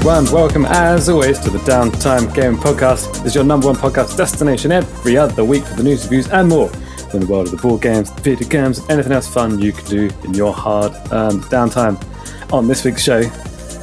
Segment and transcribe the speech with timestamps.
[0.00, 0.24] everyone?
[0.32, 3.12] Welcome, as always, to the Downtime Game Podcast.
[3.16, 6.48] This is your number one podcast destination every other week for the news, reviews, and
[6.48, 6.70] more
[7.12, 10.08] in the world of the board games, video games, anything else fun you can do
[10.24, 12.02] in your hard-earned downtime.
[12.50, 13.20] On this week's show,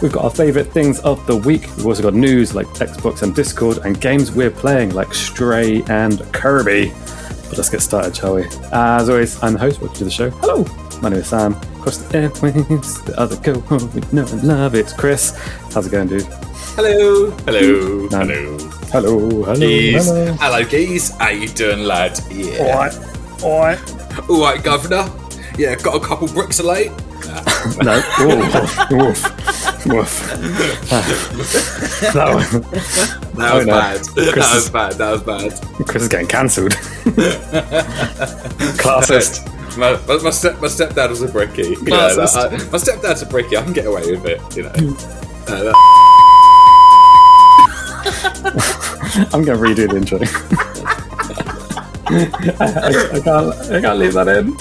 [0.01, 1.67] we've got our favourite things of the week.
[1.77, 6.21] We've also got news like Xbox and Discord, and games we're playing like Stray and
[6.33, 6.93] Kirby.
[7.47, 8.45] But let's get started, shall we?
[8.71, 9.81] As always, I'm the host.
[9.81, 10.31] Welcome to the show.
[10.31, 10.65] Hello,
[10.99, 11.55] my name is Sam.
[11.87, 13.89] Across the airwaves, the other go home.
[13.93, 14.93] We know and love it.
[14.97, 15.31] Chris,
[15.73, 16.23] how's it going, dude?
[16.75, 17.31] Hello.
[17.45, 18.03] Hello.
[18.07, 18.57] Um, hello.
[18.91, 20.05] Hello, hello, Geese.
[20.05, 20.33] hello.
[20.33, 21.11] Hello, geese.
[21.15, 22.19] How you doing, lad?
[22.29, 22.63] Yeah.
[22.75, 22.93] Alright,
[23.41, 23.79] alright.
[24.29, 25.09] All right, governor.
[25.57, 26.91] Yeah, got a couple bricks of late.
[27.83, 28.53] No, woof,
[28.91, 29.23] woof,
[29.85, 30.11] woof.
[32.13, 32.61] that one.
[33.35, 33.73] That Oh, was no.
[33.73, 33.97] bad.
[34.15, 34.91] That was is- bad.
[34.93, 35.51] That was bad.
[35.87, 36.71] Chris is getting cancelled.
[38.77, 39.53] Classist.
[39.77, 41.69] My, my, my, step, my stepdad was a brickie.
[41.77, 42.35] You know, Classist.
[42.35, 43.57] I- my stepdad's a brickie.
[43.57, 44.41] I can get away with it.
[44.57, 44.71] You know.
[45.47, 45.75] Uh, that-
[49.33, 50.19] I'm going to redo the intro.
[52.09, 52.11] I,
[52.59, 53.53] I, I can't.
[53.71, 54.55] I can't leave that in.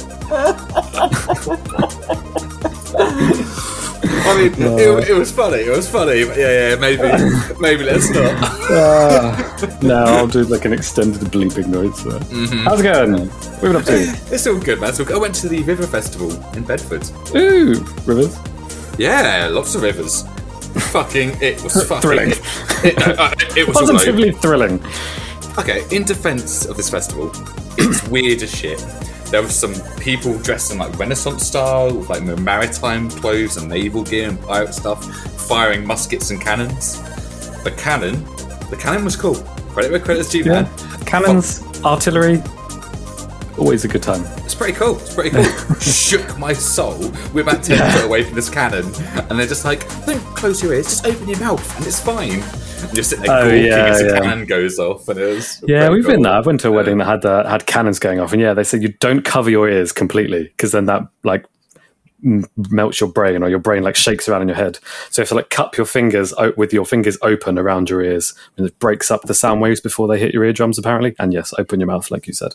[4.27, 5.59] I mean, it, it was funny.
[5.59, 6.25] It was funny.
[6.25, 6.77] But yeah, yeah.
[6.77, 7.03] Maybe,
[7.61, 8.35] maybe let's not.
[8.71, 12.03] Uh, no, I'll do like an extended bleeping noise.
[12.05, 12.19] There.
[12.65, 13.29] How's it going?
[13.29, 14.35] What have been up to?
[14.35, 14.91] It's all good, man.
[14.91, 15.17] It's all good.
[15.17, 17.09] I went to the River Festival in Bedford.
[17.37, 18.39] Ooh, rivers.
[18.99, 20.25] Yeah, lots of rivers.
[20.93, 22.31] fucking, it was fucking Thrilling.
[22.85, 23.77] It, no, uh, it was.
[23.77, 24.85] Positively thrilling.
[25.59, 27.31] Okay, in defense of this festival,
[27.79, 28.85] it's weird as shit.
[29.31, 34.05] There were some people dressed in like Renaissance style, with like maritime clothes and naval
[34.05, 35.05] gear and pirate stuff,
[35.49, 37.01] firing muskets and cannons.
[37.65, 38.25] The cannon,
[38.71, 39.35] the cannon was cool.
[39.71, 40.63] Credit where credit's due, Yeah.
[40.63, 40.69] man.
[41.07, 42.43] Cannons, artillery.
[43.59, 44.23] Always a good time.
[44.45, 44.97] It's pretty cool.
[44.99, 45.45] It's pretty cool.
[45.81, 47.11] Shook my soul.
[47.33, 48.85] We're about 10 foot away from this cannon.
[49.29, 52.43] And they're just like, don't close your ears, just open your mouth and it's fine.
[52.93, 54.21] You're sitting there Oh, yeah, as yeah.
[54.21, 55.09] cannon goes off.
[55.09, 56.33] And it was Yeah, we've been there.
[56.33, 58.65] I went to a wedding that had uh, had cannons going off, and yeah, they
[58.65, 61.45] said you don't cover your ears completely because then that like
[62.71, 64.79] melts your brain, or your brain like shakes around in your head.
[65.11, 68.03] So you have to like cup your fingers o- with your fingers open around your
[68.03, 70.79] ears, and it breaks up the sound waves before they hit your eardrums.
[70.79, 72.55] Apparently, and yes, open your mouth like you said.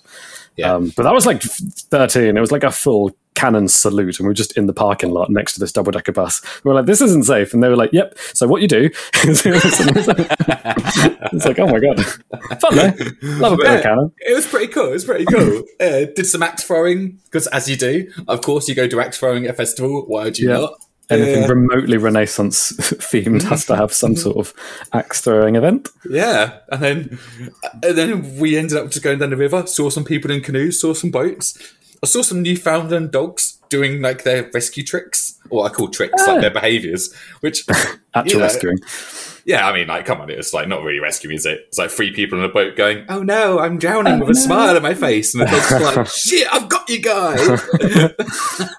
[0.55, 0.73] Yeah.
[0.73, 2.37] Um, but that was like thirteen.
[2.37, 5.29] It was like a full cannon salute, and we were just in the parking lot
[5.29, 6.41] next to this double decker bus.
[6.63, 8.89] We were like, "This isn't safe," and they were like, "Yep." So what you do?
[9.13, 9.45] it's
[11.45, 12.05] like, oh my god,
[12.59, 12.93] fun though.
[13.23, 14.11] Love a bit of cannon.
[14.19, 14.89] It was pretty cool.
[14.89, 15.63] It was pretty cool.
[15.79, 19.17] uh, did some axe throwing because, as you do, of course, you go to axe
[19.17, 20.03] throwing at a festival.
[20.07, 20.57] Why would you Yeah.
[20.59, 20.73] not?
[21.09, 21.47] Anything Yeah.
[21.47, 24.53] remotely Renaissance themed has to have some sort of
[24.93, 25.89] axe throwing event.
[26.09, 27.19] Yeah, and then
[27.83, 29.67] and then we ended up just going down the river.
[29.67, 30.79] Saw some people in canoes.
[30.79, 31.57] Saw some boats.
[32.03, 36.31] I saw some Newfoundland dogs doing like their rescue tricks, or I call tricks Ah.
[36.33, 37.13] like their behaviours.
[37.41, 37.63] Which
[38.13, 38.77] Actual you know, rescuing.
[39.45, 41.65] Yeah, I mean, like, come on, it's like not really rescue, is it?
[41.69, 44.75] It's like three people in a boat going, "Oh no, I'm drowning," with a smile
[44.75, 47.39] on my face, and the dog's like, "Shit, I've got you guys."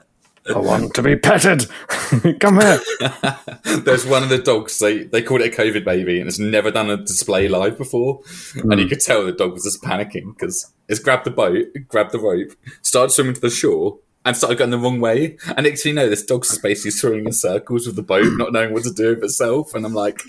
[0.49, 1.67] I want to be petted.
[2.41, 2.81] Come here.
[3.85, 4.79] There's one of the dogs.
[4.79, 8.21] They they called it a COVID baby, and it's never done a display live before.
[8.57, 8.89] And you hmm.
[8.89, 12.53] could tell the dog was just panicking because it's grabbed the boat, grabbed the rope,
[12.83, 15.37] started swimming to the shore, and started going the wrong way.
[15.57, 18.53] And next you know, this dog's just basically swimming in circles with the boat, not
[18.53, 19.75] knowing what to do with itself.
[19.75, 20.23] And I'm like,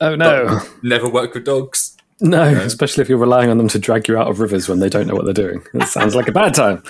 [0.00, 0.60] Oh no.
[0.82, 1.96] never work with dogs.
[2.20, 4.88] No, especially if you're relying on them to drag you out of rivers when they
[4.88, 5.62] don't know what they're doing.
[5.74, 6.82] It sounds like a bad time.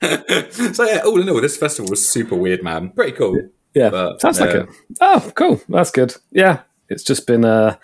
[0.72, 2.90] So yeah, all in all, this festival was super weird, man.
[2.90, 3.48] Pretty cool.
[3.74, 4.68] Yeah, But, sounds like it.
[5.00, 5.60] Oh, cool.
[5.68, 6.16] That's good.
[6.30, 7.78] Yeah, it's just been a,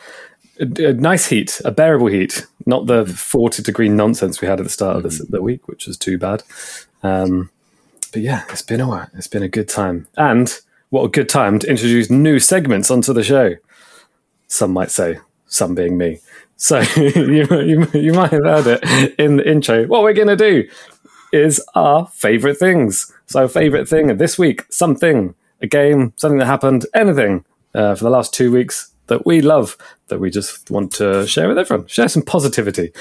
[0.61, 4.65] a, a nice heat, a bearable heat, not the 40 degree nonsense we had at
[4.65, 6.43] the start of this, the week, which was too bad.
[7.03, 7.51] Um,
[8.13, 9.09] but yeah, it's been a while.
[9.15, 10.07] It's been a good time.
[10.17, 10.59] And
[10.91, 13.57] what a good time to introduce new segments onto the show.
[14.49, 16.21] Some might say, some being me.
[16.57, 19.87] So you, you, you might have heard it in the intro.
[19.87, 20.69] What we're going to do
[21.33, 23.13] is our favorite things.
[23.27, 27.45] So, favorite thing of this week, something, a game, something that happened, anything
[27.75, 29.77] uh, for the last two weeks that we love,
[30.09, 32.93] that we just want to share with everyone, share some positivity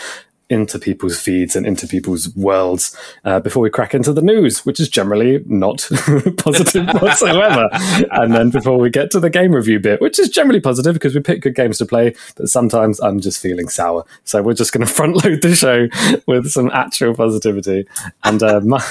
[0.52, 4.80] into people's feeds and into people's worlds uh, before we crack into the news, which
[4.80, 5.88] is generally not
[6.38, 7.70] positive whatsoever.
[8.12, 11.16] and then before we get to the game review bit, which is generally positive because
[11.16, 14.06] we pick good games to play, but sometimes I'm just feeling sour.
[14.26, 15.88] So we're just going to front load the show
[16.28, 17.88] with some actual positivity.
[18.24, 18.84] And uh, my,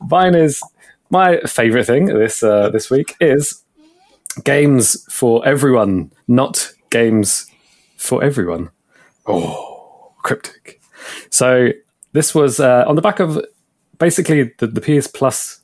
[0.00, 0.62] mine is
[1.10, 3.62] my favorite thing this uh, this week is
[4.42, 7.46] games for everyone, not games
[7.96, 8.70] for everyone.
[9.26, 10.80] Oh, cryptic.
[11.30, 11.70] So
[12.12, 13.44] this was uh, on the back of
[13.98, 15.60] basically the, the PS Plus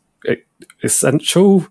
[0.83, 1.67] essential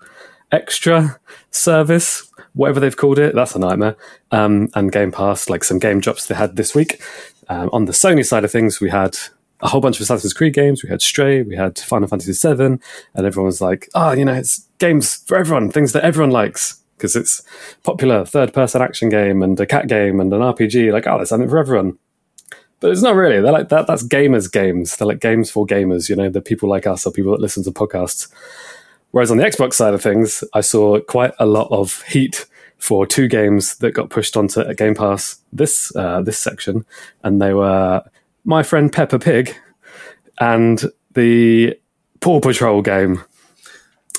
[0.52, 1.20] extra
[1.52, 3.36] service, whatever they've called it.
[3.36, 3.96] That's a nightmare.
[4.32, 7.02] Um, and Game Pass, like some game drops they had this week.
[7.48, 9.18] Um, on the Sony side of things, we had
[9.62, 10.84] a whole bunch of Assassin's Creed games.
[10.84, 12.82] We had Stray, we had Final Fantasy VII, and
[13.16, 17.16] everyone was like, "Oh, you know, it's games for everyone, things that everyone likes." Because
[17.16, 17.42] it's
[17.84, 20.92] popular third-person action game and a cat game and an RPG.
[20.92, 21.98] Like, oh, there's something for everyone
[22.80, 23.42] but it's not really.
[23.42, 23.88] They're like that.
[23.88, 24.98] That's gamers' games.
[24.98, 26.10] They're like games for gamers.
[26.10, 28.28] You know, the people like us or people that listen to podcasts.
[29.12, 32.46] Whereas on the Xbox side of things, I saw quite a lot of heat
[32.78, 36.86] for two games that got pushed onto a Game Pass this uh, this section,
[37.24, 38.04] and they were
[38.46, 39.56] My Friend Peppa Pig
[40.40, 40.84] and
[41.14, 41.78] the
[42.22, 43.24] Paw Patrol game.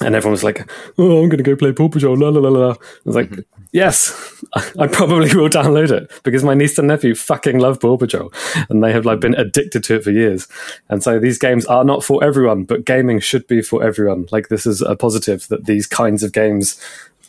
[0.03, 2.49] And everyone was like, "Oh, I'm going to go play Paw Patrol." La la la
[2.49, 2.73] la.
[2.73, 3.31] I was like,
[3.73, 4.45] "Yes,
[4.79, 8.33] I probably will download it because my niece and nephew fucking love Paw Patrol,
[8.69, 10.49] and they have like been addicted to it for years.
[10.89, 14.27] And so these games are not for everyone, but gaming should be for everyone.
[14.31, 16.81] Like this is a positive that these kinds of games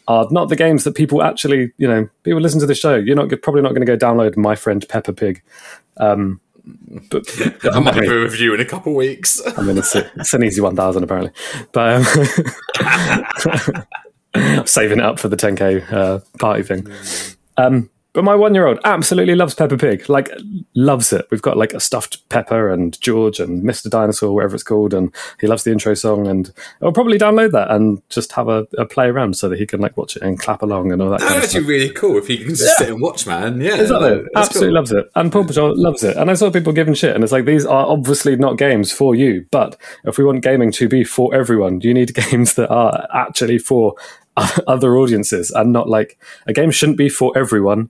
[0.08, 2.96] are not the games that people actually, you know, people listen to the show.
[2.96, 5.42] You're not probably not going to go download My Friend Peppa Pig.
[5.98, 9.42] Um, I might have a review in a couple of weeks.
[9.58, 11.32] I mean, it's, a, it's an easy 1000 apparently.
[11.72, 12.06] But
[14.36, 16.88] um, saving it up for the 10k uh, party thing.
[17.58, 20.30] Um, but my one year old absolutely loves Peppa Pig, like
[20.76, 21.26] loves it.
[21.32, 23.90] We've got like a stuffed Peppa and George and Mr.
[23.90, 26.28] Dinosaur, whatever it's called, and he loves the intro song.
[26.28, 29.66] And I'll probably download that and just have a, a play around so that he
[29.66, 31.20] can like watch it and clap along and all that.
[31.20, 31.70] That's kind of actually stuff.
[31.70, 33.62] really cool if he can just sit and watch, man.
[33.62, 34.10] Yeah, Exactly.
[34.10, 34.76] no, Absolutely cool.
[34.76, 35.12] loves it.
[35.16, 36.18] And Paw Patrol loves it.
[36.18, 39.16] And I saw people giving shit, and it's like, these are obviously not games for
[39.16, 39.46] you.
[39.52, 43.58] But if we want gaming to be for everyone, you need games that are actually
[43.58, 43.96] for
[44.68, 46.18] other audiences and not like
[46.48, 47.90] a game shouldn't be for everyone,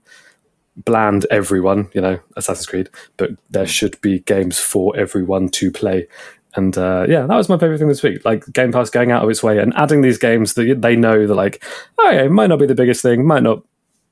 [0.76, 6.08] bland everyone, you know, Assassin's Creed, but there should be games for everyone to play.
[6.54, 8.24] And uh, yeah, that was my favorite thing this week.
[8.24, 11.26] Like Game Pass going out of its way and adding these games that they know
[11.26, 11.64] that, like,
[11.98, 13.62] oh yeah, it might not be the biggest thing, might not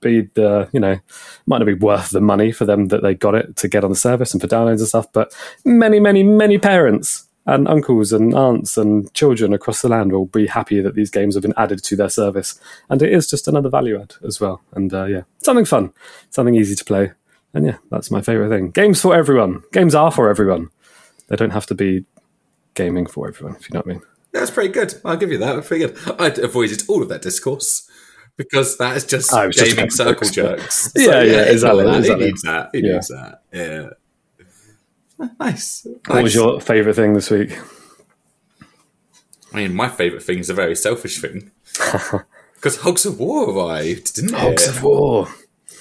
[0.00, 0.98] be the you know
[1.46, 3.90] might not be worth the money for them that they got it to get on
[3.90, 5.34] the service and for downloads and stuff but
[5.64, 10.46] many many many parents and uncles and aunts and children across the land will be
[10.46, 13.69] happy that these games have been added to their service and it is just another
[13.70, 15.92] value add as well and uh, yeah something fun
[16.31, 17.12] something easy to play
[17.54, 20.69] and yeah that's my favorite thing games for everyone games are for everyone
[21.28, 22.04] they don't have to be
[22.75, 24.02] gaming for everyone if you know what i mean
[24.32, 24.94] That's pretty good.
[25.04, 25.54] I'll give you that.
[25.56, 25.98] That's pretty good.
[26.20, 27.90] I avoided all of that discourse
[28.37, 30.31] because that is just Oh, was just gaming circle books.
[30.31, 30.92] jerks.
[30.94, 32.26] Yeah, yeah, exactly, He exactly.
[32.26, 32.69] needs that.
[32.72, 32.92] He Yeah.
[32.92, 33.42] needs that.
[33.52, 33.88] Yeah.
[35.40, 35.87] Nice.
[36.06, 37.56] what was your favorite thing this week
[39.52, 41.50] I mean, my favourite thing is a very selfish thing.
[42.55, 44.69] Because Hogs of War arrived, didn't Hogs it?
[44.69, 45.26] of War.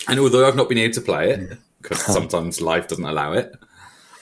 [0.08, 3.54] And although I've not been able to play it, because sometimes life doesn't allow it,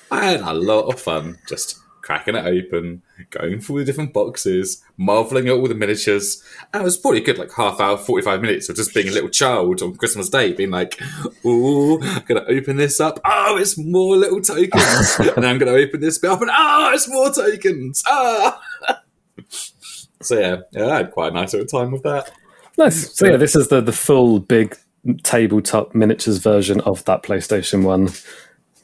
[0.09, 3.01] I had a lot of fun just cracking it open,
[3.31, 6.41] going through the different boxes, marveling at all the miniatures.
[6.73, 9.11] And it was probably a good like half hour, 45 minutes of just being a
[9.11, 10.97] little child on Christmas Day, being like,
[11.45, 13.19] ooh, I'm going to open this up.
[13.25, 15.17] Oh, it's more little tokens.
[15.19, 18.01] and then I'm going to open this bit up and, oh, it's more tokens.
[18.07, 18.61] Ah.
[20.21, 22.31] so yeah, yeah, I had quite a nice little time with that.
[22.77, 23.13] Nice.
[23.17, 24.77] So yeah, this is the the full big
[25.23, 28.11] tabletop miniatures version of that PlayStation One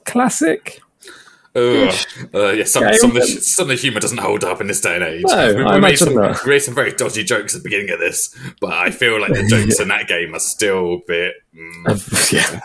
[0.06, 0.82] classic.
[1.56, 1.94] Ugh.
[2.34, 4.82] Uh, yeah, some, some, of the, some of the humour doesn't hold up in this
[4.82, 5.24] day and age.
[5.28, 6.44] No, we, I we made some, not.
[6.46, 9.34] we made some very dodgy jokes at the beginning of this, but I feel like
[9.34, 12.60] the jokes in that game are still a bit, mm, yeah,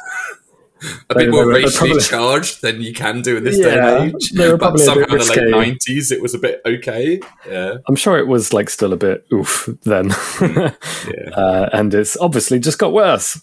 [1.11, 3.59] a They- bit more they were- racially probably- charged than you can do in this
[3.59, 4.31] day and age.
[4.31, 7.21] they were but somehow in the late nineties, it was a bit okay.
[7.47, 10.71] Yeah, I'm sure it was like still a bit oof then, yeah.
[11.37, 13.41] uh, and it's obviously just got worse.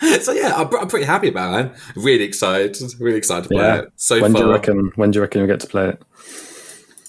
[0.22, 1.64] so yeah, I'm, I'm pretty happy about it.
[1.66, 1.76] man.
[1.96, 3.78] Really excited, really excited to play Yeah.
[3.82, 3.92] it.
[3.96, 4.92] So when far, do you reckon?
[4.96, 6.02] When do you reckon you'll get to play it?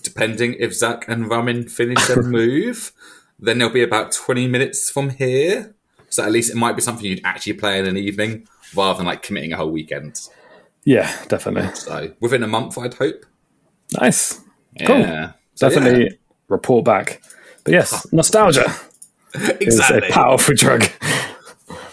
[0.03, 2.91] depending if Zach and Ramin finish their move,
[3.39, 5.75] then there'll be about 20 minutes from here.
[6.09, 9.05] So at least it might be something you'd actually play in an evening rather than
[9.05, 10.19] like committing a whole weekend.
[10.83, 11.73] Yeah, definitely.
[11.75, 13.25] So within a month, I'd hope.
[13.99, 14.41] Nice.
[14.85, 14.99] Cool.
[14.99, 15.33] Yeah.
[15.57, 16.17] Definitely
[16.47, 17.21] report back.
[17.63, 18.65] But yes, nostalgia
[19.35, 20.09] yeah, is exactly.
[20.09, 20.85] a powerful drug.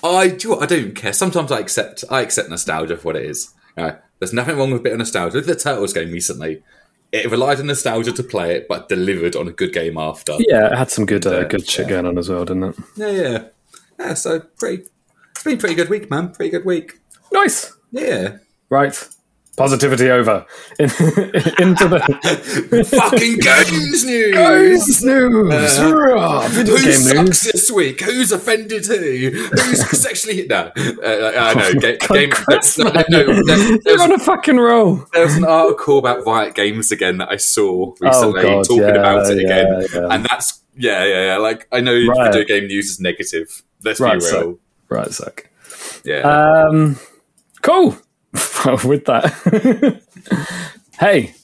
[0.02, 0.50] I do.
[0.50, 1.12] what, I don't care.
[1.12, 2.04] Sometimes I accept.
[2.10, 3.52] I accept nostalgia for what it is.
[3.76, 5.36] You know, there's nothing wrong with a bit of nostalgia.
[5.36, 6.62] Look at the Turtles game recently.
[7.10, 10.36] It relied on nostalgia to play it, but delivered on a good game after.
[10.38, 11.90] Yeah, it had some good uh, good shit yeah.
[11.90, 12.76] going on as well, didn't it?
[12.96, 13.44] yeah, yeah.
[13.98, 14.84] Yeah, So pretty.
[15.32, 16.30] It's been a pretty good week, man.
[16.30, 17.00] Pretty good week.
[17.32, 17.72] Nice.
[17.90, 18.38] Yeah.
[18.68, 19.08] Right.
[19.58, 20.46] Positivity over.
[20.78, 24.34] In, into the Fucking games news.
[24.34, 25.76] Games news.
[25.78, 26.46] Hurrah!
[26.48, 27.42] Video Who game sucks news.
[27.42, 28.00] this week?
[28.00, 29.30] Who's offended who?
[29.30, 30.70] Who's sexually no?
[30.76, 31.80] Uh, I know.
[31.80, 32.30] Ga- game.
[32.30, 35.04] Chris, no, no, no, there You're on a fucking roll.
[35.12, 38.82] there was an article about Riot Games again that I saw recently Oh, God, talking
[38.82, 40.08] yeah, about it again, yeah, yeah.
[40.14, 41.36] and that's Yeah, yeah, yeah.
[41.38, 42.32] Like I know Right.
[42.32, 43.62] video game news is negative.
[43.84, 44.30] Let's Right, be real.
[44.30, 45.50] so- Right, sec.
[46.04, 46.20] yeah.
[46.22, 46.98] Um,
[47.62, 47.96] cool.
[48.84, 50.02] With that,
[51.00, 51.34] hey,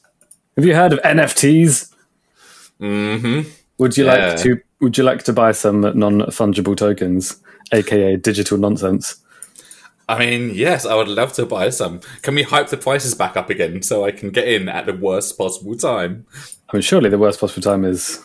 [0.56, 1.92] have you heard of NFTs?
[2.78, 3.42] hmm
[3.78, 4.14] Would you Yeah.
[4.28, 4.60] like to?
[4.80, 7.36] Would you like to buy some non fungible tokens,
[7.72, 9.16] aka digital nonsense?
[10.08, 12.00] I mean, yes, I would love to buy some.
[12.22, 14.92] Can we hype the prices back up again so I can get in at the
[14.92, 16.26] worst possible time?
[16.68, 18.20] I mean, surely the worst possible time is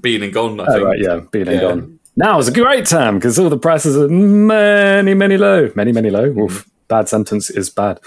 [0.00, 0.84] Being and gone, I oh, think.
[0.84, 1.98] right, yeah, being and gone.
[2.16, 6.10] Now is a great time because all the prices are many, many low, many, many
[6.10, 6.28] low.
[6.30, 6.40] Mm-hmm.
[6.42, 8.00] Oof, bad sentence is bad.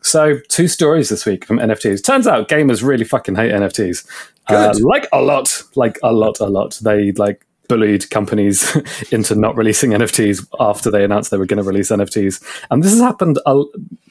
[0.00, 2.04] So, two stories this week from NFTs.
[2.04, 4.06] Turns out gamers really fucking hate NFTs.
[4.46, 6.78] Uh, like a lot, like a lot, a lot.
[6.82, 8.74] They like bullied companies
[9.12, 12.92] into not releasing NFTs after they announced they were going to release NFTs, and this
[12.92, 13.62] has happened a,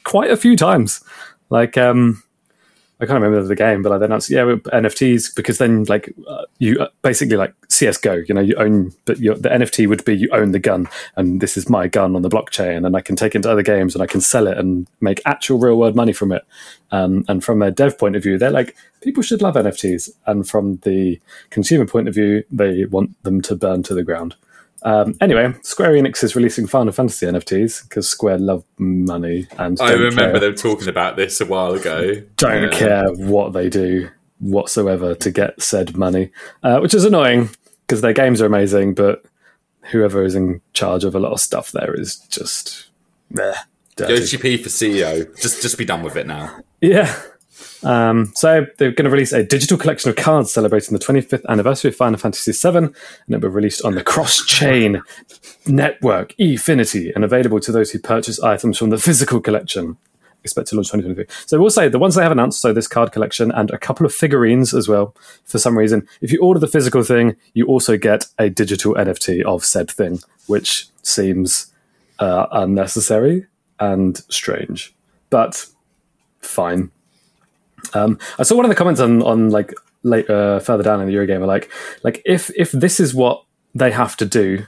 [0.04, 1.02] quite a few times.
[1.50, 2.22] Like, um,
[3.00, 6.46] I can't remember the game, but I then announced, yeah, NFTs because then like uh,
[6.58, 10.28] you uh, basically like CS:GO, you know, you own, but the NFT would be you
[10.32, 13.34] own the gun, and this is my gun on the blockchain, and I can take
[13.34, 16.12] it into other games and I can sell it and make actual real world money
[16.12, 16.44] from it.
[16.90, 20.48] Um, and from a dev point of view, they're like people should love NFTs, and
[20.48, 24.34] from the consumer point of view, they want them to burn to the ground.
[24.82, 29.92] Um, anyway, Square Enix is releasing Final Fantasy NFTs because Square love money and I
[29.92, 32.14] remember care them talking about this a while ago.
[32.36, 32.78] don't Yeah.
[32.78, 34.08] care what they do
[34.40, 36.30] whatsoever to get said money,
[36.62, 37.50] uh, which is annoying
[37.86, 39.24] because their games are amazing, but
[39.90, 42.88] whoever is in charge of a lot of stuff there is just
[43.30, 43.54] meh,
[43.96, 44.12] dirty.
[44.62, 45.40] For CEO.
[45.40, 46.60] Just, just be done with it now.
[46.80, 47.12] Yeah.
[47.84, 51.90] Um, so they're going to release a digital collection of cards celebrating the 25th anniversary
[51.90, 52.94] of Final Fantasy VII, and
[53.28, 55.02] it will be released on the cross-chain
[55.66, 59.96] network Efinity and available to those who purchase items from the physical collection.
[60.44, 61.26] Expect to launch 2023.
[61.46, 64.06] So we'll say the ones they have announced, so this card collection and a couple
[64.06, 65.14] of figurines as well.
[65.44, 69.42] For some reason, if you order the physical thing, you also get a digital NFT
[69.42, 71.72] of said thing, which seems
[72.18, 73.46] uh, unnecessary
[73.80, 74.94] and strange,
[75.30, 75.66] but
[76.40, 76.90] fine.
[77.94, 81.14] Um, I saw one of the comments on on like later further down in the
[81.14, 81.70] Eurogamer, like
[82.02, 83.44] like if if this is what
[83.74, 84.66] they have to do,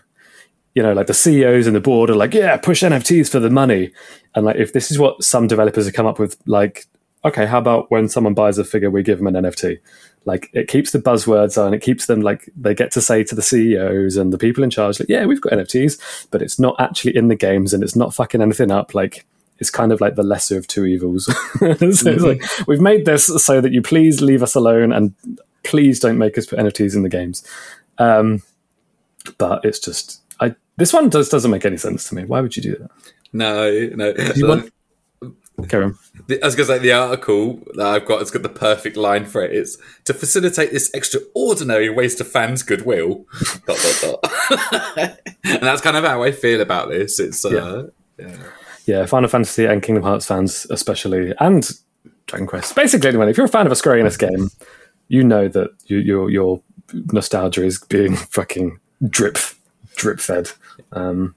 [0.75, 3.51] you know, like the CEOs and the board are like, yeah, push NFTs for the
[3.51, 3.93] money,
[4.35, 6.87] and like if this is what some developers have come up with, like,
[7.25, 9.79] okay, how about when someone buys a figure, we give them an NFT.
[10.27, 13.35] Like it keeps the buzzwords on, it keeps them like they get to say to
[13.35, 16.77] the CEOs and the people in charge, like, yeah, we've got NFTs, but it's not
[16.79, 18.95] actually in the games and it's not fucking anything up.
[18.95, 19.25] Like
[19.61, 21.27] it's kind of like the lesser of two evils.
[21.59, 25.15] so it's like we've made this so that you please leave us alone and
[25.63, 27.47] please don't make us put NFTs in the games.
[27.99, 28.43] Um,
[29.39, 32.25] but it's just I this one just doesn't make any sense to me.
[32.25, 32.91] Why would you do that?
[33.33, 34.15] No, no.
[34.35, 34.73] you want-
[35.69, 35.99] Karen.
[36.27, 38.97] The- I was going to say the article that I've got has got the perfect
[38.97, 39.55] line for it.
[39.55, 43.27] It's to facilitate this extraordinary waste of fans' goodwill.
[43.67, 45.19] dot, dot, dot.
[45.45, 47.21] and that's kind of how I feel about this.
[47.21, 47.89] It's uh,
[48.19, 48.37] Yeah,
[49.07, 51.69] Final Fantasy and Kingdom Hearts fans especially, and
[52.27, 52.75] Dragon Quest.
[52.75, 53.29] Basically, anyone.
[53.29, 54.51] If you're a fan of a Square Enix game,
[55.09, 56.63] you know that you, your your
[57.13, 58.79] nostalgia is being fucking
[59.09, 59.39] drip
[59.97, 60.51] drip fed.
[60.93, 61.35] Um,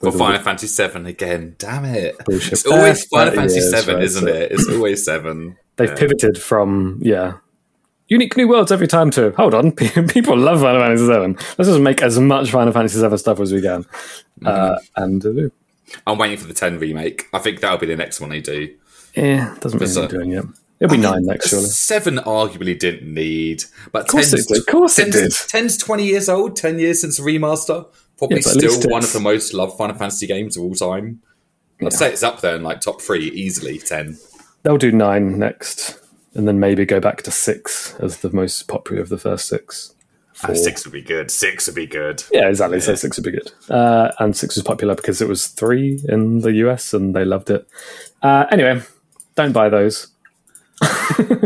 [0.00, 1.56] for all Final Fantasy Seven again.
[1.58, 2.16] Damn it!
[2.24, 2.52] Bullshit.
[2.52, 4.52] It's always Final 30 Fantasy Seven, right, isn't so- it?
[4.52, 5.56] It's always seven.
[5.76, 7.34] They've pivoted from yeah,
[8.08, 9.72] unique new worlds every time to hold on.
[10.08, 11.34] People love Final Fantasy Seven.
[11.56, 13.84] Let's just make as much Final Fantasy Seven stuff as we can,
[14.44, 15.48] uh, and uh,
[16.06, 17.26] I'm waiting for the ten remake.
[17.32, 18.74] I think that'll be the next one they do.
[19.14, 20.44] yeah, doesn't So- need doing it.
[20.80, 21.66] It'll be nine next surely.
[21.66, 24.58] Seven arguably didn't need, but of course it did.
[24.58, 25.32] Of course it did.
[25.32, 27.86] 10's 20 years old, 10 years since remaster.
[28.16, 30.62] Probably Yeah, but at least still one of the most loved Final Fantasy games of
[30.62, 31.20] all time.
[31.82, 33.78] I'd say it's up there in like top three easily.
[33.78, 34.18] 10.
[34.62, 35.98] They'll do nine next,
[36.34, 39.94] and then maybe go back to six as the most popular of the first six.
[40.44, 41.30] Ah, six would be good.
[41.30, 42.22] Six would be good.
[42.32, 42.80] Yeah, exactly.
[42.80, 43.50] So six would be good.
[43.68, 47.50] Uh, and six was popular because it was three in the US and they loved
[47.50, 47.66] it.
[48.22, 48.80] Uh, anyway,
[49.34, 50.08] don't buy those.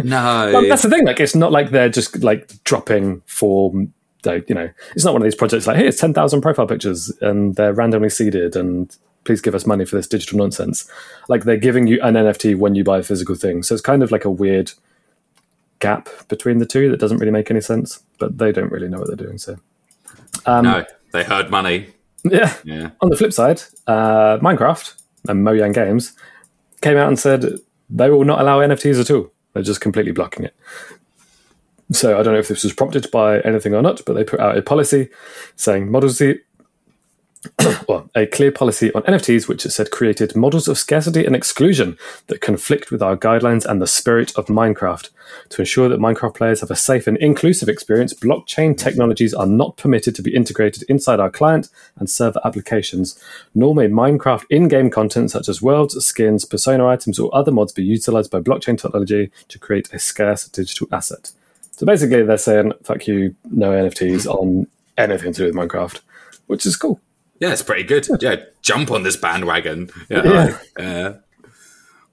[0.05, 0.51] No.
[0.53, 1.07] Well, that's the thing.
[1.07, 3.73] Like, it's not like they're just like dropping for,
[4.25, 7.55] like, you know, it's not one of these projects like, here's 10,000 profile pictures and
[7.55, 8.95] they're randomly seeded and
[9.25, 10.91] please give us money for this digital nonsense.
[11.29, 13.63] Like, they're giving you an NFT when you buy a physical thing.
[13.63, 14.73] So it's kind of like a weird
[15.83, 18.99] gap between the two that doesn't really make any sense, but they don't really know
[18.99, 19.37] what they're doing.
[19.37, 19.59] So,
[20.63, 20.85] no.
[21.13, 21.89] They heard money.
[22.25, 22.55] yeah.
[22.65, 22.91] Yeah.
[23.01, 24.95] On the flip side, uh, Minecraft
[25.29, 26.15] and Mojang Games
[26.81, 27.59] came out and said
[27.91, 29.31] they will not allow NFTs at all.
[29.53, 30.55] They're just completely blocking it.
[31.91, 34.41] So I don't know if this was prompted by anything or not, but they put
[34.41, 35.11] out a policy
[35.57, 36.23] saying models
[37.89, 41.99] well, a clear policy on NFTs, which it said created models of scarcity and exclusion
[42.29, 45.11] that conflict with our guidelines and the spirit of Minecraft.
[45.51, 49.77] To ensure that Minecraft players have a safe and inclusive experience, blockchain technologies are not
[49.77, 53.21] permitted to be integrated inside our client and server applications,
[53.55, 57.73] nor may Minecraft in game content such as worlds, skins, persona items, or other mods
[57.73, 61.33] be utilized by blockchain technology to create a scarce digital asset.
[61.73, 66.01] So basically, they're saying, fuck you, no NFTs on anything to do with Minecraft,
[66.47, 67.01] which is cool.
[67.43, 68.07] Yeah, it's pretty good.
[68.21, 69.91] Yeah, jump on this bandwagon.
[70.09, 70.59] Yeah.
[70.79, 70.85] Yeah.
[70.85, 71.15] Uh,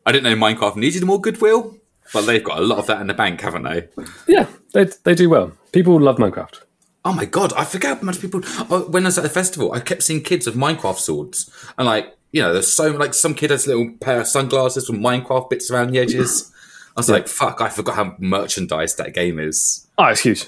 [0.04, 1.78] I didn't know Minecraft needed more goodwill,
[2.12, 3.90] but they've got a lot of that in the bank, haven't they?
[4.28, 5.52] Yeah, they, they do well.
[5.72, 6.62] People love Minecraft.
[7.06, 8.42] Oh my god, I forget how much people.
[8.72, 11.86] Oh, when I was at the festival, I kept seeing kids with Minecraft swords, and
[11.86, 15.00] like you know, there's so like some kid has a little pair of sunglasses with
[15.00, 16.52] Minecraft bits around the edges.
[16.98, 19.88] I was like, fuck, I forgot how merchandise that game is.
[20.00, 20.48] Oh, it's huge.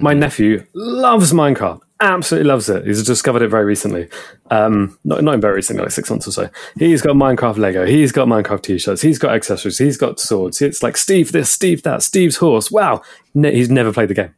[0.00, 1.80] My nephew loves Minecraft.
[2.00, 2.86] Absolutely loves it.
[2.86, 4.08] He's discovered it very recently.
[4.50, 6.48] Um, not, not very recently, like six months or so.
[6.78, 7.84] He's got Minecraft Lego.
[7.84, 9.02] He's got Minecraft t-shirts.
[9.02, 9.76] He's got accessories.
[9.76, 10.62] He's got swords.
[10.62, 12.70] It's like Steve this, Steve that, Steve's horse.
[12.70, 13.02] Wow.
[13.34, 14.34] Ne- he's never played the game.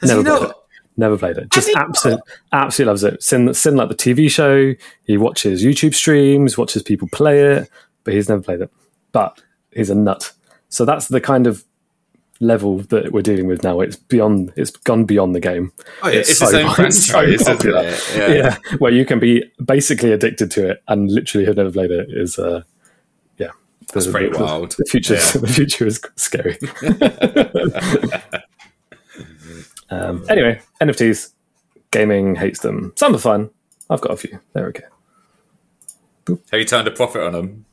[0.00, 0.50] Has Never played not?
[0.50, 0.56] it.
[0.98, 1.50] Never played it.
[1.50, 3.22] Just absolutely, absolutely loves it.
[3.22, 4.72] Seen, seen like the TV show.
[5.04, 7.70] He watches YouTube streams, watches people play it,
[8.04, 8.70] but he's never played it.
[9.12, 10.32] But he's a nut.
[10.68, 11.64] So that's the kind of
[12.40, 13.80] level that we're dealing with now.
[13.80, 14.52] It's beyond.
[14.56, 15.72] It's gone beyond the game.
[16.02, 17.82] Oh yeah, it's, so- its own so isn't popular.
[17.84, 18.14] it?
[18.16, 18.28] Yeah.
[18.28, 18.56] Yeah.
[18.78, 22.38] where you can be basically addicted to it and literally have never played it is.
[22.38, 22.62] Uh,
[23.38, 23.50] yeah,
[23.92, 24.72] That's the, pretty the- wild.
[24.78, 25.30] The future, Yeah.
[25.40, 26.58] the future is scary.
[29.90, 31.32] um, anyway, NFTs,
[31.90, 32.92] gaming hates them.
[32.96, 33.50] Some are fun.
[33.88, 34.40] I've got a few.
[34.52, 34.84] They're okay.
[36.28, 37.64] Have you turned a profit on them?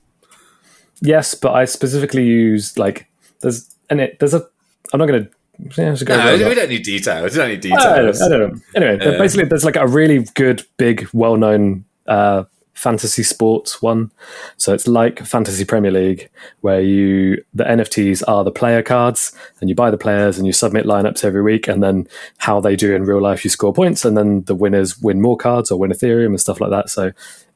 [1.02, 3.08] Yes, but I specifically use like
[3.42, 4.46] there's and it there's a.
[4.92, 5.30] I'm not going to.
[5.82, 7.32] Yeah, I should go No, we don't need details.
[7.32, 8.22] We don't need I don't, details.
[8.22, 8.62] I don't know.
[8.76, 9.18] Anyway, Yeah.
[9.20, 14.10] basically, there's like a really good, big, well-known uh, fantasy sports one.
[14.58, 16.30] So it's like Fantasy Premier League,
[16.62, 20.54] where you the NFTs are the player cards, and you buy the players and you
[20.54, 22.08] submit lineups every week, and then
[22.40, 25.38] how they do in real life, you score points, and then the winners win more
[25.38, 26.90] cards or win Ethereum and stuff like that.
[26.90, 27.12] So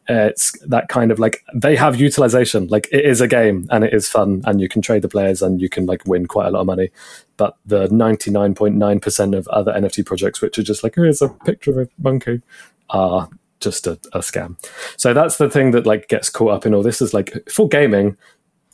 [0.10, 2.68] uh, it's that kind of like they have utilization.
[2.68, 5.42] Like it is a game and it is fun, and you can trade the players
[5.42, 6.92] and you can like win quite a lot of money.
[7.36, 10.96] But the ninety nine point nine percent of other NFT projects, which are just like
[10.96, 12.42] here's a picture of a monkey,
[12.90, 14.56] are just a, a scam.
[14.98, 17.68] So that's the thing that like gets caught up in all this is like for
[17.68, 18.18] gaming.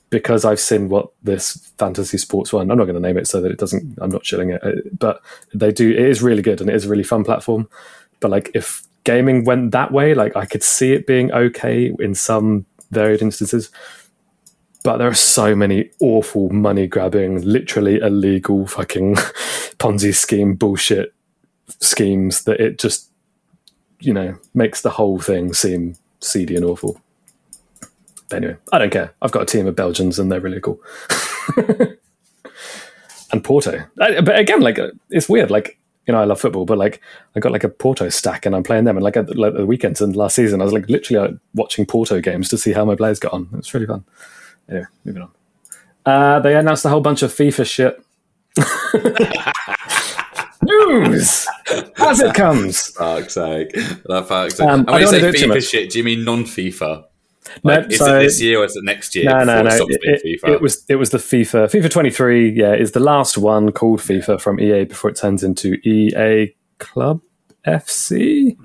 [0.09, 3.41] Because I've seen what this fantasy sports one, I'm not going to name it so
[3.41, 3.97] that it doesn't.
[3.99, 5.23] I'm not shilling it, uh, but
[5.55, 5.89] they do.
[5.89, 7.67] It is really good and it is a really fun platform.
[8.19, 12.15] But like, if gaming went that way, like I could see it being okay in
[12.15, 13.69] some varied instances.
[14.83, 19.15] But there are so many awful money grabbing, literally illegal fucking
[19.79, 21.13] Ponzi scheme bullshit
[21.67, 23.09] schemes that it just,
[23.99, 26.99] you know, makes the whole thing seem seedy and awful.
[28.27, 29.13] But anyway, I don't care.
[29.21, 30.81] I've got a team of Belgians and they're really cool.
[33.31, 33.85] and Porto.
[33.95, 35.51] But again, like uh, it's weird.
[35.51, 37.01] Like you know, I love football, but like
[37.35, 38.97] I got like a Porto stack and I'm playing them.
[38.97, 41.85] And like at like, the weekends and last season, I was like literally like, watching
[41.85, 43.47] Porto games to see how my players got on.
[43.53, 44.03] It's really fun.
[44.69, 45.31] Anyway, moving on.
[46.05, 48.03] Uh, they announced a whole bunch of FIFA shit.
[50.61, 51.47] News
[51.97, 52.87] as it comes.
[52.89, 53.71] Fuck's sake.
[54.05, 54.67] That fuck's sake.
[54.67, 56.23] Um, and I when you say wanna do it too FIFA shit, do you mean
[56.23, 57.05] non FIFA?
[57.63, 59.25] No, Like, is so- it this year or is it next year?
[59.25, 59.69] No, no, no.
[59.69, 60.49] It, It, it- FIFA?
[60.53, 62.49] it was it was the FIFA FIFA 23.
[62.51, 67.21] Yeah, is the last one called FIFA from EA before it turns into EA Club
[67.67, 68.57] FC.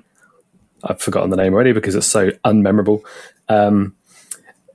[0.83, 3.01] I've forgotten the name already because it's so unmemorable.
[3.49, 3.95] Um,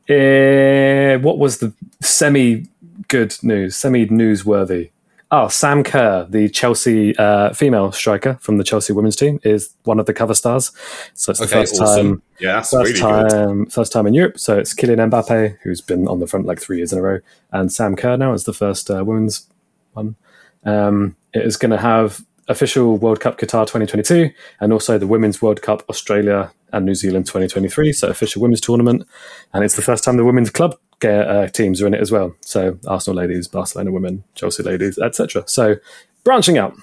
[0.08, 2.66] eh, what was the semi
[3.08, 4.90] good news, semi newsworthy?
[5.30, 9.98] Oh, Sam Kerr, the Chelsea uh, female striker from the Chelsea women's team, is one
[9.98, 10.70] of the cover stars.
[11.14, 12.06] So it's the okay, first awesome.
[12.20, 13.30] time yeah, that's first really good.
[13.30, 14.38] time, first time in Europe.
[14.38, 17.20] So it's Kylian Mbappe, who's been on the front like three years in a row,
[17.52, 19.46] and Sam Kerr now is the first uh, women's
[19.92, 20.16] one.
[20.64, 25.40] Um, it is going to have official World Cup Qatar 2022, and also the Women's
[25.40, 27.92] World Cup Australia and New Zealand 2023.
[27.92, 29.06] So official women's tournament,
[29.52, 32.10] and it's the first time the women's club ga- uh, teams are in it as
[32.10, 32.34] well.
[32.40, 35.44] So Arsenal ladies, Barcelona women, Chelsea ladies, etc.
[35.46, 35.76] So
[36.24, 36.74] branching out,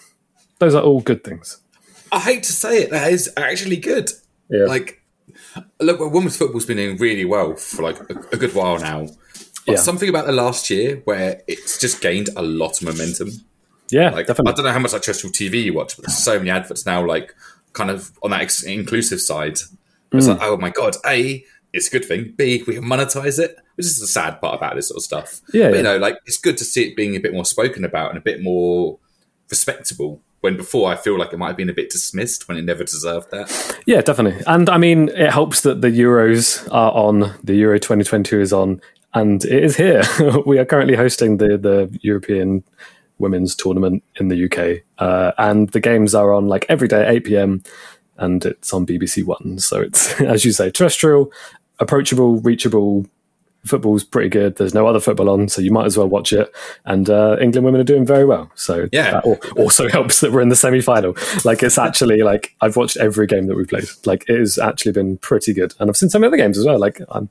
[0.60, 1.62] those are all good things.
[2.12, 4.12] I hate to say it, that is actually good.
[4.50, 4.66] Yeah.
[4.66, 5.01] Like,
[5.80, 9.08] look, well, women's football's been doing really well for like a, a good while now.
[9.66, 9.78] But Yeah.
[9.78, 13.30] something about the last year where it's just gained a lot of momentum.
[13.92, 14.54] Yeah, Like, definitely.
[14.54, 16.86] I don't know how much like terrestrial TV you watch, but there's so many adverts
[16.86, 17.36] now, like
[17.74, 19.58] kind of on that ex- inclusive side.
[20.14, 20.32] It's Hmm.
[20.32, 22.34] like, oh my god, a it's a good thing.
[22.38, 25.42] B we can monetize it, which is the sad part about this sort of stuff.
[25.54, 25.78] Yeah, but yeah.
[25.78, 28.18] you know, like it's good to see it being a bit more spoken about and
[28.18, 28.98] a bit more
[29.50, 30.22] respectable.
[30.42, 32.84] When before, I feel like it might have been a bit dismissed when it never
[32.84, 33.80] deserved that.
[33.86, 34.44] Yeah, definitely.
[34.48, 37.34] And I mean, it helps that the Euros are on.
[37.44, 38.82] The Euro 2022 is on,
[39.14, 40.04] and it is here.
[40.46, 42.64] we are currently hosting the the European
[43.20, 47.12] women's tournament in the UK, uh, and the games are on like every day at
[47.12, 47.64] 8 p.m.
[48.18, 49.60] and it's on BBC One.
[49.60, 51.32] So it's as you say, terrestrial,
[51.80, 53.06] approachable, reachable.
[53.66, 54.56] Football's pretty good.
[54.56, 56.52] There's no other football on, so you might as well watch it.
[56.86, 58.52] And uh, England women are doing very well.
[58.56, 59.12] So Yeah.
[59.22, 61.16] that also helps that we're in the semi-final.
[61.46, 63.86] Like it's actually like I've watched every game that we played.
[64.06, 66.80] Like it has actually been pretty good, and I've seen some other games as well.
[66.80, 67.30] Like I'm,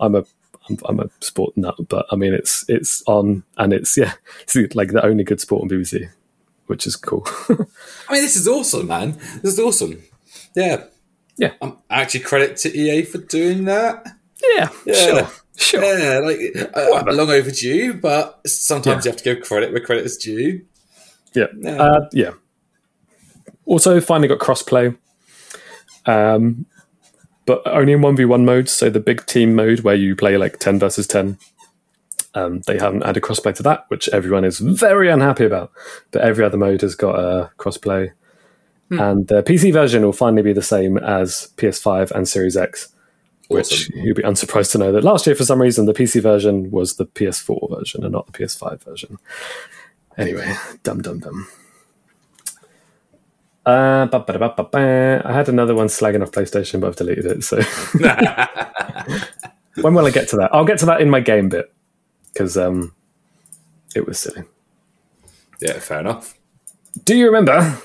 [0.00, 0.24] I'm a,
[0.68, 4.54] I'm, I'm a sport nut, but I mean it's it's on and it's yeah, it's
[4.76, 6.08] like the only good sport on BBC,
[6.66, 7.26] which is cool.
[7.48, 9.18] I mean, this is awesome, man.
[9.42, 10.00] This is awesome.
[10.54, 10.84] Yeah.
[11.36, 11.54] Yeah.
[11.60, 14.06] Um, actually, credit to EA for doing that.
[14.54, 14.94] yeah, Yeah.
[14.94, 15.28] sure,
[15.62, 15.98] sure.
[15.98, 20.16] Yeah, like uh, long overdue, but sometimes you have to give credit where credit is
[20.16, 20.64] due.
[21.34, 21.46] Yeah.
[21.58, 21.82] Yeah.
[21.82, 22.30] Uh, yeah.
[23.64, 24.96] Also, finally got crossplay,
[26.06, 26.66] um,
[27.46, 28.68] but only in 1v1 mode.
[28.68, 31.38] So, the big team mode where you play like 10 versus 10.
[32.34, 35.70] Um, they haven't added crossplay to that, which everyone is very unhappy about.
[36.10, 38.12] But every other mode has got uh, crossplay.
[38.98, 42.91] And the PC version will finally be the same as PS5 and Series X,
[43.52, 43.98] which Awesome.
[43.98, 46.96] you'd be unsurprised to know that last year, for some reason, the PC version was
[46.96, 49.18] the PS4 version and not the PS5 version.
[50.18, 51.46] Anyway, dum dum dum.
[53.64, 54.08] Uh.
[54.12, 57.44] I had another one slagging off PlayStation, but I've deleted it.
[57.44, 57.60] So
[59.82, 60.50] when will I get to that?
[60.52, 61.72] I'll get to that in my game bit
[62.32, 62.92] because um,
[63.94, 64.42] it was silly.
[65.60, 66.36] Yeah, fair enough.
[67.04, 67.78] Do you remember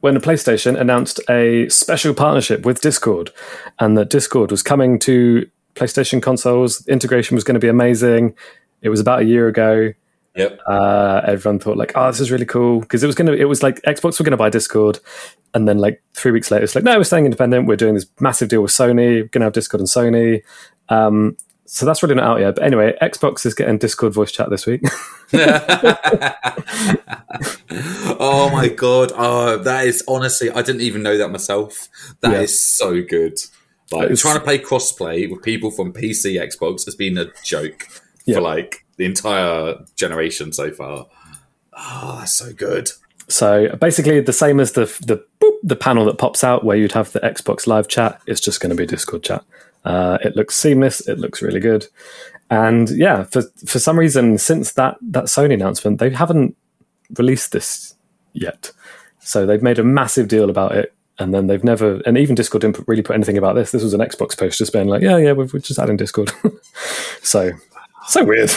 [0.00, 3.30] when the PlayStation announced a special partnership with Discord
[3.78, 6.86] and that Discord was coming to PlayStation consoles?
[6.86, 8.34] Integration was going to be amazing.
[8.82, 9.92] It was about a year ago.
[10.38, 10.60] Yep.
[10.68, 13.60] uh, everyone thought like, oh, this is really cool because it was gonna, it was
[13.60, 15.00] like Xbox were gonna buy Discord,
[15.52, 17.66] and then like three weeks later, it's like, no, we're staying independent.
[17.66, 19.22] We're doing this massive deal with Sony.
[19.22, 20.42] We're gonna have Discord and Sony.
[20.90, 21.36] Um,
[21.70, 22.54] so that's really not out yet.
[22.56, 24.82] But anyway, Xbox is getting Discord voice chat this week.
[28.20, 29.12] oh my god!
[29.14, 31.88] Oh, that is honestly, I didn't even know that myself.
[32.20, 32.86] That is Yeah.
[32.86, 33.38] so good.
[33.90, 37.86] Like It's- trying to play crossplay with people from PC, Xbox has been a joke
[38.26, 38.36] Yeah.
[38.36, 41.06] for like the entire generation so far.
[41.72, 42.90] Oh, that's so good.
[43.28, 46.92] so basically, the same as the the boop, the panel that pops out where you'd
[46.92, 48.20] have the Xbox live chat.
[48.26, 49.44] It's just going to be Discord chat.
[49.84, 51.06] Uh, it looks seamless.
[51.08, 51.86] It looks really good.
[52.50, 56.56] And yeah, for for some reason, since that that Sony announcement, they haven't
[57.16, 57.94] released this
[58.32, 58.72] yet.
[59.20, 62.62] So they've made a massive deal about it, and then they've never, and even Discord
[62.62, 63.72] didn't really put anything about this.
[63.72, 66.32] This was an Xbox post just being like, yeah, yeah, we're, we're just adding Discord.
[67.22, 67.52] so,
[68.06, 68.50] so weird.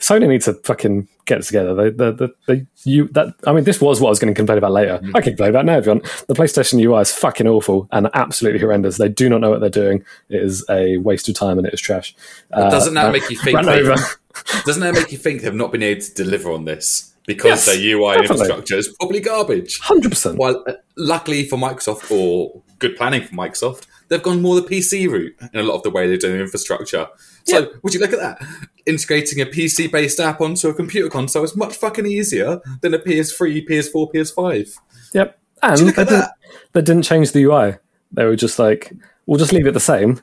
[0.00, 1.74] Sony needs to fucking get it together.
[1.74, 4.36] They, they, they, they, you, that, I mean, this was what I was going to
[4.36, 5.00] complain about later.
[5.14, 6.04] I can complain about now if you want.
[6.28, 8.98] The PlayStation UI is fucking awful and absolutely horrendous.
[8.98, 10.04] They do not know what they're doing.
[10.28, 12.14] It is a waste of time and it is trash.
[12.52, 13.58] Uh, Doesn't that uh, make you think?
[14.66, 17.66] Doesn't that make you think they've not been able to deliver on this because Yes,
[17.66, 18.22] their UI definitely.
[18.34, 19.80] infrastructure is probably garbage?
[19.80, 20.36] 100%.
[20.36, 25.08] Well, uh, luckily for Microsoft, or good planning for Microsoft, they've gone more the PC
[25.08, 27.06] route in a lot of the way they're doing infrastructure.
[27.44, 27.66] So, Yeah.
[27.82, 28.42] would you look at that?
[28.86, 32.98] Integrating a PC based app onto a computer console is much fucking easier than a
[32.98, 34.76] PS3, PS4, PS5.
[35.12, 35.38] Yep.
[35.62, 36.30] And they at didn't, that?
[36.72, 37.76] they didn't change the UI.
[38.12, 38.92] They were just like,
[39.26, 40.20] we'll just leave it the same,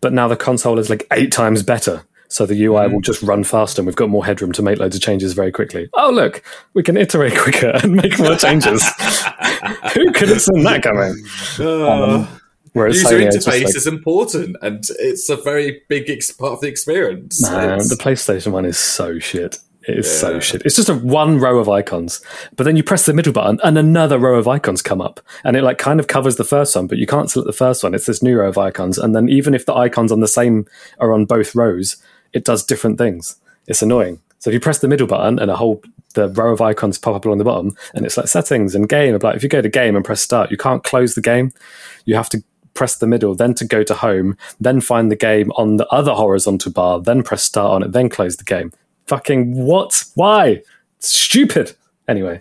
[0.00, 2.02] but now the console is like eight times better.
[2.30, 2.94] So the UI Mm-hmm.
[2.94, 5.50] will just run faster and we've got more headroom to make loads of changes very
[5.50, 5.88] quickly.
[5.94, 6.42] Oh, look,
[6.74, 8.82] we can iterate quicker and make more changes.
[9.94, 11.14] Who could have seen that coming?
[11.58, 12.28] Um,
[12.72, 16.60] whereas User Sony interface like, is important, and it's a very big ex- part of
[16.60, 17.42] the experience.
[17.42, 19.58] Man, It's- the PlayStation one is so shit.
[19.86, 20.62] It is so shit.
[20.66, 22.20] It's just a one row of icons,
[22.56, 25.56] but then you press the middle button and another row of icons come up, and
[25.56, 27.94] it like kind of covers the first one, but you can't select the first one.
[27.94, 30.66] It's this new row of icons, and then even if the icons on the same
[31.00, 31.96] are on both rows,
[32.34, 33.36] it does different things.
[33.66, 34.20] It's annoying.
[34.40, 35.82] So if you press the middle button and a whole
[36.14, 39.18] the row of icons pop up along the bottom, and it's like settings and game.
[39.22, 41.52] Like if you go to game and press start, you can't close the game.
[42.04, 42.42] You have to
[42.78, 46.12] press the middle, then to go to home, then find the game on the other
[46.14, 48.72] horizontal bar, then press start on it, then close the game.
[49.08, 50.04] Fucking what?
[50.14, 50.62] Why?
[50.98, 51.74] It's stupid.
[52.06, 52.40] Anyway,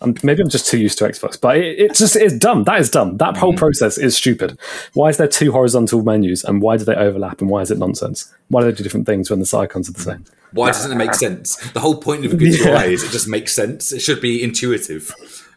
[0.00, 2.62] I'm, maybe I'm just too used to Xbox, but it, it just is dumb.
[2.64, 3.16] That is dumb.
[3.16, 3.58] That whole mm-hmm.
[3.58, 4.56] process is stupid.
[4.94, 7.78] Why is there two horizontal menus and why do they overlap and why is it
[7.78, 8.32] nonsense?
[8.46, 10.24] Why do they do different things when the icons are the same?
[10.52, 11.56] Why doesn't it make sense?
[11.72, 12.80] The whole point of a good Yeah.
[12.84, 13.90] UI is it just makes sense.
[13.90, 15.12] It should be intuitive.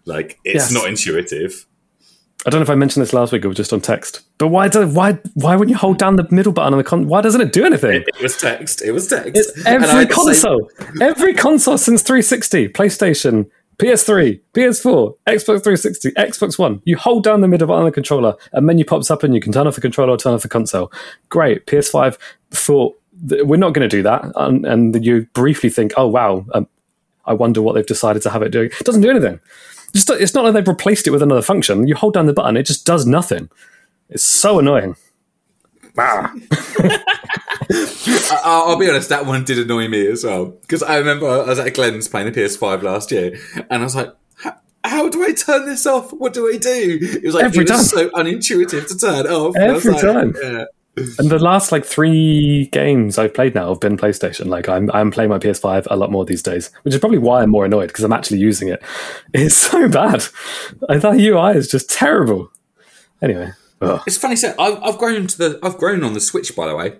[0.05, 0.71] Like it's Yes.
[0.71, 1.67] not intuitive.
[2.45, 4.67] I don't know if I mentioned this last week or just on text, but why
[4.67, 7.07] do why why wouldn't you hold down the middle button on the con?
[7.07, 8.03] Why doesn't it do anything?
[8.05, 8.81] It was text.
[8.81, 9.31] It was text.
[9.35, 10.69] It's every had the same- console,
[11.01, 16.81] every console since 360, PlayStation, PS3, PS4, Xbox 360, Xbox One.
[16.83, 19.39] You hold down the middle button on the controller, a menu pops up, and you
[19.41, 20.91] can turn off the controller or turn off the console.
[21.29, 21.65] Great.
[21.65, 22.17] PS5
[22.51, 26.45] thought th- we're not going to do that, and, and you briefly think, oh wow,
[26.53, 26.67] um,
[27.25, 28.63] I wonder what they've decided to have it do.
[28.63, 29.39] It doesn't do anything.
[29.93, 31.87] Just, it's not like they've replaced it with another function.
[31.87, 33.49] You hold down the button, it just does nothing.
[34.09, 34.95] It's so annoying.
[35.97, 36.33] Ah.
[37.71, 40.45] I- I'll be honest, that one did annoy me as well.
[40.45, 43.37] Because I remember I was at Glenn's playing the PS5 last year,
[43.69, 44.13] and I was like,
[44.83, 46.11] "How- do I turn this off?
[46.11, 46.99] What do I do?
[47.01, 47.99] It was like Every it was time.
[47.99, 49.55] so unintuitive to turn off.
[49.55, 50.35] Every like, time.
[50.41, 50.65] Yeah.
[50.95, 54.45] And the last like three games I've played now have been PlayStation.
[54.45, 57.41] Like I'm I'm playing my PS5 a lot more these days, which is probably why
[57.41, 58.81] I'm more annoyed because I'm actually using it.
[59.33, 60.23] It's so bad.
[60.89, 62.51] I thought UI is just terrible.
[63.23, 63.51] Anyway,
[63.81, 64.01] ugh.
[64.05, 64.35] It's funny.
[64.35, 65.59] So I've, I've grown to the.
[65.63, 66.97] I've grown on the Switch, by the way.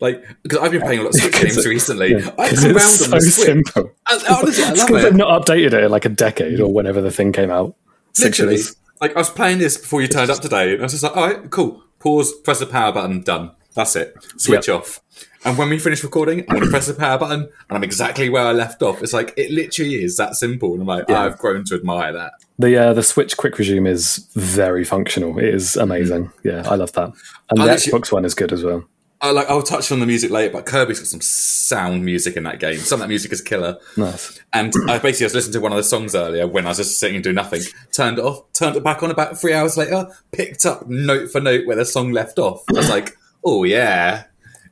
[0.00, 2.12] Like because I've been playing a lot of Switch games recently.
[2.12, 3.46] Yeah, I've 'cause come it's round so on the Switch.
[3.46, 3.90] simple.
[4.08, 5.08] I, honestly, I It's love because it.
[5.10, 7.76] they've not updated it in like a decade or whenever the thing came out.
[8.18, 8.58] Literally,
[9.02, 11.16] like I was playing this before you turned up today, and I was just like,
[11.16, 13.52] "All right, cool." Pause, press the power button, done.
[13.74, 14.14] That's it.
[14.36, 15.00] Switch off.
[15.44, 18.28] And when we finish recording, I'm going to press the power button, and I'm exactly
[18.28, 19.02] where I left off.
[19.02, 21.20] It's like it literally is that simple, and I'm like, Yeah.
[21.22, 22.32] I've grown to admire that.
[22.58, 25.38] The uh, the Switch quick resume is very functional.
[25.38, 26.32] It is amazing.
[26.44, 27.12] Yeah, I love that.
[27.50, 28.84] And I the Xbox one is good as well.
[29.22, 29.48] I like.
[29.48, 32.78] I'll touch on the music later, but Kirby's got some sound music in that game.
[32.78, 33.78] Some of that music is killer.
[33.96, 34.40] Nice.
[34.52, 36.98] And I basically just listened to one of the songs earlier when I was just
[36.98, 37.62] sitting and doing nothing.
[37.92, 41.40] Turned it off, turned it back on about three hours later, picked up note for
[41.40, 42.64] note where the song left off.
[42.70, 44.24] I was like, oh yeah.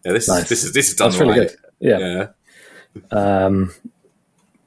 [0.04, 0.42] Yeah, this Nice.
[0.42, 1.48] is this is this is done That's really right.
[1.48, 1.56] good.
[1.78, 2.26] Yeah.
[3.12, 3.46] Yeah.
[3.46, 3.72] Um,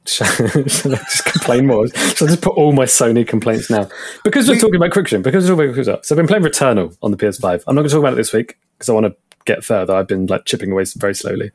[0.06, 0.28] shall,
[0.68, 1.88] shall I just complain more?
[1.90, 3.90] Shall I just put all my Sony complaints now?
[4.24, 6.00] Because we're talking about quick resume, because we're talking about quick resume.
[6.04, 7.64] So I've been playing Returnal on the PS5.
[7.68, 9.96] I'm not going to talk about it this week because I want to get further.
[9.96, 11.52] I've been like chipping away very slowly.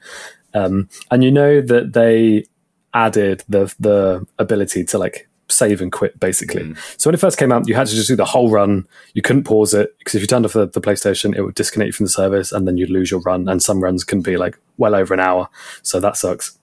[0.55, 2.47] Um, and you know that they
[2.95, 6.75] added the the ability to like save and quit basically.
[6.97, 8.87] So when it first came out, you had to just do the whole run.
[9.15, 11.89] You couldn't pause it because if you turned off the, the PlayStation, it would disconnect
[11.89, 13.49] you from the service and then you'd lose your run.
[13.49, 15.49] And some runs can be like well over an hour.
[15.83, 16.59] So that sucks.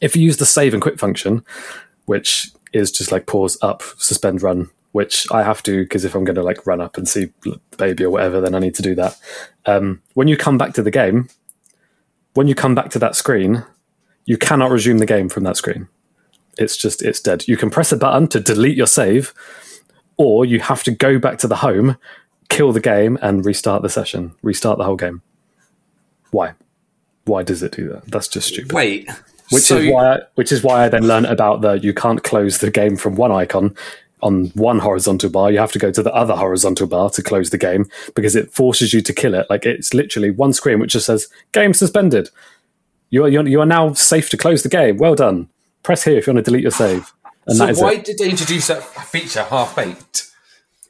[0.00, 1.44] If you use the save and quit function,
[2.06, 6.24] which is just like pause up, suspend run, which I have to because if I'm
[6.24, 8.82] going to like run up and see the baby or whatever, then I need to
[8.82, 9.18] do that.
[9.66, 11.28] Um, when you come back to the game,
[12.34, 13.64] when you come back to that screen,
[14.24, 15.88] you cannot resume the game from that screen.
[16.58, 17.46] It's just it's dead.
[17.46, 19.32] You can press a button to delete your save,
[20.16, 21.96] or you have to go back to the home,
[22.48, 25.22] kill the game, and restart the session, restart the whole game.
[26.30, 26.54] Why?
[27.24, 28.06] Why does it do that?
[28.06, 28.72] That's just stupid.
[28.72, 29.08] Wait.
[29.50, 32.58] Which so is why, which is why I then learned about the you can't close
[32.58, 33.74] the game from one icon
[34.22, 35.50] on one horizontal bar.
[35.50, 38.52] You have to go to the other horizontal bar to close the game because it
[38.52, 39.46] forces you to kill it.
[39.48, 42.30] Like it's literally one screen which just says "game suspended."
[43.10, 44.98] You are you are now safe to close the game.
[44.98, 45.48] Well done.
[45.82, 47.12] Press here if you want to delete your save.
[47.46, 48.04] And So that is why it.
[48.04, 50.30] did they introduce that feature half baked?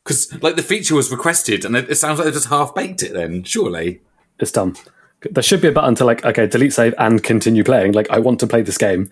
[0.02, 3.02] Because like the feature was requested, and it, it sounds like they just half baked
[3.02, 3.12] it.
[3.12, 4.00] Then surely.
[4.40, 4.76] It's done.
[5.30, 7.92] There should be a button to like, okay, delete save and continue playing.
[7.92, 9.10] Like, I want to play this game.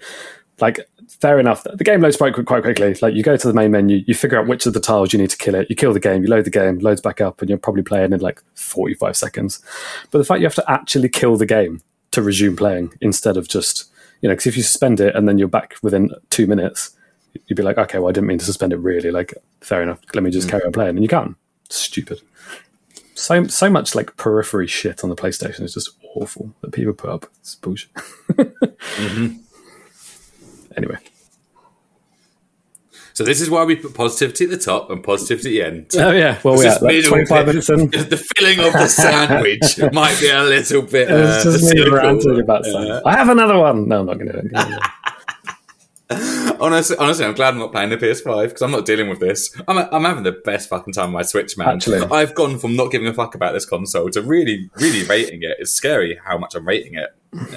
[0.60, 0.78] Like,
[1.20, 1.64] fair enough.
[1.64, 2.96] The game loads quite, quite quickly.
[3.00, 5.18] Like, you go to the main menu, you figure out which of the tiles you
[5.18, 7.40] need to kill it, you kill the game, you load the game, loads back up,
[7.40, 9.60] and you're probably playing in like 45 seconds.
[10.10, 13.48] But the fact you have to actually kill the game to resume playing instead of
[13.48, 16.96] just, you know, because if you suspend it and then you're back within two minutes,
[17.46, 19.10] you'd be like, okay, well, I didn't mean to suspend it really.
[19.10, 20.00] Like, fair enough.
[20.14, 20.52] Let me just mm.
[20.52, 20.96] carry on playing.
[20.96, 21.36] And you can't.
[21.68, 22.20] Stupid
[23.16, 27.10] so so much like periphery shit on the PlayStation is just awful that people put
[27.10, 27.26] up.
[27.40, 27.90] It's bullshit.
[28.96, 29.40] Mm-hmm.
[30.76, 30.96] Anyway,
[33.16, 35.86] So this is why we put positivity at the top and positivity at the end.
[36.06, 37.52] oh yeah, well It's yeah, just like middle twenty five bit.
[37.66, 37.88] minutes in.
[38.10, 41.10] The filling of the sandwich might be a little bit.
[41.10, 43.00] Uh, It's just me ranting about Yeah.
[43.06, 43.88] I have another one.
[43.88, 44.82] No, I'm not going to do it.
[46.60, 49.54] Honestly, honestly, I'm glad I'm not playing the PS5 because I'm not dealing with this.
[49.66, 51.68] I'm, I'm having the best fucking time on my Switch, man.
[51.68, 52.02] Actually.
[52.02, 55.56] I've gone from not giving a fuck about this console to really, really rating it.
[55.58, 57.10] It's scary how much I'm rating it.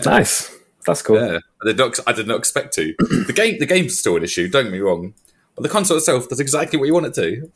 [0.05, 0.55] nice.
[0.85, 1.17] That's cool.
[1.17, 1.99] Yeah, I did not.
[2.07, 2.93] I did not expect to.
[3.27, 4.47] the game, the game's still an issue.
[4.49, 5.13] Don't get me wrong,
[5.59, 7.51] but the console itself does exactly what you want it to.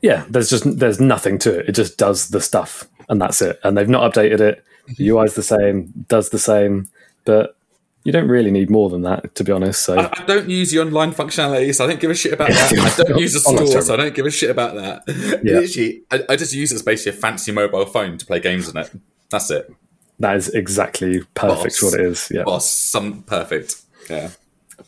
[0.00, 1.68] Yeah, there's just there's nothing to it.
[1.68, 3.60] It just does the stuff, and that's it.
[3.62, 4.64] And they've not updated it.
[4.84, 4.94] Mm-hmm.
[4.96, 6.88] The UI's the same, does the same,
[7.26, 7.54] but
[8.04, 9.82] you don't really need more than that, to be honest.
[9.82, 12.48] So I, I don't use the online functionality, so I don't give a shit about
[12.48, 12.96] that.
[12.98, 15.02] I don't use the store, so I don't give a shit about that.
[15.44, 15.60] Yeah.
[15.60, 18.70] Literally, I, I just use it as basically a fancy mobile phone to play games
[18.70, 18.90] on it.
[19.30, 19.70] That's it.
[20.18, 21.82] that is exactly perfect Boss.
[21.82, 22.32] what it is.
[22.32, 23.82] Yeah, Boss, some perfect.
[24.08, 24.30] Yeah.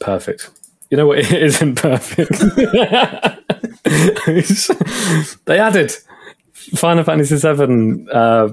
[0.01, 0.51] perfect.
[0.91, 1.19] You know what?
[1.19, 2.31] It isn't perfect.
[5.47, 5.93] they added
[6.53, 8.49] Final Fantasy VII uh,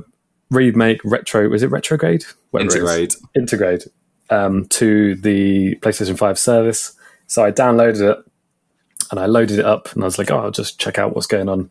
[0.50, 1.50] remake retro.
[1.50, 2.24] Was it retrograde?
[2.52, 2.72] Whatever.
[2.72, 3.18] Intergrade.
[3.38, 3.88] Intergrade
[4.30, 6.94] um, to the PlayStation Five service.
[7.28, 8.18] So I downloaded it
[9.12, 11.28] and I loaded it up, and I was like, "Oh, I'll just check out what's
[11.28, 11.70] going on."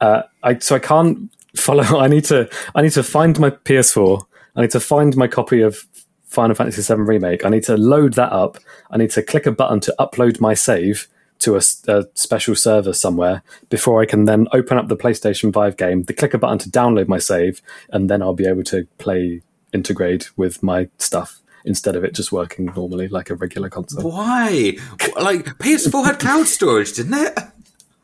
[0.00, 1.82] Uh, I so I can't follow.
[1.98, 4.24] I need to I need to find my PS4.
[4.56, 5.86] I need to find my copy of
[6.30, 7.44] Final Fantasy VII Remake.
[7.44, 8.58] I need to load that up.
[8.90, 11.08] I need to click a button to upload my save
[11.40, 15.76] to a, a, special server somewhere before I can then open up the PlayStation 5
[15.76, 18.86] game, the click a button to download my save, and then I'll be able to
[18.98, 19.42] play
[19.74, 24.10] Intergrade with my stuff instead of it just working normally like a regular console.
[24.10, 24.76] Why?
[25.20, 27.38] Like PS4 had cloud storage, didn't it?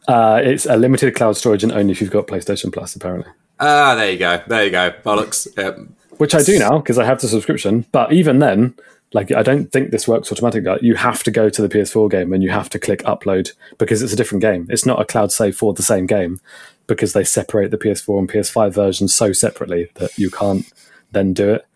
[0.08, 3.30] Uh, it's a limited cloud storage and only if you've got PlayStation Plus, apparently.
[3.58, 4.42] Ah, there you go.
[4.46, 4.92] There you go.
[5.04, 5.46] Bollocks.
[5.56, 5.78] Yep.
[6.18, 7.86] Which I do now because I have the subscription.
[7.92, 8.74] But even then,
[9.12, 10.78] like I don't think this works automatically.
[10.82, 14.02] You have to go to the PS4 game and you have to click upload because
[14.02, 14.66] it's a different game.
[14.70, 16.40] It's not a cloud save for the same game
[16.86, 20.72] because they separate the PS4 and PS5 versions so separately that you can't
[21.12, 21.66] then do it.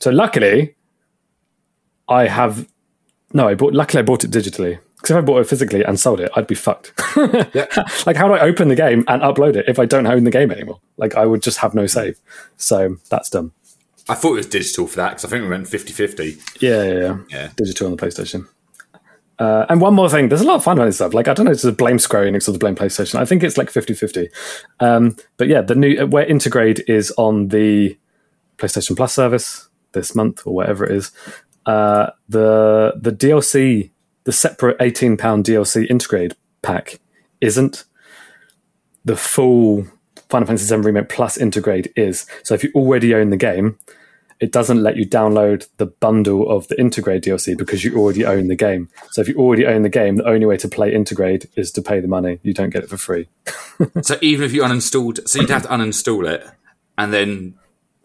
[0.00, 0.74] So luckily,
[2.08, 2.68] I have
[3.32, 3.48] no.
[3.48, 3.74] I bought.
[3.74, 4.78] Luckily, I bought it digitally.
[4.96, 6.92] Because if I bought it physically and sold it, I'd be fucked.
[7.54, 7.66] Yeah.
[8.06, 10.30] like, how do I open the game and upload it if I don't own the
[10.30, 10.80] game anymore?
[10.96, 12.18] Like, I would just have no save.
[12.56, 13.52] So that's done.
[14.08, 16.36] I thought it was digital for that because I think we went 50 50.
[16.60, 17.18] Yeah, yeah, yeah.
[17.30, 17.50] Yeah.
[17.56, 18.48] Digital on the PlayStation.
[19.38, 21.14] Uh, and one more thing, there's a lot of fun this stuff.
[21.14, 23.16] Like, I don't know, it's to blame Square Enix or to blame PlayStation.
[23.16, 24.28] I think it's like 50 50.
[24.80, 27.96] Um, but yeah, the new where Intergrade is on the
[28.56, 31.12] PlayStation Plus service this month or whatever it is.
[31.66, 33.90] Uh, the the DLC,
[34.24, 36.98] the separate 18 pound DLC Intergrade pack
[37.40, 37.84] isn't.
[39.04, 39.86] The full
[40.28, 42.26] Final Fantasy VII Remake Plus Intergrade is.
[42.42, 43.78] So if you already own the game,
[44.40, 48.48] it doesn't let you download the bundle of the Intergrade DLC because you already own
[48.48, 48.88] the game.
[49.10, 51.82] So if you already own the game, the only way to play Intergrade is to
[51.82, 52.38] pay the money.
[52.42, 53.28] You don't get it for free.
[54.02, 56.44] So even if you uninstalled, so you'd have to uninstall it
[56.98, 57.54] and then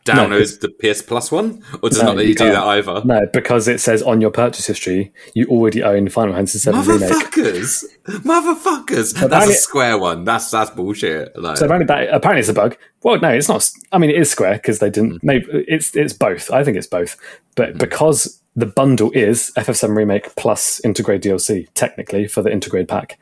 [0.05, 1.63] download it's- the PS Plus one?
[1.81, 3.01] Or does No, not let you you, do that either?
[3.05, 7.09] No, because it says on your purchase history you already own Final Fantasy VII Remake.
[7.09, 7.85] Motherfuckers!
[8.07, 9.29] Motherfuckers!
[9.29, 10.23] That's a square one.
[10.23, 11.37] That's that's bullshit.
[11.37, 12.77] Like, So apparently, that, apparently it's a bug.
[13.03, 13.69] Well, no, it's not.
[13.91, 15.21] I mean, it is Square because they didn't.
[15.21, 15.27] Hmm.
[15.27, 16.51] Maybe it's it's both.
[16.51, 17.17] I think it's both.
[17.55, 17.77] But hmm.
[17.77, 23.19] because the bundle is FF7 Remake plus Intergrade DLC, technically for the Intergrade pack,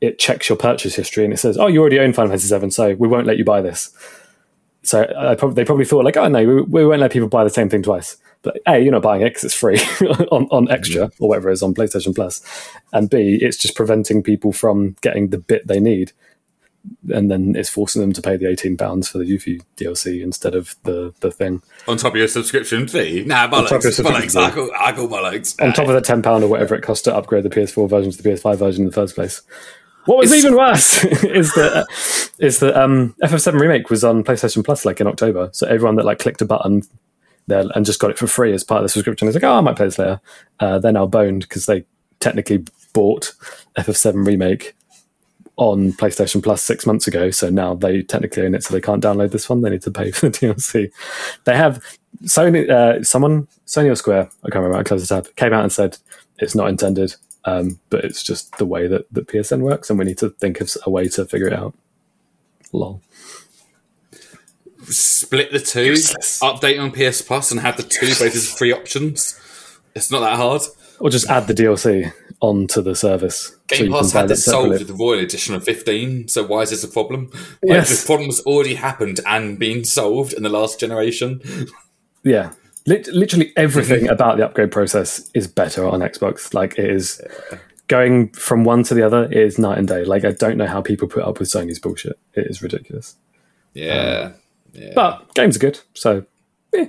[0.00, 2.70] it checks your purchase history and it says, "Oh, you already own Final Fantasy VII,
[2.70, 3.94] so we won't let you buy this."
[4.82, 7.44] So I probably, they probably thought like, "Oh no, we, we won't let people buy
[7.44, 9.78] the same thing twice." But a, you're not buying it because it's free
[10.32, 12.42] on, on extra or whatever it is on PlayStation Plus,
[12.92, 16.12] and b, it's just preventing people from getting the bit they need
[17.12, 20.54] and then it's forcing them to pay the eighteen pounds for the Yuffie DLC instead
[20.54, 23.24] of the the thing on top of your subscription fee?
[23.24, 23.68] Nah, bollocks.
[23.68, 24.46] top of your subscription bollocks.
[24.46, 25.62] I call, I call bollocks.
[25.62, 28.10] on top of the ten pound or whatever it cost to upgrade the PS4 version
[28.10, 29.42] to the PS5 version in the first place.
[30.06, 31.86] What was It's- even worse is that
[32.38, 36.04] is that um, FF7 remake was on PlayStation Plus like in October, so everyone that
[36.04, 36.82] like clicked a button
[37.46, 39.54] there and just got it for free as part of the subscription is like, oh,
[39.54, 40.20] I might play this later.
[40.60, 41.84] Uh, they're now boned because they
[42.20, 43.32] technically bought
[43.78, 44.74] FF7 remake
[45.56, 49.02] on PlayStation Plus six months ago, so now they technically own it, so they can't
[49.02, 49.60] download this one.
[49.60, 50.90] They need to pay for the DLC.
[51.44, 51.82] They have
[52.24, 54.78] Sony, uh, someone, Sony or Square, I can't remember.
[54.78, 55.34] I closed the tab.
[55.36, 55.98] Came out and said
[56.38, 60.04] it's not intended, um, but it's just the way that, that PSN works, and we
[60.04, 61.74] need to think of a way to figure it out.
[62.72, 63.00] Long
[64.84, 66.40] Split the two, Useless.
[66.40, 69.38] update on PS Plus, and have the two both as free options.
[69.94, 70.62] It's not that hard.
[70.98, 73.56] Or just add the DLC onto the service.
[73.68, 76.70] Game you Pass had this solved with the Royal Edition of 15, so why is
[76.70, 77.30] this a problem?
[77.32, 77.88] Like, Yes.
[77.90, 81.40] This problem's already happened and been solved in the last generation.
[82.24, 82.52] Yeah.
[82.86, 84.12] Lit- literally everything mm-hmm.
[84.12, 86.52] about the upgrade process is better on Xbox.
[86.52, 87.20] Like it is
[87.88, 90.04] going from one to the other is night and day.
[90.04, 92.18] Like I don't know how people put up with Sony's bullshit.
[92.34, 93.16] It is ridiculous.
[93.74, 94.32] Yeah.
[94.32, 94.34] Um,
[94.72, 94.92] yeah.
[94.94, 96.24] But games are good, so
[96.72, 96.86] yeah.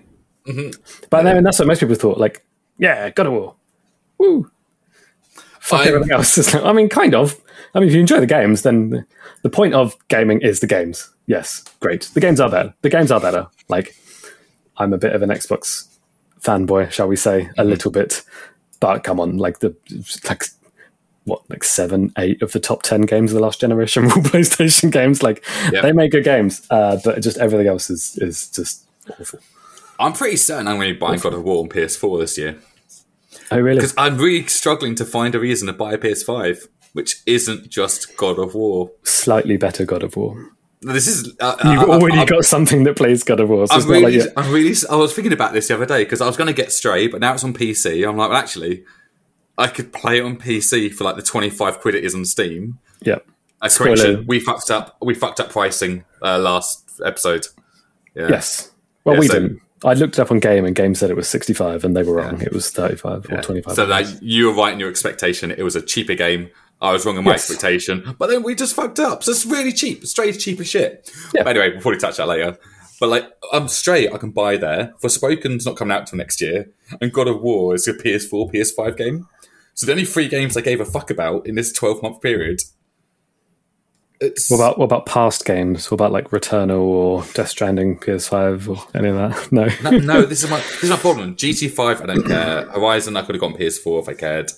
[0.47, 0.81] Mm-hmm.
[1.09, 2.17] But then that's what most people thought.
[2.17, 2.45] Like,
[2.77, 3.55] yeah, God of War,
[4.17, 4.49] woo.
[5.59, 6.55] Fuck I'm- everything else.
[6.55, 7.39] I mean, kind of.
[7.75, 9.05] I mean, if you enjoy the games, then
[9.41, 11.09] the point of gaming is the games.
[11.25, 12.03] Yes, great.
[12.13, 12.73] The games are better.
[12.81, 13.47] The games are better.
[13.67, 13.95] Like,
[14.77, 15.87] I'm a bit of an Xbox
[16.41, 18.23] fanboy, shall we say, a little bit.
[18.79, 19.75] But come on, like the
[20.27, 20.45] like
[21.25, 24.91] what like seven, eight of the top ten games of the last generation were PlayStation
[24.91, 25.23] games.
[25.23, 25.81] Like Yeah.
[25.81, 28.85] they make good games, uh, but just everything else is is just
[29.19, 29.39] awful.
[29.99, 32.57] I'm pretty certain I'm going to be buying God of War on PS4 this year.
[33.51, 33.77] Oh really?
[33.77, 38.17] Because I'm really struggling to find a reason to buy a PS5, which isn't just
[38.17, 38.91] God of War.
[39.03, 40.49] Slightly better God of War.
[40.85, 41.33] This is.
[41.39, 43.67] Uh, You've I- I- already I'm- got something that plays God of War.
[43.67, 44.75] So I'm really, like I'm really.
[44.89, 47.07] I was thinking about this the other day because I was going to get Stray,
[47.07, 48.07] but now it's on PC.
[48.07, 48.83] I'm like, well, actually,
[49.57, 52.79] I could play it on PC for like the 25 quid it is on Steam.
[53.01, 53.19] yeah.
[53.67, 53.95] Spoiler.
[53.95, 54.97] correction: we fucked up.
[55.01, 57.47] We fucked up pricing uh, last episode.
[58.13, 58.27] Yeah.
[58.29, 58.71] Yes.
[59.05, 59.59] Well, Yeah, we so- didn't.
[59.85, 62.15] I looked it up on Game, and Game said it was 65, and they were
[62.15, 62.41] wrong.
[62.41, 63.75] It was 35 or 25.
[63.75, 65.51] So like you were right in your expectation.
[65.51, 66.49] It was a cheaper game.
[66.81, 67.49] I was wrong in my Yes.
[67.49, 69.23] expectation, but then we just fucked up.
[69.23, 71.09] So it's really cheap, straight cheap as shit.
[71.33, 71.43] Yeah.
[71.43, 72.57] But anyway, we'll probably touch that later.
[72.99, 74.11] But like, I'm straight.
[74.13, 74.93] I can buy there.
[75.01, 76.69] Forspoken's not coming out till next year,
[77.01, 79.27] and God of War is a PS4, PS5 game.
[79.73, 82.61] So the only three games I gave a fuck about in this 12 month period.
[84.21, 85.89] It's What about what about past games?
[85.91, 89.51] What about like Returnal or Death Stranding PS5 or any of that?
[89.51, 89.67] No.
[89.89, 91.35] no, no, this is my this is my problem.
[91.35, 92.69] GT5, I don't care.
[92.69, 94.51] Horizon, I could have gone PS4 if I cared.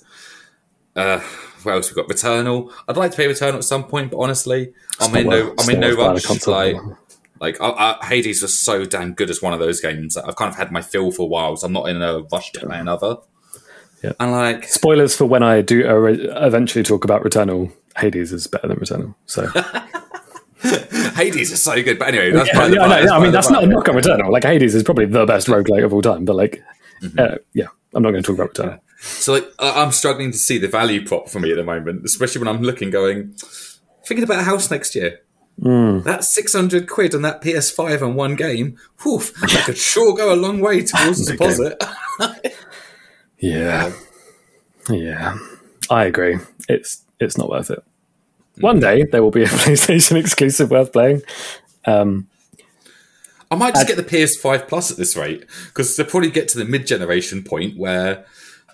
[0.94, 1.20] Uh,
[1.66, 2.08] what else we've got?
[2.08, 2.72] Returnal.
[2.88, 5.80] I'd like to play Returnal at some point, but honestly, I'm in no, I'm in
[5.80, 6.46] no worth buying a rush.
[6.46, 6.76] Like,
[7.40, 10.48] like I, I, Hades was so damn good as one of those games I've kind
[10.50, 12.78] of had my fill for a while, so I'm not in a rush to play
[12.78, 13.16] another.
[14.02, 14.12] Yeah.
[14.20, 17.72] And like, Spoilers for when I do eventually talk about Returnal.
[17.98, 19.14] Hades is better than Returnal.
[19.26, 19.46] So
[21.14, 21.98] Hades is so good.
[21.98, 24.30] But anyway, that's yeah, yeah, no, no, I mean that's not a knock on Returnal.
[24.30, 26.24] Like Hades is probably the best roguelike of all time.
[26.24, 26.62] But like,
[27.02, 27.18] Mm-hmm.
[27.18, 28.80] uh, yeah, I'm not going to talk about Returnal.
[28.98, 32.40] So like, I'm struggling to see the value prop for me at the moment, especially
[32.40, 33.34] when I'm looking, going,
[34.06, 35.20] thinking about a house next year.
[35.62, 36.00] Hmm.
[36.00, 38.76] That's 600 quid on that PS5 and one game.
[39.02, 41.82] Whew, that could sure go a long way towards a deposit.
[43.38, 43.92] Yeah,
[44.90, 45.38] yeah,
[45.90, 46.38] I agree.
[46.68, 47.82] It's it's not worth it.
[48.60, 51.22] One day there will be a PlayStation exclusive worth playing.
[53.48, 56.58] I might just get the PS5 Plus at this rate because they'll probably get to
[56.58, 58.26] the mid-generation point where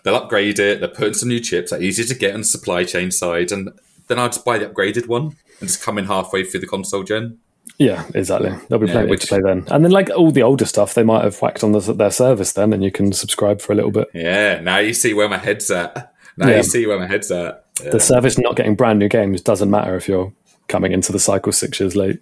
[0.03, 0.81] they'll upgrade it.
[0.81, 3.53] They're putting some new chips that are easier to get on the supply chain side,
[3.53, 3.71] and
[4.09, 7.03] then I'll just buy the upgraded one and just come in halfway through the console
[7.03, 7.39] gen.
[7.79, 8.51] Yeah, exactly.
[8.69, 9.65] There'll be plenty which- to play then.
[9.69, 12.53] And then, like all the older stuff, they might have whacked on the, their service
[12.53, 14.09] then, and you can subscribe for a little bit.
[14.15, 16.13] Yeah, now you see where my head's at.
[16.37, 16.57] Now Yeah.
[16.59, 17.65] you see where my head's at.
[17.83, 17.91] Yeah.
[17.91, 20.33] The service not getting brand new games doesn't matter if you're
[20.69, 22.21] coming into the cycle six years late.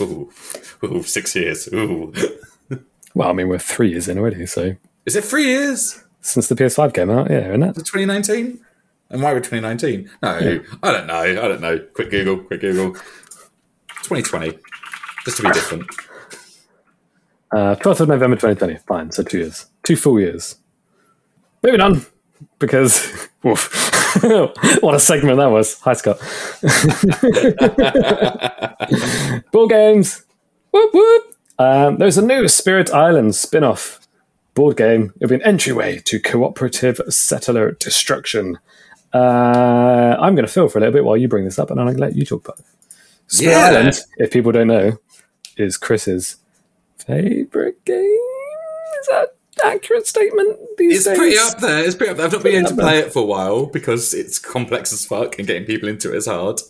[0.00, 0.30] Ooh,
[0.84, 1.68] ooh, six years.
[1.72, 2.12] Ooh,
[3.14, 4.76] Well, I mean, we're three years in already, so
[5.06, 6.04] is it three years?
[6.28, 7.74] Since the PS5 came out, yeah, isn't it?
[7.76, 8.60] 2019?
[9.10, 10.10] And why would 2019?
[10.22, 11.14] No, I don't know.
[11.14, 11.78] I don't know.
[11.94, 12.38] Quick Google.
[12.38, 12.92] Quick Google.
[14.02, 14.58] 2020.
[15.24, 15.84] Just to be different.
[17.50, 18.76] Uh, 12th of November 2020.
[18.86, 19.66] Fine, so two years.
[19.82, 20.56] Two full years.
[21.62, 22.06] Moving on,
[22.58, 23.88] because, woof.
[24.80, 25.80] what a segment that was.
[25.80, 26.18] Hi, Scott.
[29.52, 30.24] Board games.
[30.70, 31.34] Whoop, whoop.
[31.58, 34.07] Um, there's a new Spirit Island spin off
[34.58, 35.12] board game.
[35.16, 38.58] It'll be an entryway to cooperative settler destruction.
[39.14, 41.80] Uh, I'm going to fill for a little bit while you bring this up, and
[41.80, 42.66] I'm going to let you talk about it.
[43.28, 43.58] Spirit Yeah.
[43.66, 44.98] Island, if people don't know,
[45.56, 46.36] is Chris's
[46.98, 48.04] favorite game.
[49.00, 49.28] Is that
[49.64, 51.16] an accurate statement these It's days?
[51.18, 51.84] pretty up there.
[51.84, 52.26] It's pretty up there.
[52.26, 52.84] I've not been able to there.
[52.84, 56.16] play it for a while because it's complex as fuck and getting people into it
[56.16, 56.60] is hard.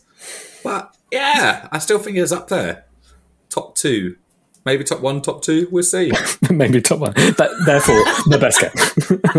[0.62, 2.84] But yeah, I still think it's up there.
[3.51, 4.16] Top two.
[4.69, 5.66] Maybe top one, top two.
[5.71, 6.12] We'll see.
[6.51, 7.14] Maybe top one.
[7.14, 7.97] That, therefore,
[8.31, 9.39] the best game.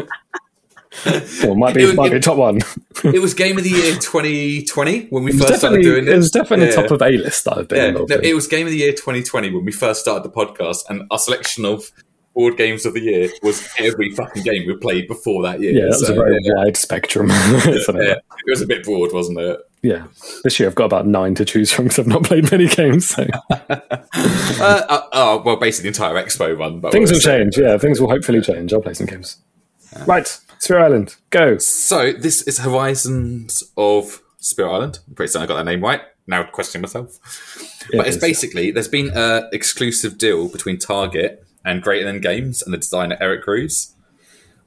[1.48, 2.60] or might be It was- might be top one.
[3.04, 6.18] it was game of the year 2020 when we first started doing it it.
[6.18, 6.82] was definitely Yeah.
[6.82, 8.26] top of A list that I've been Yeah, no, in.
[8.26, 11.20] it was game of the year 2020 when we first started the podcast, and our
[11.20, 11.92] selection of
[12.34, 15.74] board games of the year was every fucking game we played before that year.
[15.74, 17.30] yeah, that was So, a very yeah, wide spectrum.
[17.30, 18.18] Yeah, like
[18.48, 19.60] it was a bit broad, wasn't it?
[19.82, 20.08] Yeah.
[20.44, 23.08] This year I've got about nine to choose from because I've not played many games.
[23.08, 23.26] So
[24.62, 26.80] Uh, uh, oh, well, basically the entire expo run.
[26.80, 27.58] But things will change.
[27.58, 28.74] Yeah, things will hopefully change.
[28.74, 29.38] I'll play some games.
[30.06, 30.28] Right,
[30.60, 31.58] Spirit Island, go.
[31.58, 35.00] So this is Horizons of Spirit Island.
[35.08, 36.02] I'm pretty certain I got that name right.
[36.28, 37.18] Now questioning myself.
[37.92, 38.22] But it's is.
[38.22, 43.18] basically there's been a exclusive deal between Target and Greater Than Games and the designer
[43.20, 43.96] Eric Cruz,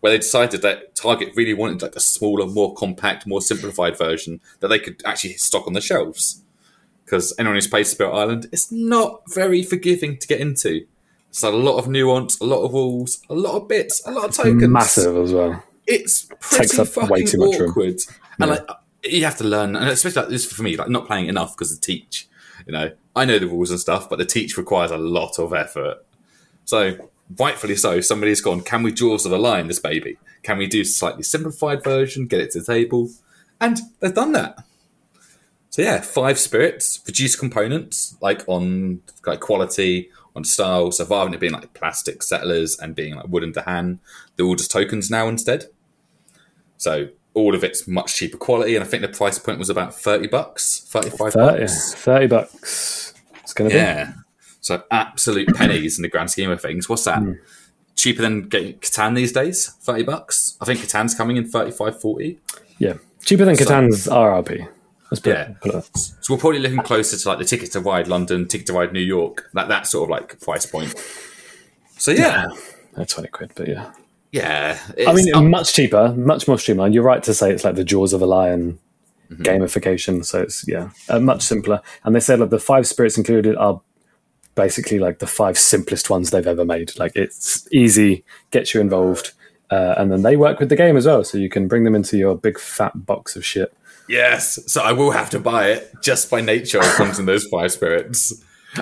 [0.02, 4.40] where they decided that Target really wanted like a smaller, more compact, more simplified version
[4.58, 6.42] that they could actually stock on the shelves.
[7.04, 10.86] Because anyone who's played Spirit Island, it's not very forgiving to get into.
[11.28, 14.28] It's a lot of nuance, a lot of rules, a lot of bits, a lot
[14.28, 15.62] of tokens Massive as well.
[15.86, 17.70] it's Takes pretty way fucking too much room.
[17.70, 18.00] awkward.
[18.40, 18.66] And like
[19.04, 21.72] you have to learn, and especially like this for me, like not playing enough because
[21.72, 22.28] the teach.
[22.66, 25.52] You know, I know the rules and stuff, but the teach requires a lot of
[25.52, 26.04] effort.
[26.64, 26.96] So
[27.38, 28.60] rightfully so, somebody's gone.
[28.60, 30.18] Can we Jaws of the Lion this baby?
[30.42, 32.26] Can we do a slightly simplified version?
[32.26, 33.10] Get it to the table,
[33.60, 34.64] and they've done that.
[35.70, 40.90] So yeah, five spirits, reduced components like on like quality, on style.
[40.92, 44.00] So rather than it being like plastic settlers and being like wooden to hand,
[44.36, 45.66] they're all just tokens now instead.
[46.76, 49.94] So all of it's much cheaper quality, and I think the price point was about
[49.94, 51.94] thirty bucks, thirty-five 30, bucks.
[51.94, 53.14] 30 bucks.
[53.42, 54.12] It's going to Yeah.
[54.62, 56.88] So absolute pennies in the grand scheme of things.
[56.88, 57.18] What's that?
[57.18, 57.32] Hmm.
[57.96, 59.68] Cheaper than getting Catan these days?
[59.82, 60.56] 30 bucks?
[60.60, 62.38] I think Catan's coming in 35, 40.
[62.78, 62.94] Yeah.
[63.24, 64.66] Cheaper than Catan's RRP.
[65.10, 65.50] Let's put, Yeah.
[65.60, 65.84] put.
[65.96, 68.92] So we're probably looking closer to like the ticket to ride London, ticket to ride
[68.94, 70.94] New York, that that sort of like price point.
[71.98, 72.46] So yeah,
[72.96, 73.92] Uh, twenty quid, but yeah.
[74.32, 74.78] yeah.
[75.06, 76.94] I mean, up- much cheaper, much more streamlined.
[76.94, 78.78] You're right to say it's like the Jaws of a Lion
[79.30, 79.42] Mm-hmm.
[79.44, 80.22] gamification.
[80.26, 81.80] So it's yeah, uh, much simpler.
[82.04, 83.80] And they said like the five spirits included are
[84.54, 86.98] basically like the five simplest ones they've ever made.
[86.98, 89.32] Like it's easy, gets you involved,
[89.70, 91.94] uh, and then they work with the game as well, so you can bring them
[91.94, 93.74] into your big fat box of shit.
[94.08, 94.58] yes.
[94.66, 96.78] So I will have to buy it just by nature.
[96.80, 98.32] It comes in those five spirits.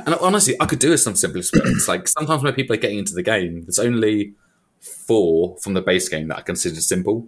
[0.07, 1.89] And honestly, I could do with some simpler spirits.
[1.89, 4.35] like sometimes when people are getting into the game, there's only
[4.81, 7.27] four from the base game that I consider simple.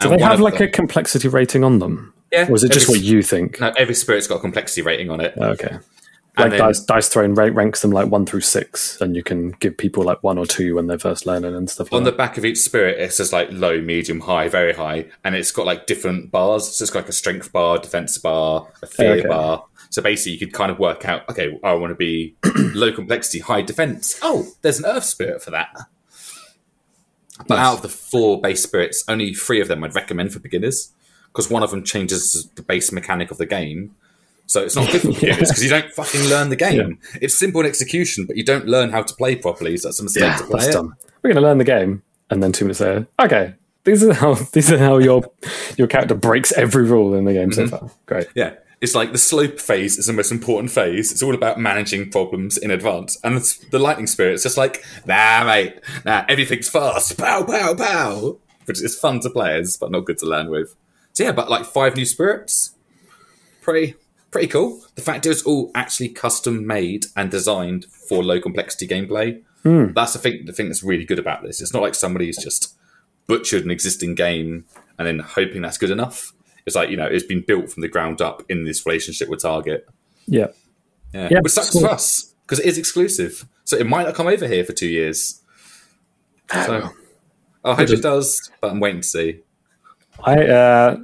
[0.00, 2.48] Do they have like a complexity rating on them, yeah?
[2.48, 3.60] or is it just every- what you think?
[3.60, 5.34] No, every spirit's got a complexity rating on it.
[5.36, 5.78] Okay.
[6.36, 9.76] And Like then- dice, dice ranks them like one through six, and you can give
[9.76, 12.16] people like one or two when they're first learning and stuff like on the that.
[12.16, 15.66] back of each spirit, it says like low, medium, high, very high, and it's got
[15.66, 16.68] like different bars.
[16.76, 19.26] So it's got like a strength bar, defense bar, a fear Okay.
[19.28, 19.64] bar.
[19.90, 23.40] So basically, you could kind of work out, okay, I want to be low complexity,
[23.40, 24.16] high defense.
[24.22, 25.70] Oh, there's an earth spirit for that.
[27.46, 30.92] But out of the four base spirits, only three of them I'd recommend for beginners
[31.32, 33.94] because one of them changes the base mechanic of the game.
[34.48, 36.98] So it's not good for beginners because you don't fucking learn the game.
[37.22, 39.76] It's simple in execution, but you don't learn how to play properly.
[39.76, 40.72] So that's a mistake to play That's it.
[40.72, 40.96] dumb.
[41.22, 44.34] We're going to learn the game, and then two minutes later, okay, these are how
[44.52, 45.22] these are how your
[45.76, 47.68] your character breaks every rule in the game Mm-hmm.
[47.68, 47.90] so far.
[48.06, 48.28] Great.
[48.34, 48.54] Yeah.
[48.80, 51.10] It's like the slow phase is the most important phase.
[51.10, 53.18] It's all about managing problems in advance.
[53.24, 57.18] And the, the lightning spirit's just like, nah, mate, nah, everything's fast.
[57.18, 58.38] Pow, pow, pow.
[58.66, 60.76] Which is fun to play as, but not good to learn with.
[61.12, 62.76] So yeah, but like five new spirits.
[63.62, 63.96] Pretty,
[64.30, 64.82] pretty cool.
[64.94, 69.42] The fact is, it's all actually custom made and designed for low complexity gameplay.
[69.92, 71.60] That's the thing, the thing that's really good about this.
[71.60, 72.74] It's not like somebody's just
[73.26, 74.64] butchered an existing game
[74.98, 76.32] and then hoping that's good enough.
[76.66, 79.42] It's like, you know, it's been built from the ground up in this relationship with
[79.42, 79.88] Target.
[80.26, 80.48] Yeah.
[81.12, 81.28] Yeah.
[81.30, 81.82] Yeah, Which sucks cool.
[81.82, 83.46] for us because it is exclusive.
[83.64, 85.42] So it might not come over here for two years.
[86.52, 86.90] So
[87.64, 89.40] I hope it does, but I'm waiting to see.
[90.24, 90.96] I uh,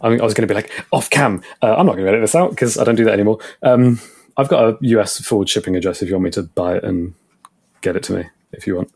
[0.00, 1.42] I, mean, I was going to be like off cam.
[1.62, 3.38] Uh, I'm not going to edit this out because I don't do that anymore.
[3.62, 4.00] Um,
[4.36, 7.14] I've got a US forward shipping address if you want me to buy it and
[7.80, 8.92] get it to me if you want.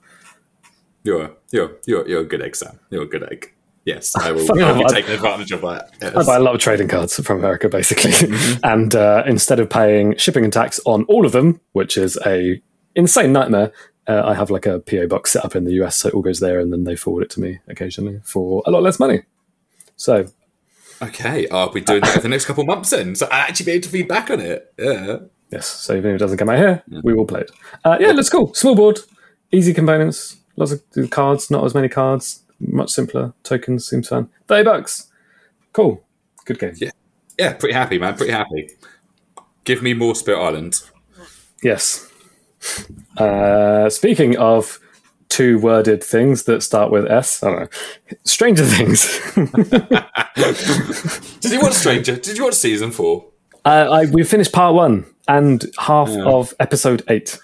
[1.04, 2.78] You're you're you're you're a good egg, Sam.
[2.90, 3.52] You're a good egg.
[3.84, 4.62] Yes, I will.
[4.62, 5.90] I'll be taking advantage of that.
[6.00, 6.14] Yes.
[6.14, 8.12] I buy a lot of trading cards from America, basically,
[8.62, 12.62] and uh, instead of paying shipping and tax on all of them, which is a
[12.94, 13.72] insane nightmare,
[14.06, 16.22] uh, I have like a PO box set up in the US, so it all
[16.22, 19.22] goes there, and then they forward it to me occasionally for a lot less money.
[19.96, 20.28] So
[21.02, 23.16] Okay, I'll be doing that for the next couple of months then.
[23.16, 24.72] So I'll actually be able to feed back on it.
[24.78, 25.18] Yeah.
[25.50, 27.50] yes, so even if it doesn't come out here, we will play it.
[27.84, 28.54] Uh, yeah, let's cool.
[28.54, 29.00] Small board,
[29.50, 33.32] easy components, lots of cards, not as many cards, much simpler.
[33.42, 34.28] Tokens seems fun.
[34.46, 35.10] Thirty bucks,
[35.72, 36.04] cool,
[36.44, 36.74] good game.
[36.76, 36.90] Yeah.
[37.38, 38.14] Yeah, pretty happy, man.
[38.14, 38.70] Pretty happy.
[39.64, 40.80] Give me more Spirit Island.
[41.62, 42.08] Yes.
[43.16, 44.78] Uh, speaking of
[45.32, 47.68] two worded things that start with S, I don't know.
[48.24, 49.06] Stranger Things.
[51.40, 52.16] Did you watch Stranger?
[52.16, 53.24] Did you watch season four?
[53.64, 57.38] uh, I, we finished part one and half of episode eight.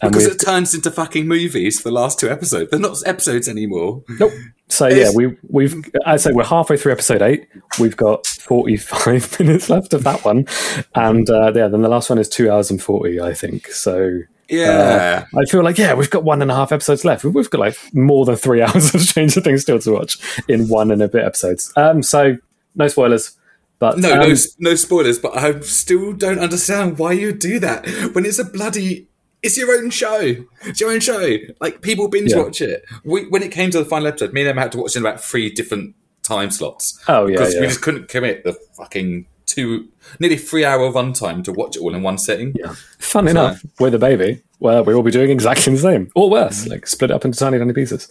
[0.00, 2.70] Because it turns into fucking movies for the last two episodes.
[2.70, 4.02] They're not episodes anymore.
[4.18, 4.32] nope.
[4.68, 5.74] So yeah, we we've
[6.06, 7.46] I say we're halfway through episode eight.
[7.78, 10.46] We've got forty five minutes left of that one,
[10.94, 13.68] and uh, yeah, then the last one is two hours and forty, I think.
[13.68, 14.20] So
[14.52, 15.24] Yeah.
[15.34, 17.24] I feel like yeah, we've got one and a half episodes left.
[17.24, 20.90] We've got like more than three hours of Stranger Things still to watch in one
[20.90, 21.72] and a bit episodes.
[21.74, 22.36] Um, so
[22.74, 23.36] no spoilers,
[23.78, 27.88] but no, um, no, no spoilers, but I still don't understand why you do that
[28.14, 29.08] when it's a bloody.
[29.42, 30.36] It's your own show.
[30.62, 31.36] It's your own show.
[31.60, 32.42] Like people binge Yeah.
[32.42, 32.84] watch it.
[33.04, 35.00] We, when it came to the final episode, me and them had to watch it
[35.00, 37.02] in about three different time slots.
[37.08, 37.60] Oh, yeah, because yeah.
[37.62, 39.88] we just couldn't commit the fucking two,
[40.18, 42.54] nearly three hour runtime to watch it all in one sitting.
[42.56, 42.74] Yeah.
[42.98, 46.66] Fun enough, with a baby, well, we will be doing exactly the same, or worse,
[46.68, 48.08] like split it up into tiny, tiny pieces.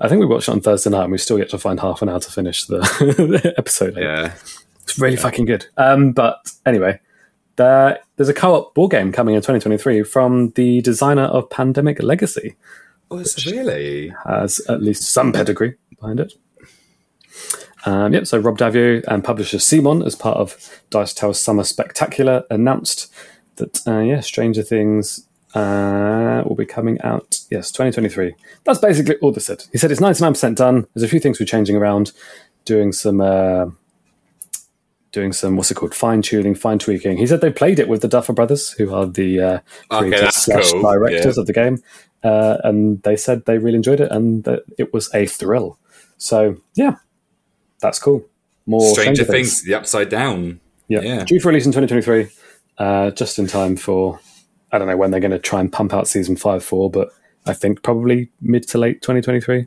[0.00, 2.02] I think we watched it on Thursday night, and we still get to find half
[2.02, 3.96] an hour to finish the, the episode.
[3.96, 4.34] Yeah.
[4.82, 5.66] It's really fucking good.
[5.76, 7.00] Um, but anyway,
[7.56, 12.56] there, there's a co-op board game coming in 2023 from the designer of Pandemic Legacy.
[13.10, 14.12] Oh, it's really.
[14.24, 16.32] Has at least some pedigree behind it.
[17.84, 20.56] Um, yep, so Rob Daviau and publisher Simon, as part of
[20.90, 23.12] Dice Tower Summer Spectacular, announced
[23.56, 28.34] that, uh, yeah, Stranger Things uh, will be coming out, yes, 2023.
[28.64, 29.64] That's basically all they said.
[29.72, 30.86] He said it's 99% done.
[30.94, 32.12] There's a few things we're changing around,
[32.64, 33.66] doing some, uh,
[35.10, 37.18] doing some, what's it called, fine tuning, fine tweaking.
[37.18, 39.58] He said they played it with the Duffer Brothers, who are the uh,
[39.90, 40.82] creators that's slash cool.
[40.82, 41.40] directors Yeah.
[41.40, 41.82] of the game.
[42.24, 45.76] Uh, and they said they really enjoyed it and that it was a thrill.
[46.16, 46.96] So, yeah,
[47.82, 48.24] that's cool.
[48.64, 50.60] More Stranger Things, the upside down.
[50.88, 51.00] Yeah.
[51.02, 51.24] Yeah.
[51.24, 52.28] Due for release in 2023,
[52.78, 54.20] uh, just in time for,
[54.70, 57.10] I don't know when they're going to try and pump out season five for, but
[57.44, 59.66] I think probably mid to late 2023.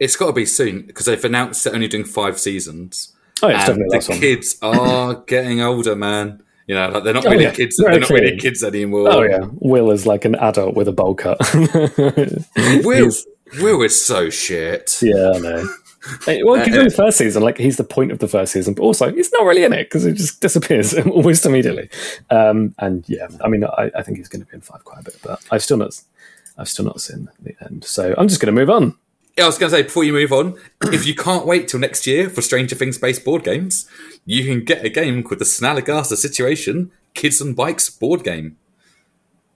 [0.00, 3.14] It's got to be soon because they've announced they're only doing five seasons.
[3.42, 4.18] Oh, yeah, it's definitely the the last one.
[4.20, 6.42] kids are getting older, man.
[6.66, 7.50] You know, like they're not Oh, really yeah.
[7.52, 7.76] kids.
[7.78, 9.08] Very They're not really kids anymore.
[9.10, 11.38] Oh yeah, Will is like an adult with a bowl cut.
[12.84, 13.10] Will,
[13.60, 14.98] Will is so shit.
[15.02, 15.68] yeah, I know.
[16.26, 18.82] Well, because in the first season, like he's the point of the first season, but
[18.82, 21.88] also he's not really in it because he just disappears almost immediately.
[22.30, 25.00] Um, and yeah, I mean, I, I think he's going to be in five quite
[25.00, 26.00] a bit, but I've still not,
[26.58, 27.84] I've still not seen the end.
[27.84, 28.96] So I'm just going to move on.
[29.36, 30.58] Yeah, I was going to say before you move on,
[30.92, 33.88] if you can't wait till next year for Stranger Things based board games,
[34.26, 38.56] you can get a game called the Snallygaster Situation Kids on Bikes board game.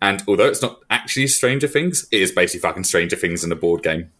[0.01, 3.57] And although it's not actually Stranger Things, it is basically fucking Stranger Things in a
[3.57, 4.11] board game.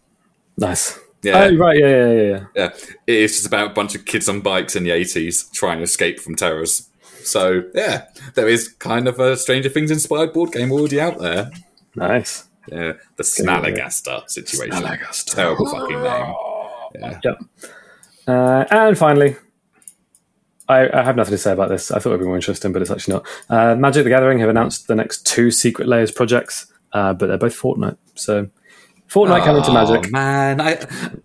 [0.57, 0.99] Nice.
[1.27, 1.49] Yeah.
[1.51, 2.45] Oh right, yeah, yeah, yeah, yeah.
[2.55, 2.69] Yeah,
[3.05, 5.83] it is just about a bunch of kids on bikes in the eighties trying to
[5.83, 6.89] escape from terrors.
[7.23, 8.05] So yeah,
[8.35, 11.51] there is kind of a Stranger Things inspired board game already out there.
[11.95, 12.45] Nice.
[12.71, 14.77] Yeah, the Snallygaster situation.
[14.77, 15.35] Snallygaster.
[15.35, 16.33] Terrible fucking name.
[16.95, 17.19] Yeah.
[17.23, 17.39] Yep.
[18.25, 19.35] Uh, and finally,
[20.69, 21.91] I, I have nothing to say about this.
[21.91, 23.27] I thought it'd be more interesting, but it's actually not.
[23.49, 27.37] Uh, Magic the Gathering have announced the next two Secret Lairs projects, uh, but they're
[27.37, 27.97] both Fortnite.
[28.15, 28.49] So
[29.09, 30.11] Fortnite coming to Oh, Magic.
[30.11, 30.75] man, I,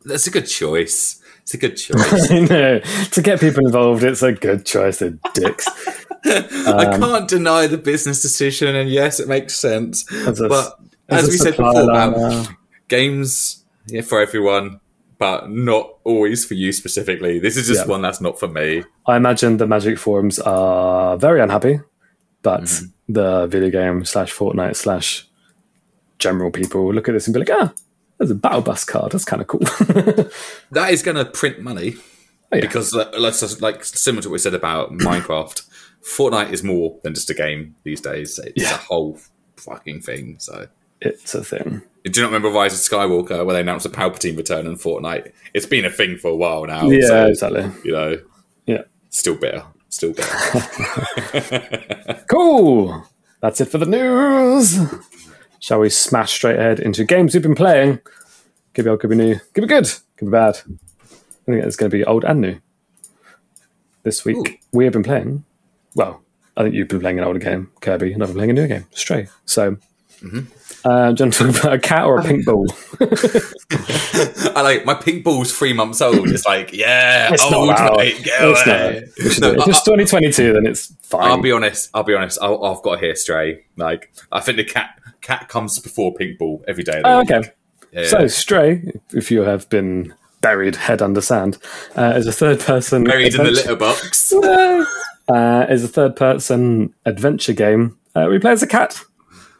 [0.04, 1.20] that's a good choice.
[1.42, 2.30] It's a good choice.
[2.30, 2.80] I know.
[3.12, 4.98] To get people involved, it's a good choice.
[4.98, 5.66] They're dicks.
[6.24, 10.10] I Um, can't deny the business decision, and yes, it makes sense.
[10.12, 10.78] As a- but
[11.08, 12.46] as as, we said before, uh,
[12.88, 14.78] games yeah, for everyone,
[15.18, 17.40] but not always for you specifically.
[17.40, 17.90] This is just Yeah.
[17.90, 18.84] one that's not for me.
[19.06, 21.80] I imagine the Magic forums are very unhappy,
[22.42, 23.12] but Mm-hmm.
[23.12, 25.28] the video game slash Fortnite slash
[26.22, 27.72] general people will look at this and be like, ah,
[28.18, 29.12] there's a battle bus card.
[29.12, 29.60] That's kind of cool.
[30.70, 31.94] That is going to print money
[32.52, 32.60] Oh, yeah.
[32.60, 35.62] because, let's just- like similar to what we said about Minecraft,
[36.04, 38.38] Fortnite is more than just a game these days.
[38.38, 38.74] It's Yeah.
[38.74, 39.18] a whole
[39.56, 40.36] fucking thing.
[40.38, 40.66] So.
[41.00, 41.82] it's a thing.
[42.04, 45.32] Do you not remember Rise of Skywalker where they announced a Palpatine return in Fortnite?
[45.54, 46.88] It's been a thing for a while now.
[46.90, 47.70] Yeah, so, exactly.
[47.84, 48.18] you know,
[48.66, 48.82] Yeah.
[49.10, 49.64] still bitter.
[49.88, 50.30] Still bitter.
[52.28, 53.06] Cool.
[53.40, 54.78] That's it for the news.
[55.62, 58.00] Shall we smash straight ahead into games we've been playing?
[58.74, 59.86] Could be old, could be new, could be good,
[60.16, 60.56] could be bad.
[60.58, 62.58] I think it's going to be old and new.
[64.02, 64.44] This week Ooh.
[64.72, 65.44] we have been playing.
[65.94, 66.20] Well,
[66.56, 68.66] I think you've been playing an older game, Kirby, and I've been playing a new
[68.66, 69.28] game, Stray.
[69.46, 69.76] So,
[70.20, 70.38] Mm-hmm.
[70.88, 72.66] uh, do you want to talk about a cat or a pink ball?
[74.56, 76.28] I like my pink ball's three months old.
[76.28, 77.96] It's like, yeah, It's old allowed.
[77.96, 79.40] mate, get It's away.
[79.40, 79.40] not.
[79.56, 81.22] No, if I- it's 2022, then it's fine.
[81.28, 81.90] I'll be honest.
[81.94, 82.38] I'll be honest.
[82.40, 83.64] I'll, I've got to hear Stray.
[83.76, 87.00] Like, I think the cat cat comes before pink ball every day.
[87.04, 87.42] Oh, okay.
[87.92, 88.06] Yeah.
[88.06, 91.58] So, Stray, if you have been buried head under sand,
[91.96, 94.32] uh, is a third person buried in the adventure- litter box.
[95.28, 97.98] uh, is a third person adventure game.
[98.14, 99.00] Uh, we play as a cat,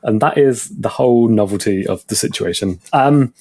[0.03, 2.81] and that is the whole novelty of the situation.
[2.93, 3.33] Um,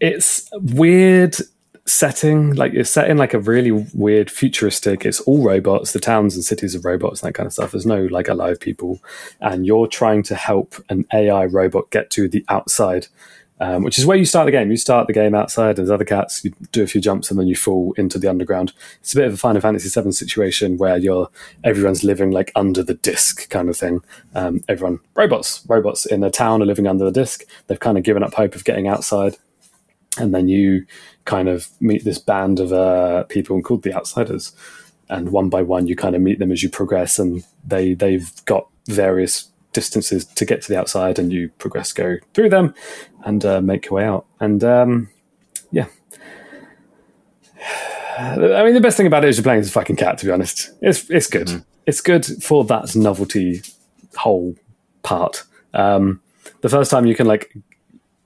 [0.00, 1.36] it's weird
[1.90, 5.04] setting, like it's set in like a really weird futuristic.
[5.04, 5.92] It's all robots.
[5.92, 7.72] The towns and cities are robots, and that kind of stuff.
[7.72, 9.00] There's no like alive people,
[9.40, 13.08] and you're trying to help an AI robot get to the outside
[13.60, 14.70] um, which is where you start the game.
[14.70, 17.46] You start the game outside, there's other cats, you do a few jumps, and then
[17.46, 18.72] you fall into the underground.
[19.00, 21.28] It's a bit of a Final Fantasy VII situation where you're
[21.62, 24.02] everyone's living like under the disc kind of thing.
[24.34, 27.42] Um, everyone, robots, robots in a town are living under the disc.
[27.66, 29.36] They've kind of given up hope of getting outside,
[30.18, 30.86] and then you
[31.24, 34.54] kind of meet this band of uh, people called the Outsiders,
[35.08, 38.32] and one by one you kind of meet them as you progress, and they they've
[38.44, 42.74] got various distances to get to the outside, and you progress go through them
[43.24, 44.26] and uh, make your way out.
[44.40, 45.08] And um,
[45.70, 45.86] yeah,
[48.18, 50.18] I mean, the best thing about it is you're playing as a fucking cat.
[50.18, 51.64] To be honest, it's it's good.
[51.86, 53.62] It's good for that novelty
[54.16, 54.54] whole
[55.02, 55.44] part.
[55.72, 56.20] Um,
[56.60, 57.56] the first time you can like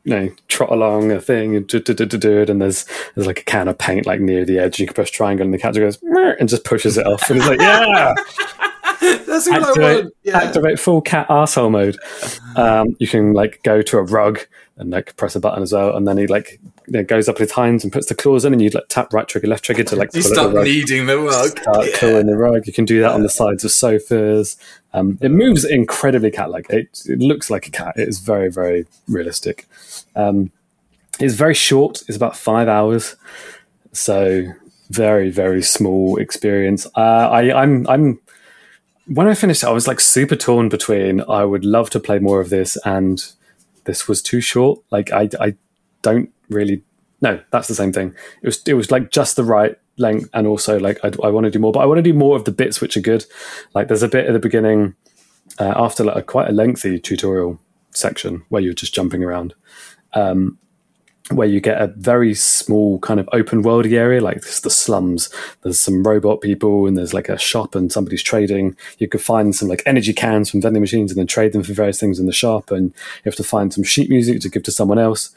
[0.04, 2.86] you know trot along a thing and do, do, do, do, do it, and there's
[3.14, 4.78] there's like a can of paint like near the edge.
[4.78, 7.48] You can press triangle, and the cat goes and just pushes it off, and it's
[7.48, 8.14] like yeah
[9.00, 10.14] That's what I activate, want.
[10.22, 10.38] Yeah.
[10.38, 11.96] activate full cat arsehole mode.
[12.56, 14.40] Um, you can like go to a rug
[14.76, 17.38] and like press a button as well, and then he like you know, goes up
[17.38, 19.84] his hinds and puts the claws in, and you like tap right trigger, left trigger
[19.84, 20.64] to like You start the rug.
[20.64, 21.58] kneading the rug.
[21.58, 22.66] Start clawing the rug.
[22.66, 24.56] You can do that on the sides of sofas.
[24.92, 26.66] Um, it moves incredibly cat-like.
[26.70, 27.94] It, it looks like a cat.
[27.96, 29.66] It is very, very realistic.
[30.14, 30.52] Um,
[31.18, 32.02] it's very short.
[32.08, 33.16] It's about five hours,
[33.92, 34.44] so
[34.90, 36.86] very, very small experience.
[36.96, 38.20] Uh, I, I'm, I'm.
[39.06, 41.20] When I finished, it, I was like super torn between.
[41.28, 43.24] I would love to play more of this, and
[43.84, 44.80] this was too short.
[44.90, 45.54] Like I, I
[46.02, 46.82] don't really.
[47.20, 48.14] No, that's the same thing.
[48.42, 51.44] It was, it was like just the right length, and also like I, I want
[51.44, 53.24] to do more, but I want to do more of the bits which are good.
[53.74, 54.94] Like there's a bit at the beginning
[55.58, 57.58] uh, after like a quite a lengthy tutorial
[57.90, 59.54] section where you're just jumping around.
[60.12, 60.58] Um,
[61.30, 65.30] where you get a very small kind of open worldy area, like this, the slums.
[65.62, 68.76] There's some robot people, and there's like a shop, and somebody's trading.
[68.98, 71.72] You could find some like energy cans from vending machines, and then trade them for
[71.72, 72.70] various things in the shop.
[72.70, 75.34] And you have to find some sheet music to give to someone else.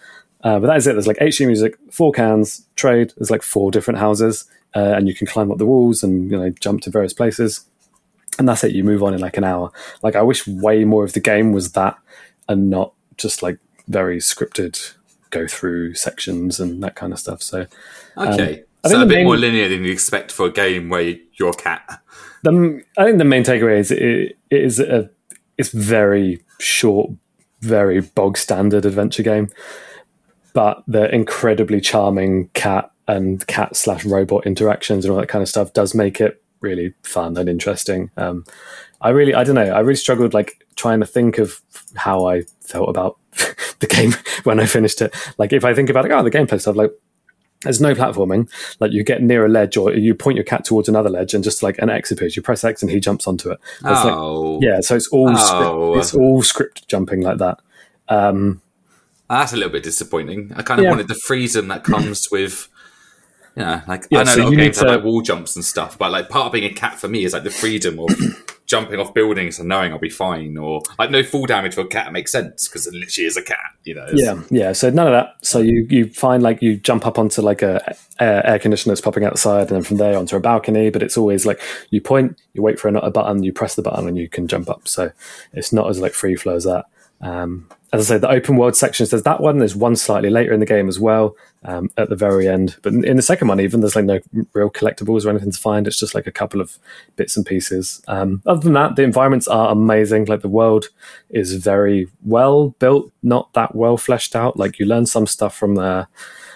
[0.48, 0.94] Uh, but that is it.
[0.94, 3.12] There's like sheet music, four cans, trade.
[3.18, 6.38] There's like four different houses, uh, and you can climb up the walls and you
[6.38, 7.66] know jump to various places.
[8.40, 8.72] And that's it.
[8.72, 9.74] You move on in like an hour.
[10.04, 11.98] Like I wish way more of the game was that,
[12.48, 14.94] and not just like very scripted
[15.32, 17.42] go through sections and that kind of stuff.
[17.42, 17.66] So,
[18.18, 18.64] Okay.
[18.86, 21.50] Um, so a bit main- more linear than you expect for a game where you're
[21.50, 22.02] a cat.
[22.44, 25.10] the, I think the main takeaway is it, it is a
[25.58, 27.12] it's very short,
[27.60, 29.50] very bog standard adventure game,
[30.58, 35.48] but the incredibly charming cat and cat slash robot interactions and all that kind of
[35.48, 38.10] stuff does make it really fun and interesting.
[38.18, 38.44] Um,
[39.00, 41.62] I really, I don't know, I really struggled like trying to think of
[41.96, 43.18] how I felt about
[43.82, 44.14] the game
[44.46, 45.14] when I finished it.
[45.38, 46.92] Like if I think about it, oh, the gameplay stuff, like
[47.62, 48.50] there's no platforming.
[48.80, 51.44] Like you get near a ledge or you point your cat towards another ledge and
[51.44, 52.36] just like an X appears.
[52.36, 53.60] You press X and he jumps onto it.
[53.76, 54.60] It's like- oh.
[54.64, 55.36] yeah, so it's all Oh.
[55.94, 57.60] script, it's all script jumping like that.
[58.10, 58.62] Um,
[59.30, 60.52] That's a little bit disappointing.
[60.56, 60.90] I kind of Yeah.
[60.92, 62.70] wanted the freedom that comes with,
[63.56, 65.22] you know, like Yeah, I know so a lot of games have to- like wall
[65.22, 67.50] jumps and stuff, but like part of being a cat for me is like the
[67.50, 68.10] freedom of
[68.68, 71.88] jumping off buildings and knowing I'll be fine, or like no fall damage for a
[71.88, 74.06] cat makes sense because it literally is a cat, you know.
[74.14, 74.72] Yeah, yeah.
[74.74, 75.36] So none of that.
[75.42, 79.02] So you you find like you jump up onto like a air, air conditioner that's
[79.02, 80.90] popping outside, and then from there onto a balcony.
[80.90, 81.62] But it's always like
[81.92, 84.48] you point, you wait for a, a button, you press the button, and you can
[84.50, 84.86] jump up.
[84.88, 85.12] So
[85.54, 86.86] it's not as like free flow as that.
[87.22, 89.12] Um, as I say, the open world sections.
[89.12, 89.60] There's that one.
[89.60, 92.76] There's one slightly later in the game as well, um, at the very end.
[92.82, 94.20] But in, the second one, even there's like no
[94.54, 95.88] real collectibles or anything to find.
[95.88, 96.78] It's just like a couple of
[97.16, 98.02] bits and pieces.
[98.10, 100.26] Um, other than that, the environments are amazing.
[100.26, 100.90] Like the world
[101.30, 104.58] is very well built, not that well fleshed out.
[104.58, 106.10] Like you learn some stuff from there.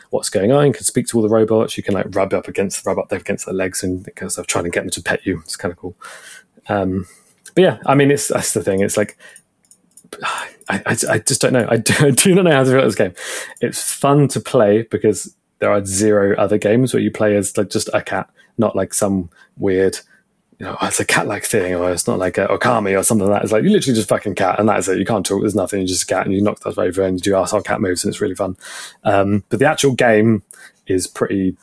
[0.09, 0.67] what's going on.
[0.67, 1.77] You can speak to all the robots.
[1.77, 4.47] You can like rub up against rub up against their legs and kind of stuff,
[4.47, 5.39] trying to get them to pet you.
[5.39, 5.95] It's kind of cool.
[6.67, 7.07] Um,
[7.55, 8.82] but yeah, I mean, it's that's the thing.
[8.82, 9.17] It's like
[10.72, 11.67] I, I, I just don't know.
[11.69, 13.13] I do, I do not know how to feel about this game.
[13.59, 17.69] It's fun to play because there are zero other games where you play as like
[17.69, 19.99] just a cat, not like some weird,
[20.59, 23.28] you know, oh, it's a cat-like thing, or it's not like a Okami or something
[23.28, 23.43] like that.
[23.43, 24.97] It's like you literally just fucking cat, and that's it.
[24.97, 25.41] You can't talk.
[25.41, 25.80] There's nothing.
[25.80, 28.03] You're just a cat, and you knock stuff over, and you do arsehole cat moves,
[28.03, 28.55] and it's really fun.
[29.03, 30.43] Um, but the actual game
[30.88, 31.57] is pretty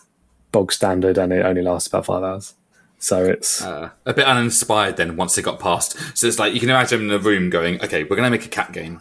[0.52, 2.54] bog standard, and it only lasts about five hours.
[2.99, 5.96] So it's Uh, a bit uninspired then once they got past.
[6.16, 8.44] So it's like you can imagine in a room going, okay, we're going to make
[8.44, 9.01] a cat game.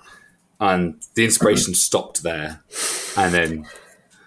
[0.59, 2.61] And the inspiration stopped there.
[3.17, 3.65] And then,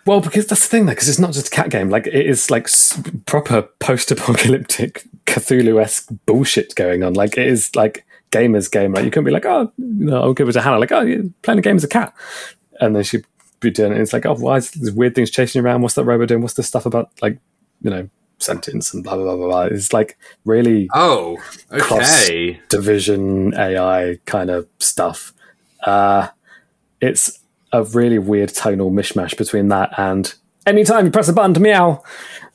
[0.06, 1.88] Well, because that's the thing, though, because it's not just a cat game.
[1.90, 7.14] Like it is like s- proper post-apocalyptic Cthulhu-esque bullshit going on.
[7.14, 8.92] Like it is like gamers game.
[8.92, 10.78] Like you couldn't be like, oh, you know, I'll give it to Hannah.
[10.78, 12.12] Like, oh, you're playing a game as a cat,
[12.80, 13.24] and then she'd
[13.60, 13.94] be doing it.
[13.96, 15.82] And it's like, oh, why is these weird things chasing you around?
[15.82, 16.42] What's that robot doing?
[16.42, 17.10] What's this stuff about?
[17.22, 17.38] Like,
[17.82, 18.08] you know,
[18.42, 19.46] sentence and blah blah blah blah.
[19.46, 19.62] blah.
[19.62, 21.38] It's like really oh,
[21.70, 22.60] Cross- okay.
[22.68, 25.32] division AI kind of stuff.
[25.84, 26.28] Uh,
[27.00, 27.40] it's
[27.72, 30.34] a really weird tonal mishmash between that and
[30.66, 32.02] anytime you press a button to meow,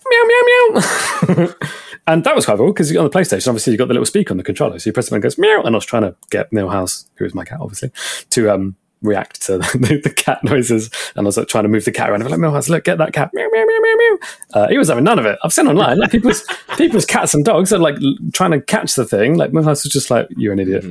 [0.09, 0.81] meow, meow,
[1.27, 1.53] meow.
[2.07, 4.31] and that was quite cool because on the PlayStation, obviously, you got the little speaker
[4.31, 4.79] on the controller.
[4.79, 5.61] So you press it and it goes meow.
[5.63, 7.91] And I was trying to get Neil House, who is my cat, obviously,
[8.31, 8.75] to um,
[9.05, 10.89] react to the, the cat noises.
[11.15, 12.23] And I was like trying to move the cat around.
[12.23, 13.31] I'm like, Neil House, look, get that cat.
[13.33, 14.17] Meow, meow, meow, meow, meow.
[14.53, 15.37] Uh, he was having none of it.
[15.43, 16.43] I've seen online, like people's,
[16.77, 17.95] people's cats and dogs are like
[18.33, 19.35] trying to catch the thing.
[19.37, 20.85] Like, Neil House was just like, you're an idiot.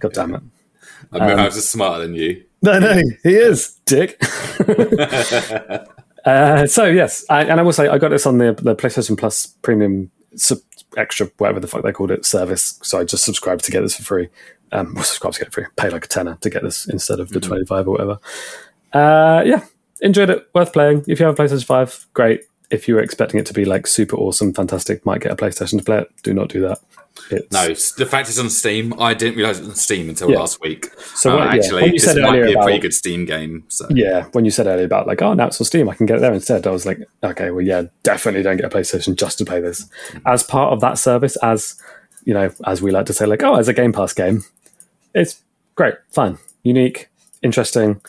[0.00, 0.42] God damn it.
[1.12, 2.44] I mean, I was just smarter than you.
[2.62, 3.02] No, no, he
[3.34, 4.16] is, dick.
[6.24, 9.18] uh, so yes, I, and I will say I got this on the, the PlayStation
[9.18, 10.58] Plus Premium sub,
[10.96, 12.78] extra, whatever the fuck they called it, service.
[12.82, 14.28] So I just subscribed to get this for free.
[14.74, 15.66] Um, well, subscribe to get it free.
[15.76, 18.18] Pay like a tenner to get this instead of the twenty five or whatever.
[18.92, 19.64] Uh, yeah,
[20.00, 20.48] enjoyed it.
[20.54, 21.04] Worth playing.
[21.08, 22.42] If you have a PlayStation Five, great.
[22.70, 25.78] If you were expecting it to be like super awesome, fantastic, might get a PlayStation
[25.78, 26.10] to play it.
[26.22, 26.78] Do not do that.
[27.30, 30.30] It's, No, the fact it's on Steam, I didn't realize it was on Steam until
[30.30, 30.38] Yeah.
[30.40, 30.90] last week.
[31.14, 33.64] So Uh, yeah, actually, when you said might earlier be a pretty good Steam game.
[33.68, 36.06] So Yeah, when you said earlier about like, oh, now it's on Steam, I can
[36.06, 36.66] get it there instead.
[36.66, 39.86] I was like, okay, well, yeah, definitely don't get a PlayStation just to play this.
[40.26, 41.76] As part of that service, as
[42.24, 44.42] you know, as we like to say, like, oh, as a Game Pass game,
[45.14, 45.42] it's
[45.74, 47.08] great, fun, unique,
[47.42, 48.00] interesting,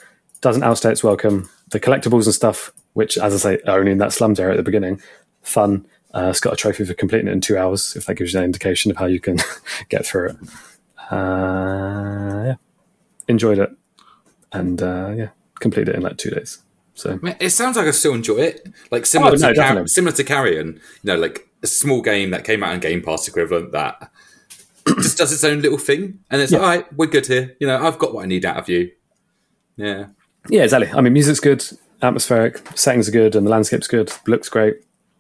[0.41, 1.49] doesn't outstay its welcome.
[1.70, 4.58] The collectibles and stuff, which, as I say, are only in that slums area at
[4.58, 5.01] the beginning,
[5.41, 5.86] fun.
[6.14, 8.39] Uh, it's got a trophy for completing it in two hours, if that gives you
[8.39, 9.38] an indication of how you can
[9.89, 10.36] get through it.
[11.12, 12.56] Uh, yeah,
[13.28, 13.70] enjoyed it,
[14.53, 15.30] and uh, yeah,
[15.60, 16.60] completed it in like two days.
[16.93, 18.68] So it sounds like I still enjoy it.
[18.91, 22.30] Like similar Oh, to no, Car- similar to Carrion, you know, like a small game
[22.30, 24.10] that came out in Game Pass equivalent that
[25.02, 26.60] just does its own little thing, and it's Yeah.
[26.60, 26.94] all right.
[26.94, 27.56] We're good here.
[27.60, 28.92] You know, I've got what I need out of you.
[29.78, 30.08] Yeah.
[30.50, 30.90] Yeah, exactly.
[30.92, 31.66] I mean, music's good,
[32.02, 34.12] atmospheric, settings are good, and the landscape's good.
[34.28, 34.76] Looks great.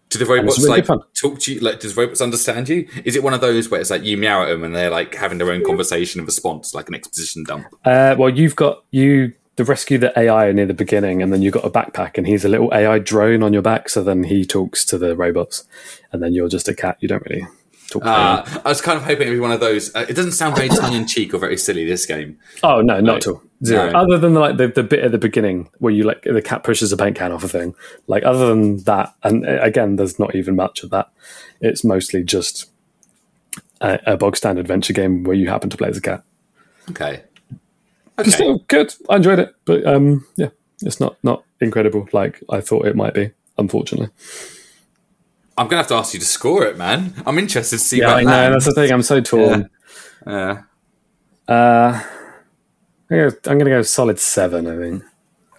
[0.09, 0.85] Do the robots really like
[1.15, 1.59] talk to you?
[1.61, 2.87] Like, does robots understand you?
[3.03, 5.15] Is it one of those where it's like you meow at them and they're like
[5.15, 7.65] having their own conversation and response, like an exposition dump?
[7.83, 11.53] Uh, well, you've got you the rescue the AI near the beginning, and then you've
[11.55, 13.89] got a backpack, and he's a little AI drone on your back.
[13.89, 15.63] So then he talks to the robots,
[16.11, 16.97] and then you're just a cat.
[16.99, 17.47] You don't really
[18.01, 18.45] talk.
[18.45, 18.57] To.
[18.57, 19.93] Uh, I was kind of hoping it'd be one of those.
[19.95, 21.85] Uh, it doesn't sound very tongue in cheek or very silly.
[21.85, 22.39] This game.
[22.63, 23.41] Oh no, not at all.
[23.63, 23.91] Zero.
[23.91, 23.99] No.
[23.99, 26.63] Other than the, like the, the bit at the beginning where you like the cat
[26.63, 27.75] pushes a paint can off a thing.
[28.07, 31.09] Like other than that, and uh, again, there's not even much of that.
[31.61, 32.69] It's mostly just
[33.81, 36.23] a, a bog standard adventure game where you happen to play as a cat.
[36.89, 37.23] Okay.
[38.17, 38.29] Okay.
[38.29, 38.93] Still good.
[39.09, 40.49] I enjoyed it, but um, yeah,
[40.81, 43.31] it's not not incredible like I thought it might be.
[43.57, 44.09] Unfortunately,
[45.57, 47.13] I'm gonna have to ask you to score it, man.
[47.25, 47.99] I'm interested to see.
[47.99, 48.65] yeah, I know lands.
[48.65, 48.91] that's the thing.
[48.91, 49.69] I'm so torn.
[50.25, 50.57] Uh,
[51.47, 52.01] Uh,
[53.09, 54.67] I'm gonna, I'm gonna go solid seven.
[54.67, 54.75] I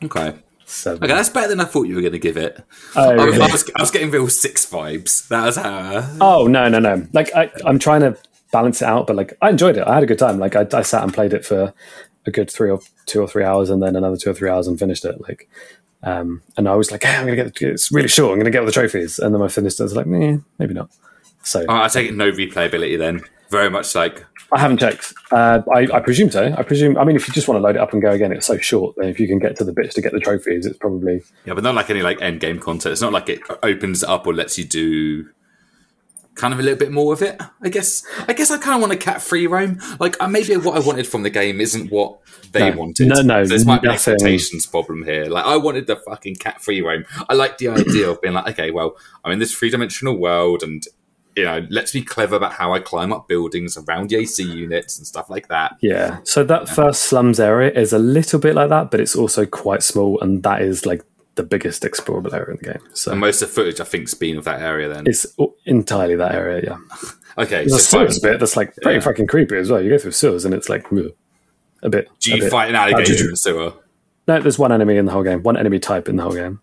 [0.00, 0.38] think okay.
[0.64, 1.04] seven.
[1.04, 2.62] Okay, that's better than I thought you were going to give it.
[2.96, 3.38] Oh, I, was?
[3.38, 5.28] I, was, I was getting real six vibes.
[5.28, 6.16] That was how.
[6.20, 7.06] Oh no, no, no!
[7.12, 8.18] Like I, I'm trying to
[8.50, 9.86] balance it out, but like I enjoyed it.
[9.86, 10.38] I had a good time.
[10.38, 11.72] Like I, I sat and played it for
[12.26, 14.66] a good three or two or three hours, and then another two or three hours,
[14.66, 15.20] and finished it.
[15.20, 15.48] Like,
[16.06, 17.60] um, and I was like, hey, I'm gonna get.
[17.60, 18.32] It's really short.
[18.32, 19.80] I'm gonna get all the trophies, and then I finished.
[19.80, 20.88] I was like, meh, maybe not.
[21.42, 23.20] So Oh, I take it no replayability then.
[23.50, 24.24] Very much like.
[24.52, 25.12] I haven't checked.
[25.32, 26.54] Uh, I, I presume so.
[26.56, 26.96] I presume.
[26.96, 28.56] I mean, if you just want to load it up and go again, it's so
[28.58, 28.94] short.
[28.96, 31.54] Then if you can get to the bits to get the trophies, it's probably Yeah,
[31.54, 32.92] but not like any like end game content.
[32.92, 35.28] It's not like it opens up or lets you do
[36.36, 37.40] kind of a little bit more of it.
[37.60, 38.06] I guess.
[38.28, 39.80] I guess I kind of want a cat free roam.
[39.98, 42.18] Like uh, maybe what I wanted from the game isn't what
[42.52, 42.76] they No.
[42.76, 43.08] wanted.
[43.08, 45.24] No, no, So this might be an expectations problem here.
[45.24, 47.04] Like I wanted the fucking cat free roam.
[47.28, 50.62] I like the idea of being like, okay, well, I'm in this three dimensional world
[50.62, 50.84] and.
[51.38, 54.96] You know, let's be clever about how I climb up buildings around the AC units
[54.96, 55.76] and stuff like that.
[55.82, 56.20] Yeah.
[56.24, 59.82] So that first slums area is a little bit like that, but it's also quite
[59.82, 61.02] small, and that is like
[61.36, 62.82] the biggest explorable area in the game.
[62.94, 64.88] So And most of the footage, I think, has been of that area.
[64.88, 65.26] Then, it's
[65.64, 66.62] entirely that area.
[66.64, 66.76] Yeah.
[67.38, 67.58] okay.
[67.66, 68.08] There's a So, fine.
[68.08, 69.04] sewers bit that's like pretty Yeah.
[69.04, 69.80] fucking creepy as well.
[69.82, 71.12] You go through sewers, and it's like ugh,
[71.82, 72.08] a bit.
[72.20, 73.72] do you bit- fight an alligator in the sewer?
[74.28, 75.42] No, there's one enemy in the whole game.
[75.44, 76.60] One enemy type in the whole game.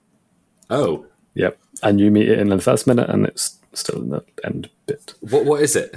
[0.69, 1.05] Oh,
[1.35, 1.57] Yep.
[1.81, 5.13] And you meet it in the first minute, and it's still in the end bit.
[5.21, 5.45] what?
[5.45, 5.95] What is it?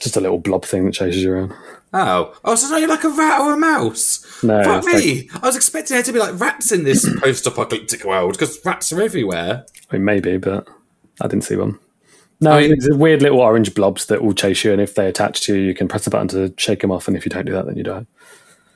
[0.00, 1.52] Just a little blob thing that chases you around.
[1.94, 4.42] Oh, oh, so you're like a rat or a mouse?
[4.42, 5.28] No, Fuck me!
[5.34, 9.02] I was expecting there to be like rats in this post-apocalyptic world because rats are
[9.02, 9.66] everywhere.
[9.90, 10.66] I mean, maybe, but
[11.20, 11.78] I didn't see one.
[12.40, 15.06] No, I mean- it's weird little orange blobs that will chase you, and if they
[15.06, 17.30] attach to you, you can press a button to shake them off, and if you
[17.30, 18.06] don't do that, then you die.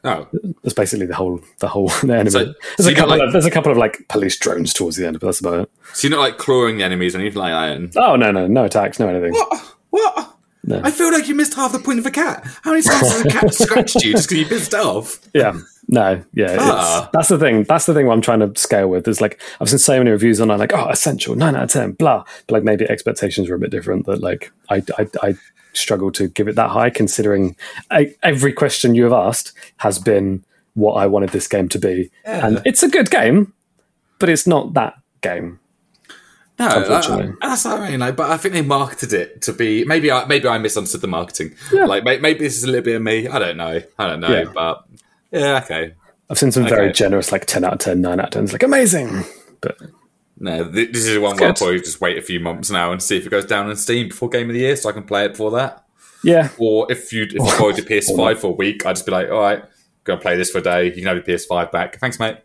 [0.05, 0.29] Oh,
[0.63, 2.31] That's basically the whole the whole the enemy.
[2.31, 4.97] So- there's, so a couple like- of, there's a couple of like police drones towards
[4.97, 5.71] the end, but that's about it.
[5.95, 7.77] so you're not like clawing the enemies or anything like that.
[7.77, 9.33] and- Oh no, no, no attacks, no anything.
[9.33, 9.75] What?
[9.91, 10.36] What?
[10.67, 10.81] No.
[10.83, 12.45] I feel like you missed half the point of a cat.
[12.63, 15.21] How many times has a cat scratched you just because you pissed off?
[15.33, 15.59] Yeah,
[15.89, 16.57] no, yeah.
[16.59, 17.09] Ah.
[17.13, 17.63] That's the thing.
[17.65, 18.11] That's the thing.
[18.11, 20.89] I'm trying to scale with is like I've seen so many reviews online, like oh,
[20.89, 22.25] essential, nine out of ten, blah.
[22.47, 24.07] But like maybe expectations were a bit different.
[24.07, 25.35] That like I I, I
[25.73, 27.55] struggle to give it that high, considering
[27.91, 30.45] I, every question you have asked has been
[30.75, 33.53] what I wanted this game to be, and it's a good game,
[34.19, 35.61] but it's not that game.
[36.59, 37.35] No, Unfortunately.
[37.43, 38.01] uh, that's what I mean.
[38.01, 41.07] Like, but I think they marketed it to be maybe I maybe I misunderstood the
[41.07, 41.55] marketing.
[41.73, 41.85] Yeah.
[41.85, 43.29] Like may, maybe this is a little bit of me.
[43.29, 43.83] I don't know.
[43.99, 44.29] I don't know.
[44.31, 44.45] Yeah.
[44.55, 44.85] But
[45.31, 45.95] yeah, okay.
[46.31, 48.45] I've seen some very generous, like ten out of 10, 9 out of ten.
[48.45, 49.23] It's like amazing,
[49.61, 49.77] but
[50.39, 53.03] No, th- this is one where I'll probably just wait a few months now and
[53.03, 55.05] see if it goes down on Steam before Game of the Year, so I can
[55.05, 55.85] play it before that.
[56.25, 59.13] yeah, Or if you if you borrowed your PS5 for a week, I'd just be
[59.13, 59.63] like, all right,
[60.05, 60.87] go play this for a day.
[60.87, 61.99] You can have your PS5 back.
[62.01, 62.39] Thanks, mate.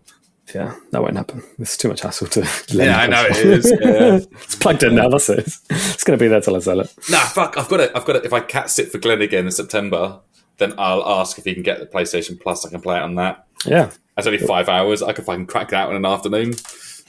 [0.54, 1.44] Yeah, that won't happen.
[1.60, 2.42] It's too much hassle to.
[2.70, 3.72] Yeah, I know it is.
[3.82, 4.20] Yeah.
[4.44, 5.10] it's plugged in now.
[5.10, 5.40] That's it.
[5.70, 6.94] It's going to be there till I sell it.
[7.10, 7.58] nah, fuck.
[7.58, 7.92] I've got it.
[7.96, 8.26] I've got it.
[8.26, 10.20] If I cat sit for Glenn again in September,
[10.58, 12.66] then I'll ask if he can get the PlayStation Plus.
[12.66, 13.46] I can play it on that.
[13.66, 15.02] Yeah, That's only five hours.
[15.04, 16.54] I could fucking crack that in an afternoon.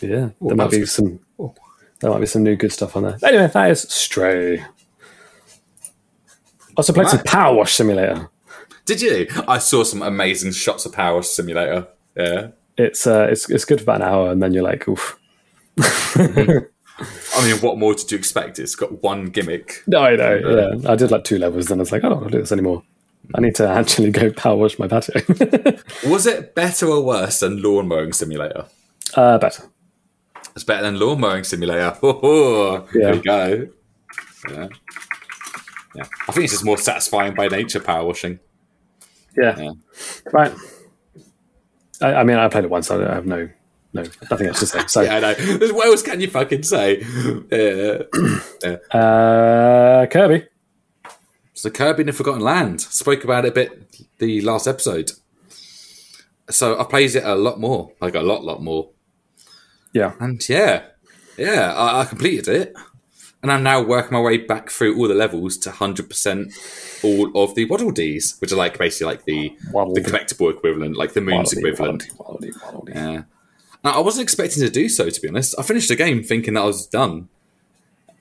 [0.01, 0.31] yeah.
[0.41, 1.21] there might be some.
[2.01, 3.19] There might be some new good stuff on there.
[3.23, 4.65] Anyway, that is Stray.
[6.77, 8.29] Also played some Power Wash Simulator.
[8.85, 9.29] Did you?
[9.47, 11.87] I saw some amazing shots of Power Wash Simulator.
[12.17, 12.49] Yeah.
[12.77, 15.19] It's uh, it's it's good for about an hour, and then you're like, oof.
[15.81, 18.59] I mean, what more did you expect?
[18.59, 19.83] It's got one gimmick.
[19.87, 20.35] No, I know.
[20.81, 22.43] Yeah, I did like two levels, and I was like, I don't want to do
[22.43, 22.83] this anymore.
[23.35, 25.23] I need to actually go power wash my patio.
[26.07, 28.67] Was it better or worse than Lawn Mowing Simulator?
[29.15, 29.63] uh, better.
[30.55, 31.97] It's better than Lawn Mowing Simulator.
[32.03, 33.01] Oh, Yeah.
[33.03, 33.69] There we go.
[34.51, 34.69] Yeah.
[35.95, 36.05] Yeah.
[36.29, 38.41] I think it's just more satisfying by nature, power washing.
[39.37, 39.57] Yeah.
[39.59, 39.71] Yeah.
[40.33, 40.53] Right.
[42.03, 42.91] I, I mean, I played it once.
[42.91, 43.49] I, I have no,
[43.93, 44.87] no, nothing else to say.
[44.87, 45.75] So, Yeah, I know.
[45.75, 47.03] What else can you fucking say?
[47.51, 48.77] Yeah.
[48.99, 50.47] uh, Kirby.
[51.55, 52.81] So Kirby and the Forgotten Land.
[52.81, 55.13] Spoke about it a bit the last episode.
[56.51, 58.91] So I played it a lot more, like a lot, lot more.
[59.93, 60.15] Yeah.
[60.21, 60.85] And yeah,
[61.37, 62.75] yeah, I, I completed it.
[63.43, 67.57] And I'm now working my way back through all the levels to 100% all of
[67.57, 71.21] the Waddle Dees, which are like basically like the Waddle the collectible equivalent, like the
[71.21, 72.05] moon's Waddle-dee, equivalent.
[72.19, 72.93] waddle-dee, waddle-dee.
[72.95, 73.23] Yeah.
[73.85, 75.57] Now, I wasn't expecting to do so, to be honest.
[75.59, 77.29] I finished the game thinking that I was done.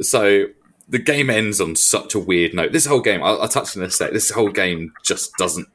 [0.01, 0.47] So
[0.89, 2.71] the game ends on such a weird note.
[2.71, 4.11] This whole game, I'll, I'll touch on this sec.
[4.13, 5.67] This whole game just doesn't.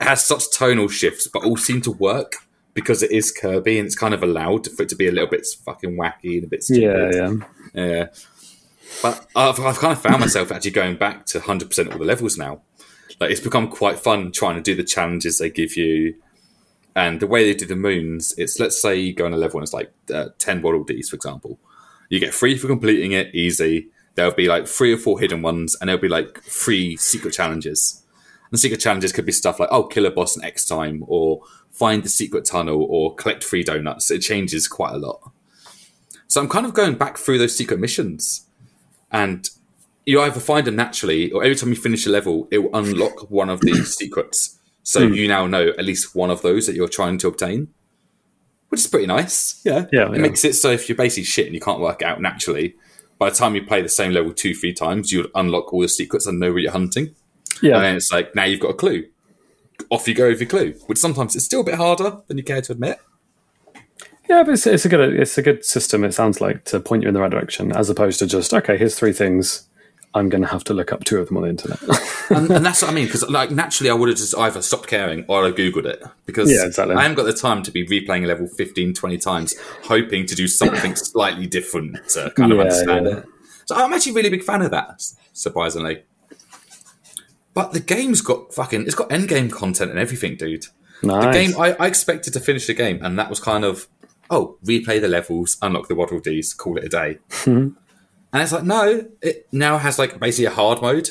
[0.00, 2.34] It has such tonal shifts, but all seem to work
[2.74, 5.28] because it is Kirby and it's kind of allowed for it to be a little
[5.28, 7.14] bit fucking wacky and a bit stupid.
[7.14, 7.30] Yeah,
[7.74, 7.86] yeah.
[7.86, 8.06] Yeah.
[9.00, 12.36] But I've, I've kind of found myself actually going back to 100% all the levels
[12.36, 12.62] now.
[13.20, 16.14] Like, it's become quite fun trying to do the challenges they give you.
[16.94, 19.58] And the way they do the moons, it's let's say you go on a level
[19.58, 21.58] and it's like uh, 10 Waddle Dees, for example.
[22.10, 23.88] You get three for completing it, easy.
[24.14, 28.02] There'll be like three or four hidden ones, and there'll be like three secret challenges.
[28.50, 31.40] And secret challenges could be stuff like, oh, kill a boss in X time, or
[31.70, 34.10] find the secret tunnel, or collect free donuts.
[34.10, 35.30] It changes quite a lot.
[36.28, 38.46] So I'm kind of going back through those secret missions
[39.12, 39.50] and
[40.06, 43.30] you either find them naturally or every time you finish a level it will unlock
[43.30, 45.14] one of these secrets so Hmm.
[45.14, 47.68] you now know at least one of those that you're trying to obtain
[48.68, 50.22] which is pretty nice yeah Yeah, it yeah.
[50.22, 52.74] makes it so if you're basically shit and you can't work out naturally
[53.18, 55.88] by the time you play the same level two three times you'll unlock all the
[55.88, 57.14] secrets and know where you're hunting
[57.60, 57.76] Yeah.
[57.76, 59.06] and then it's like now you've got a clue
[59.90, 62.44] off you go with your clue which sometimes it's still a bit harder than you
[62.44, 62.98] care to admit
[64.28, 66.04] Yeah, but it's, it's a good it's a good system.
[66.04, 68.76] It sounds like to point you in the right direction, as opposed to just okay,
[68.78, 69.68] here's three things.
[70.14, 71.80] I'm going to have to look up two of them on the internet.
[72.30, 74.86] and, and that's what I mean because like naturally I would have just either stopped
[74.86, 76.94] caring or I googled it because Yeah, exactly.
[76.94, 79.54] I haven't got the time to be replaying a level 15 20 times
[79.84, 83.16] hoping to do something slightly different to kind of Yeah, understand yeah.
[83.20, 83.24] it
[83.64, 85.02] so I'm actually a really big fan of that
[85.32, 86.02] surprisingly
[87.54, 90.66] but the game's got fucking it's got end game content and everything dude
[91.02, 91.24] nice.
[91.24, 93.88] the game I, I expected to finish the game and that was kind of
[94.32, 97.68] oh replay the levels unlock the waddle dees call it a day hmm.
[98.32, 101.10] and it's like no it now has like basically a hard mode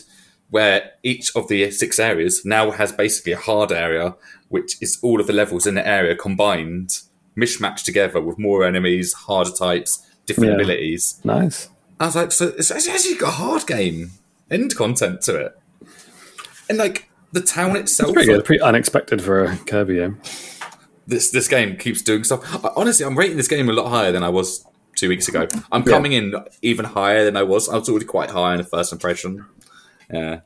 [0.49, 4.15] where each of the six areas now has basically a hard area
[4.49, 6.99] which is all of the levels in the area combined
[7.37, 10.55] mishmashed together with more enemies harder types different Yeah.
[10.55, 11.69] abilities nice.
[11.99, 14.09] I was like, so it's it's actually got a hard game
[14.49, 15.59] end content to it,
[16.67, 18.13] and like the town itself.
[18.13, 18.43] Pretty good.
[18.43, 20.19] Pretty unexpected for a Kirby game.
[21.07, 22.41] This this game keeps doing stuff.
[22.65, 25.47] I, honestly, I'm rating this game a lot higher than I was two weeks ago.
[25.71, 25.91] I'm Yeah.
[25.91, 27.67] coming in even higher than I was.
[27.69, 29.45] I was already quite high in the first impression.
[30.13, 30.41] Yeah.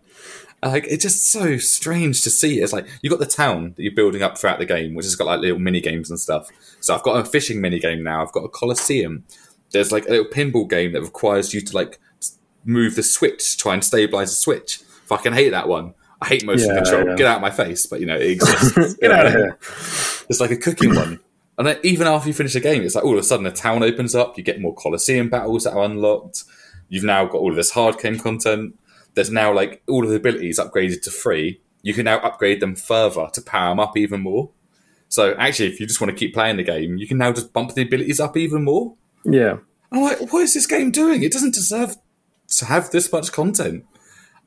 [0.63, 2.59] Like it's just so strange to see.
[2.61, 5.15] It's like you've got the town that you're building up throughout the game, which has
[5.15, 6.49] got like little mini games and stuff.
[6.79, 8.23] So I've got a fishing mini game now.
[8.23, 9.25] I've got a coliseum.
[9.71, 11.99] There's like a little pinball game that requires you to like
[12.63, 14.77] move the switch to try and stabilize the switch.
[15.07, 15.93] Fucking hate that one.
[16.21, 17.07] I hate motion Yeah, control.
[17.09, 17.15] yeah.
[17.15, 17.85] Get out of my face.
[17.85, 18.95] But you know it exists.
[18.95, 19.57] Get out of here.
[20.29, 21.19] It's like a cooking one.
[21.57, 23.51] And then even after you finish the game, it's like all of a sudden a
[23.51, 24.37] town opens up.
[24.37, 26.43] You get more Colosseum battles that are unlocked.
[26.89, 28.77] You've now got all of this hard game content.
[29.13, 31.61] There's now like all of the abilities upgraded to free.
[31.81, 34.49] You can now upgrade them further to power them up even more.
[35.07, 37.53] So actually, if you just want to keep playing the game, you can now just
[37.53, 38.95] bump the abilities up even more.
[39.23, 39.57] Yeah.
[39.91, 41.23] I'm like, what is this game doing?
[41.23, 41.95] It doesn't deserve
[42.57, 43.85] to have this much content.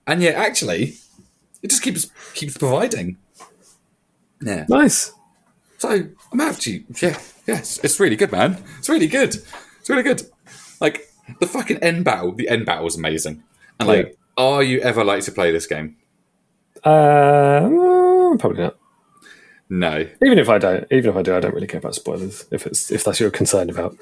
[0.06, 0.96] And yet, actually,
[1.62, 3.16] it just keeps keeps providing.
[4.40, 4.66] Yeah.
[4.68, 5.12] Nice.
[5.78, 6.02] So
[6.32, 8.62] I'm actually, yeah, yes, it's really good, man.
[8.78, 9.36] It's really good.
[9.80, 10.22] It's really good.
[10.80, 11.08] Like
[11.40, 13.44] the fucking end battle, the end battle was amazing.
[13.78, 15.96] And like, are you ever like to play this game?
[16.82, 17.60] Uh,
[18.38, 18.76] probably not.
[19.70, 20.08] No.
[20.24, 22.46] Even if I don't, even if I do, I don't really care about spoilers.
[22.50, 23.96] If it's if that's what you're concerned about.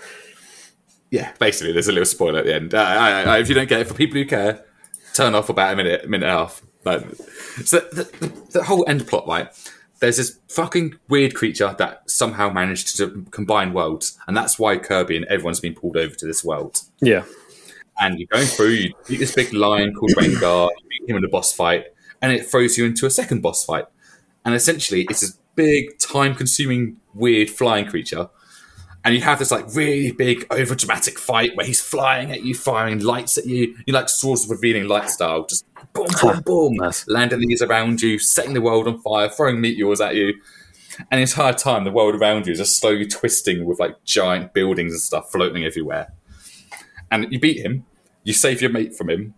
[1.11, 2.74] Yeah, basically, there's a little spoiler at the end.
[2.74, 4.64] Uh, I, I, if you don't get it, for people who care,
[5.14, 6.62] turn off about a minute, minute and a half.
[6.87, 7.05] Like,
[7.64, 9.49] so the, the, the whole end plot, right?
[9.99, 15.16] There's this fucking weird creature that somehow managed to combine worlds, and that's why Kirby
[15.16, 16.80] and everyone's been pulled over to this world.
[17.01, 17.24] Yeah.
[17.99, 21.24] and you're going through, you beat this big lion called Leongar, you beat him in
[21.24, 21.87] a boss fight,
[22.20, 23.87] and it throws you into a second boss fight.
[24.45, 28.28] And essentially, it's this big, time consuming, weird flying creature.
[29.07, 32.54] And you have this like really big, over dramatic fight where he's flying at you,
[32.54, 33.74] firing lights at you.
[33.86, 37.07] You like swords of revealing light style, just boom, boom, boom, Nice.
[37.09, 40.34] landing these around you, setting the world on fire, throwing meteors at you.
[41.11, 44.52] And the entire time, the world around you is just slowly twisting with like giant
[44.52, 46.12] buildings and stuff floating everywhere
[47.11, 47.84] and you beat him,
[48.24, 49.34] you save your mate from him,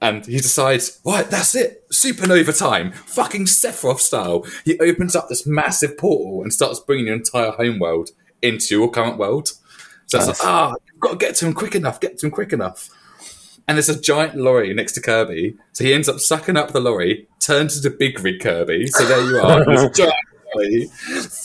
[0.00, 4.44] and he decides, right, that's it, supernova time, fucking Sephiroth style.
[4.64, 8.10] He opens up this massive portal and starts bringing your entire home world
[8.46, 9.48] into your current world.
[10.06, 10.40] So it's Nice.
[10.40, 12.88] like, ah, you've got to get to him quick enough, get to him quick enough.
[13.68, 15.56] and there's a giant lorry next to Kirby.
[15.72, 18.86] So he ends up sucking up the lorry, turns into Big Rig Kirby.
[18.86, 19.64] So there you are.
[20.54, 20.88] Lorry.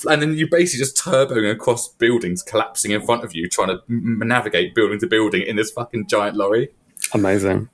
[0.08, 3.82] And then you basically just turboing across buildings, collapsing in front of you, trying to
[3.89, 6.70] m- navigate building to building in this fucking giant lorry.
[7.14, 7.70] Amazing.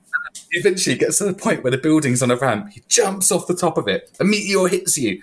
[0.50, 2.70] He eventually gets to the point where the building's on a ramp.
[2.72, 4.10] He jumps off the top of it.
[4.18, 5.22] A meteor hits you.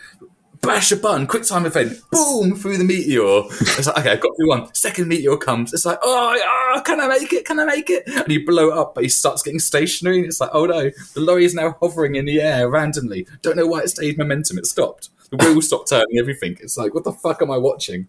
[0.66, 3.44] Bash a button, quick time event, boom, through the meteor.
[3.78, 4.74] It's like, okay, I've got through one.
[4.74, 5.74] Second meteor comes.
[5.74, 6.38] It's like, oh,
[6.76, 7.46] oh, can I make it?
[7.46, 8.04] Can I make it?
[8.08, 10.18] And you blow it up, but he starts getting stationary.
[10.18, 13.28] And it's like, oh no, the lorry is now hovering in the air randomly.
[13.42, 14.58] Don't know why it stayed momentum.
[14.58, 15.10] It stopped.
[15.30, 16.58] The wheels stopped turning, everything.
[16.62, 18.08] It's like, what the fuck am I watching?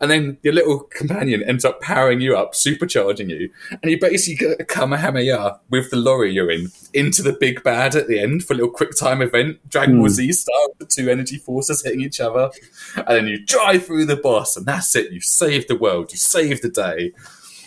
[0.00, 4.46] And then your little companion ends up powering you up, supercharging you, and you basically
[4.46, 8.44] get a Kamehameha with the lorry you're in into the big bad at the end
[8.44, 10.12] for a little quick time event, Dragon Ball hmm.
[10.12, 12.50] Z style, the two energy forces hitting each other,
[12.96, 15.12] and then you drive through the boss, and that's it.
[15.12, 17.12] You save the world, you save the day,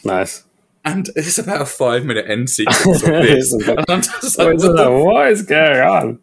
[0.04, 0.44] Nice.
[0.86, 3.54] and it's about a five minute end sequence of this.
[3.54, 6.20] and I'm just like, Wait, what the what is going on?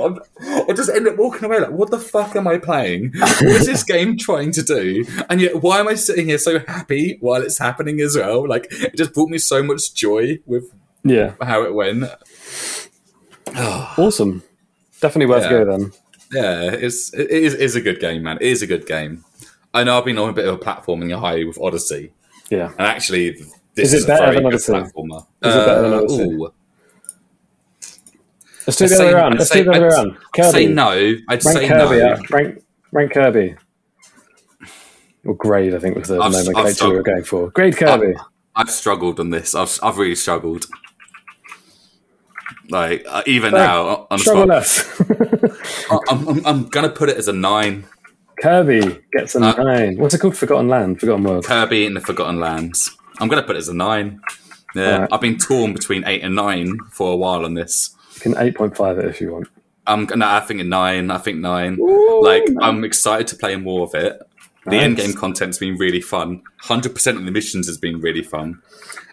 [0.00, 0.18] I'm,
[0.68, 3.12] I just end up walking away like, what the fuck am I playing?
[3.18, 5.04] What is this game trying to do?
[5.30, 8.48] And yet, why am I sitting here so happy while it's happening as well?
[8.48, 10.70] Like, it just brought me so much joy with
[11.04, 11.34] Yeah.
[11.40, 12.04] how it went.
[13.56, 14.42] Awesome.
[15.00, 15.50] Definitely worth Yeah.
[15.50, 15.92] go then.
[16.32, 18.38] Yeah, it's it is, it is a good game, man.
[18.40, 19.24] It is a good game.
[19.74, 22.12] I know I've been on a bit of a platforming high with Odyssey,
[22.50, 22.68] Yeah.
[22.78, 23.32] and actually,
[23.74, 24.72] this Is is, it a better than Odyssey?
[24.72, 25.26] platformer.
[25.42, 26.22] Is it better than Uh, Odyssey?
[26.22, 26.52] ooh.
[28.66, 29.38] Let's do the other way around.
[29.38, 30.50] Let's say- do the other way I'd Kirby.
[30.52, 30.88] say no.
[30.90, 31.96] I'd Rank say Kirby.
[31.98, 32.08] no.
[32.10, 32.30] out.
[32.30, 33.54] Rank, rank Kirby.
[35.24, 37.50] Or grade, I think was the I've- I've nomenclature we were going for.
[37.50, 38.14] Grade Kirby.
[38.56, 39.54] I've struggled on this.
[39.54, 40.66] I've I've really struggled.
[42.70, 45.00] Like uh, even Uh, now on Struggle less.
[46.10, 47.84] I'm, I'm, I'm gonna put it as a nine.
[48.40, 49.96] Kirby gets a Uh, nine.
[49.98, 50.36] What's it called?
[50.36, 51.44] Forgotten Land, Forgotten World.
[51.44, 52.96] Kirby in the Forgotten Lands.
[53.20, 54.20] I'm gonna put it as a nine.
[54.74, 55.08] Yeah, Alright.
[55.12, 57.94] I've been torn between eight and nine for a while on this.
[58.14, 59.48] You can eight point five it if you want.
[59.86, 60.26] I'm gonna.
[60.26, 61.10] I think a nine.
[61.10, 61.78] I think nine.
[61.80, 62.56] Ooh, like nice.
[62.62, 64.20] I'm excited to play more of it.
[64.64, 64.82] The Nice.
[64.84, 66.42] end game content's been really fun.
[66.60, 68.62] Hundred percent of the missions has been really fun,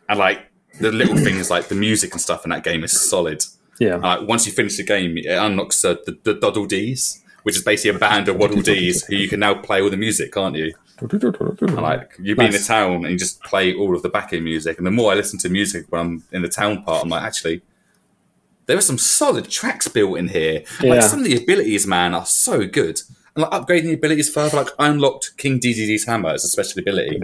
[0.07, 0.41] and like
[0.79, 3.43] the little things like the music and stuff in that game is solid.
[3.79, 3.95] Yeah.
[3.95, 7.63] Like once you finish the game, it unlocks uh, the, the Doddle D's, which is
[7.63, 10.55] basically a band of Waddle D's who you can now play all the music, can't
[10.55, 10.73] you?
[11.01, 14.43] And, like you be in the town and you just play all of the backing
[14.43, 14.77] music.
[14.77, 17.23] And the more I listen to music when I'm in the town part, I'm like,
[17.23, 17.61] actually,
[18.69, 20.63] there are some solid tracks built in here.
[20.79, 20.91] Yeah.
[20.91, 23.01] Like some of the abilities, man, are so good.
[23.35, 26.79] And like upgrading the abilities further, like I unlocked King Dedede's hammer as a special
[26.81, 27.19] ability.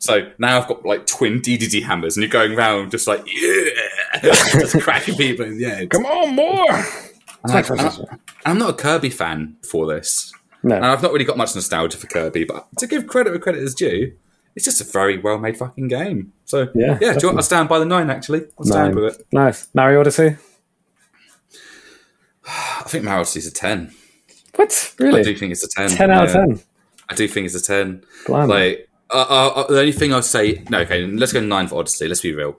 [0.00, 3.70] So now I've got like twin DDD hammers, and you're going around just like yeah,
[4.22, 5.90] just cracking people in the head.
[5.90, 6.84] Come on, more.
[7.46, 11.36] Like, and I- I'm not a Kirby fan for this, and I've not really got
[11.36, 12.44] much nostalgia for Kirby.
[12.44, 14.12] But to give credit where credit is due,
[14.54, 16.32] it's just a very well made fucking game.
[16.44, 18.08] So Yeah, yeah, do you want, I'll stand by the nine.
[18.10, 19.04] Actually, I'll stand Nine.
[19.04, 19.26] with it.
[19.32, 19.68] Nice.
[19.74, 20.36] Mario Odyssey.
[22.80, 23.92] I think Odyssey's a ten.
[24.56, 24.94] What?
[24.98, 25.20] Really?
[25.20, 25.90] I do think it's a ten.
[25.90, 26.60] 10 out of 10.
[27.08, 28.04] I do think it's a ten.
[28.26, 28.48] Blimey.
[28.48, 31.78] Like uh, uh, uh, the only thing I'll say, no, okay, let's go nine for
[31.78, 32.08] Odyssey.
[32.08, 32.58] Let's be real.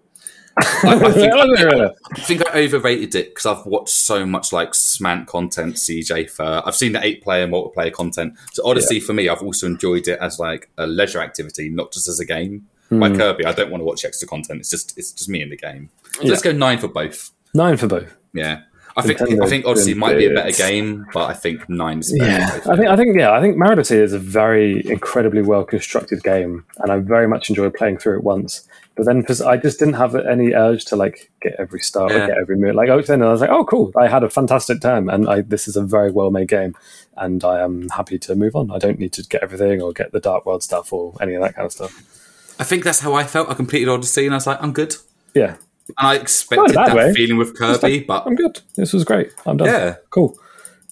[0.58, 1.86] I, I think, really?
[1.86, 6.62] I think I overrated it because I've watched so much like SmallAnt content, CJ for
[6.66, 8.38] I've seen the eight player multiplayer content.
[8.54, 12.08] So Odyssey for me, I've also enjoyed it as like a leisure activity, not just
[12.08, 12.68] as a game.
[12.90, 13.00] Hmm.
[13.00, 14.60] Like Kirby, I don't want to watch extra content.
[14.60, 15.90] It's just it's just me in the game.
[16.14, 17.32] So Let's go nine for both.
[17.54, 18.16] Nine for both.
[18.34, 18.62] Yeah.
[18.98, 22.00] I think Nintendo I think Odyssey might be a better game, but I think nine
[22.00, 22.32] is better.
[22.32, 22.60] Yeah.
[22.72, 26.24] I think I think yeah, I think Mario Odyssey is a very incredibly well constructed
[26.24, 28.68] game, and I very much enjoyed playing through it once.
[28.96, 32.28] But then, because I just didn't have any urge to like get every star or
[32.28, 34.82] get every move, like oh, then I was like, oh, cool, I had a fantastic
[34.82, 36.76] time, and I, this is a very well made game,
[37.16, 38.72] and I am happy to move on.
[38.72, 41.42] I don't need to get everything or get the Dark World stuff or any of
[41.44, 42.56] that kind of stuff.
[42.60, 43.50] I think that's how I felt.
[43.50, 44.96] I completed Odyssey and I was like, I'm good.
[45.34, 45.56] Yeah,
[45.98, 47.14] And I expected that way.
[47.14, 48.62] feeling with Kirby, but I'm good.
[48.76, 49.32] This was great.
[49.46, 49.68] I'm done.
[49.68, 50.38] yeah, cool.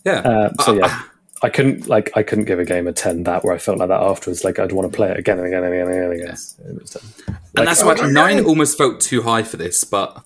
[0.03, 0.19] yeah.
[0.19, 1.01] Uh, so Uh, yeah,
[1.43, 3.89] I couldn't like I couldn't give a game a ten that where I felt like
[3.89, 4.43] that afterwards.
[4.43, 6.27] Like I'd want to play it again and again and again and again.
[6.27, 6.75] again.
[6.75, 6.91] It was
[7.25, 7.35] 10.
[7.57, 8.47] and that's Like, why oh, nine okay.
[8.47, 9.83] almost felt too high for this.
[9.83, 10.23] But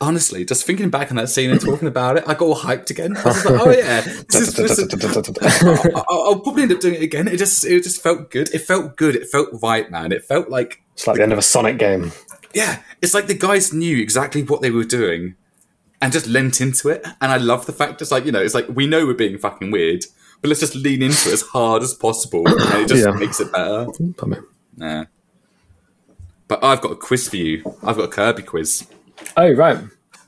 [0.00, 2.90] honestly, just thinking back on that scene and talking about it, I got all hyped
[2.90, 3.16] again.
[3.16, 7.02] I was like, oh yeah, this is, this I'll, I'll probably end up doing it
[7.02, 7.28] again.
[7.28, 8.48] It just it just felt good.
[8.54, 9.16] It felt good.
[9.16, 10.12] It felt right, man.
[10.12, 12.12] It felt like It's like the end of a Sonic game.
[12.54, 15.34] Yeah, it's like the guys knew exactly what they were doing
[16.00, 17.04] and just lent into it.
[17.20, 19.38] And I love the fact it's like, you know, it's like we know we're being
[19.38, 20.04] fucking weird,
[20.40, 22.42] but let's just lean into it as hard as possible.
[22.46, 23.12] And it just Yeah.
[23.12, 23.86] makes it better.
[24.76, 25.04] Yeah.
[26.48, 27.62] But I've got a quiz for you.
[27.82, 28.86] I've got a Kirby quiz.
[29.36, 29.78] Oh right,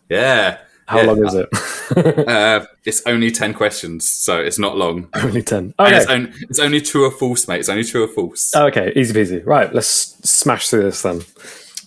[0.08, 0.58] Yeah.
[0.86, 1.06] how Yeah.
[1.06, 1.48] long is it?
[1.94, 5.08] Uh, it's only 10 questions, so it's not long.
[5.14, 5.74] Only ten.
[5.78, 5.94] Okay.
[5.96, 7.60] it's, only, it's only true or false, mate.
[7.60, 8.54] It's only true or false.
[8.56, 9.44] okay, easy peasy.
[9.44, 9.88] Right, let's
[10.26, 11.20] smash through this then.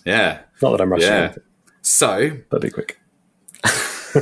[0.06, 0.40] Yeah.
[0.62, 1.08] Not that I'm rushing.
[1.08, 1.16] Yeah.
[1.24, 1.42] anything.
[1.82, 2.98] So, But be quick.
[4.14, 4.20] do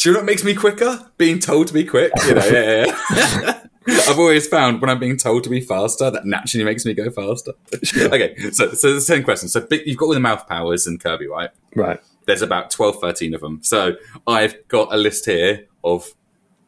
[0.00, 1.10] you know what makes me quicker?
[1.18, 2.12] Being told to be quick.
[2.26, 3.60] You know, yeah, yeah.
[4.08, 7.10] I've always found when I'm being told to be faster, that naturally makes me go
[7.10, 7.52] faster.
[7.96, 9.48] okay, so so the same question.
[9.48, 11.50] So big, you've got all the mouth powers in Kirby, right?
[11.76, 12.00] Right.
[12.26, 13.60] There's about 12, 13 of them.
[13.62, 13.94] So
[14.26, 16.12] I've got a list here of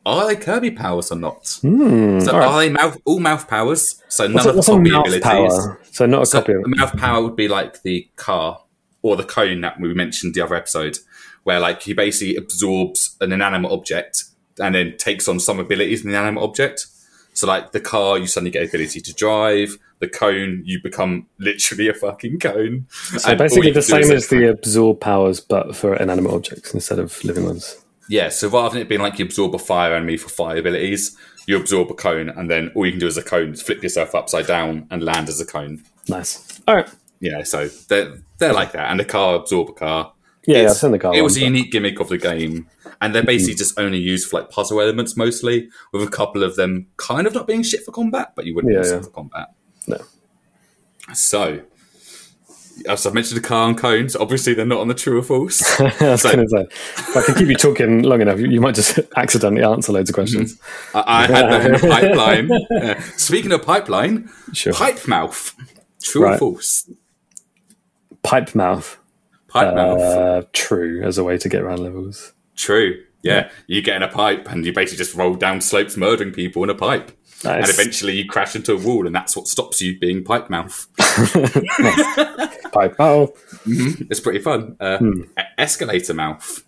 [0.06, 1.58] are they Kirby powers or not?
[1.60, 2.46] Hmm, so all right.
[2.48, 4.02] are they mouth all mouth powers?
[4.08, 5.22] So none What's, of the copy abilities.
[5.22, 5.80] power?
[5.90, 8.62] So not a So copy of the mouth power would be like the car
[9.02, 10.98] or the cone that we mentioned the other episode,
[11.44, 14.24] where like he basically absorbs an inanimate object
[14.58, 16.86] and then takes on some abilities in the inanimate object.
[17.34, 19.76] So like the car, you suddenly get ability to drive.
[20.00, 22.86] The cone, you become literally a fucking cone.
[22.90, 27.44] So basically the same as the absorb powers, but for inanimate objects instead of living
[27.44, 27.84] ones.
[28.08, 31.16] Yeah, so rather than it being like you absorb a fire enemy for fire abilities,
[31.46, 33.82] you absorb a cone, and then all you can do as a cone is flip
[33.82, 35.82] yourself upside down and land as a cone.
[36.08, 36.60] Nice.
[36.66, 36.88] All right.
[37.20, 40.12] Yeah, so they're they're like that, and the car absorb a car.
[40.46, 41.14] Yeah, yeah, the car.
[41.14, 42.68] It was a unique gimmick of the game,
[43.02, 43.58] and they're basically mm-hmm.
[43.58, 47.34] just only used for like puzzle elements mostly, with a couple of them kind of
[47.34, 48.94] not being shit for combat, but you wouldn't Yeah, use yeah.
[48.94, 49.48] them for combat.
[49.86, 49.98] No.
[51.12, 51.62] So,
[52.86, 54.14] as I mentioned, the car and cones.
[54.16, 55.62] Obviously, they're not on the true or false.
[55.80, 58.60] I was So- going to say, if I can keep you talking long enough, you,
[58.60, 60.60] might just accidentally answer loads of questions.
[60.94, 62.50] I, I had them in a pipeline.
[62.70, 63.00] Yeah.
[63.16, 64.72] Speaking of pipeline, Sure.
[64.72, 65.54] pipe mouth.
[66.02, 66.88] True or false?
[68.22, 68.98] Pipe mouth.
[69.48, 70.00] Pipe mouth.
[70.00, 72.32] Uh, true as a way to get around levels.
[72.56, 73.02] True.
[73.22, 76.62] Yeah, you get in a pipe and you basically just roll down slopes murdering people
[76.62, 77.10] in a pipe.
[77.44, 80.86] And eventually you crash into a wall, and that's what stops you being pipe mouth.
[82.72, 83.30] Pipe mouth.
[84.10, 84.76] It's pretty fun.
[84.80, 85.22] Uh, Hmm.
[85.38, 86.64] e- Escalator mouth.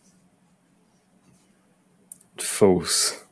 [2.39, 3.23] False.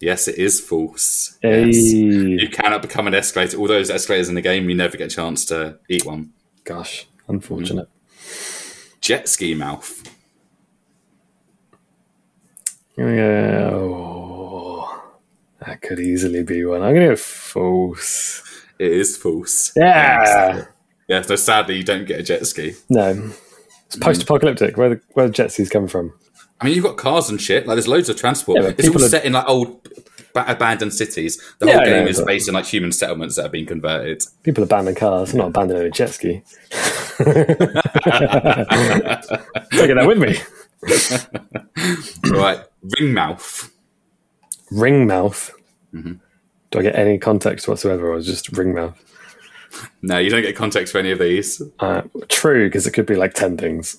[0.00, 1.38] Yes, it is false.
[1.42, 1.66] Hey.
[1.66, 1.76] Yes.
[1.92, 3.56] You cannot become an escalator.
[3.58, 6.32] All those escalators in the game, you never get a chance to eat one.
[6.64, 7.88] Gosh, unfortunate.
[9.00, 10.02] Jet ski mouth.
[12.96, 14.19] Yeah, oh,
[15.66, 16.82] that could easily be one.
[16.82, 18.42] I'm going to go false.
[18.78, 19.72] It is false.
[19.76, 20.64] Yeah.
[21.08, 22.74] Yeah, so sadly, you don't get a jet ski.
[22.88, 23.32] No.
[23.86, 24.00] It's mm.
[24.00, 24.76] post apocalyptic.
[24.76, 26.12] Where the, where the jet skis come from?
[26.60, 27.66] I mean, you've got cars and shit.
[27.66, 28.62] Like, there's loads of transport.
[28.62, 29.82] Yeah, it's all are- set in like old
[30.32, 31.42] ba- abandoned cities.
[31.58, 34.22] The Yeah, whole game know, is based on like human settlements that have been converted.
[34.42, 35.32] People abandon cars.
[35.32, 36.42] I'm not abandoning a jet ski.
[39.72, 40.36] Taking that with me.
[42.30, 42.60] right,
[42.98, 43.70] ring mouth.
[44.70, 45.50] Ring mouth.
[45.94, 46.14] Mm-hmm.
[46.70, 48.96] Do I get any context whatsoever, or just ring mouth?
[50.02, 51.60] No, you don't get context for any of these.
[51.80, 53.98] Uh, true, because it could be like ten things.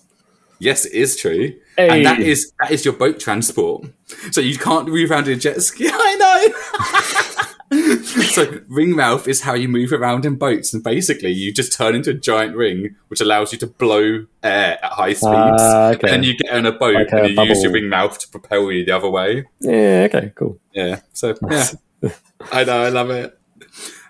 [0.59, 1.89] Yes, it is true, Hey.
[1.89, 3.85] and that is that is your boat transport.
[4.31, 4.87] So you can't
[5.27, 5.89] in a jet ski.
[5.91, 7.27] I know.
[8.03, 11.95] so ring mouth is how you move around in boats, and basically you just turn
[11.95, 15.25] into a giant ring, which allows you to blow air at high speeds.
[15.61, 16.07] Ah, okay.
[16.07, 17.73] And then you get on a boat Like a and you use your bubble.
[17.81, 19.45] ring mouth to propel you the other way.
[19.61, 20.07] Yeah.
[20.09, 20.33] Okay.
[20.35, 20.59] Cool.
[20.73, 20.99] Yeah.
[21.13, 21.67] So yeah,
[22.51, 22.83] I know.
[22.83, 23.39] I love it.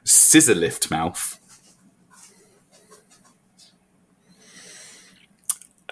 [0.04, 1.38] Scissor lift mouth.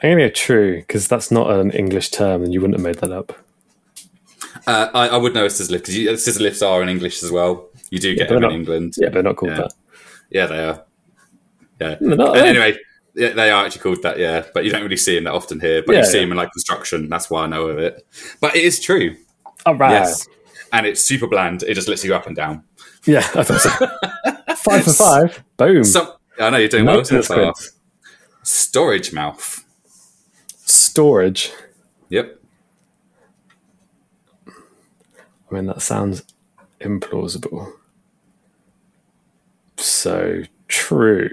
[0.02, 3.00] I'm gonna go true because that's not an English term, and you wouldn't have made
[3.00, 3.34] that up.
[4.70, 7.32] Uh, I, I would know a scissor lift because scissor lifts are in English as
[7.32, 7.70] well.
[7.90, 8.94] You do get but them in England.
[8.98, 9.58] Yeah, but they're not called Yeah.
[9.58, 9.74] that.
[10.30, 10.86] Yeah, they are.
[11.82, 11.96] Yeah.
[12.02, 12.78] Not, anyway,
[13.16, 14.20] yeah, they are actually called that.
[14.20, 15.82] Yeah, but you don't really see them that often here.
[15.84, 16.24] But Yeah, you see yeah.
[16.26, 17.10] them in like construction.
[17.10, 18.06] That's why I know of it.
[18.40, 19.16] But it is true.
[19.66, 19.92] All right.
[19.92, 20.28] Yes.
[20.72, 21.64] And it's super bland.
[21.64, 22.64] It just lifts you up and down.
[23.06, 23.70] Yeah, I thought so.
[24.56, 25.44] five for five.
[25.58, 25.84] Boom.
[26.40, 27.04] I know you're doing well
[28.44, 29.66] Storage mouth.
[30.66, 31.52] Storage.
[32.10, 32.39] Yep.
[35.50, 36.24] I mean, that sounds
[36.82, 37.72] implausible.
[39.78, 41.30] So true.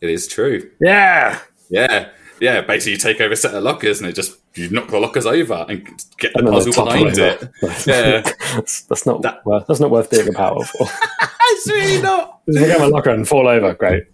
[0.00, 0.70] It is true.
[0.80, 1.38] Yeah.
[1.68, 2.08] Yeah.
[2.40, 2.62] Yeah.
[2.62, 5.26] Basically, you take over a set of lockers and it just you knock the lockers
[5.26, 5.84] over and
[6.18, 7.22] get the And puzzle behind over.
[7.22, 7.50] it.
[7.86, 8.22] Yeah.
[8.54, 9.66] that's, that's not That- worth.
[9.66, 10.86] That's not worth being a power for.
[11.42, 12.40] it's really not.
[12.46, 13.74] Just get my locker and fall over.
[13.74, 14.04] Great.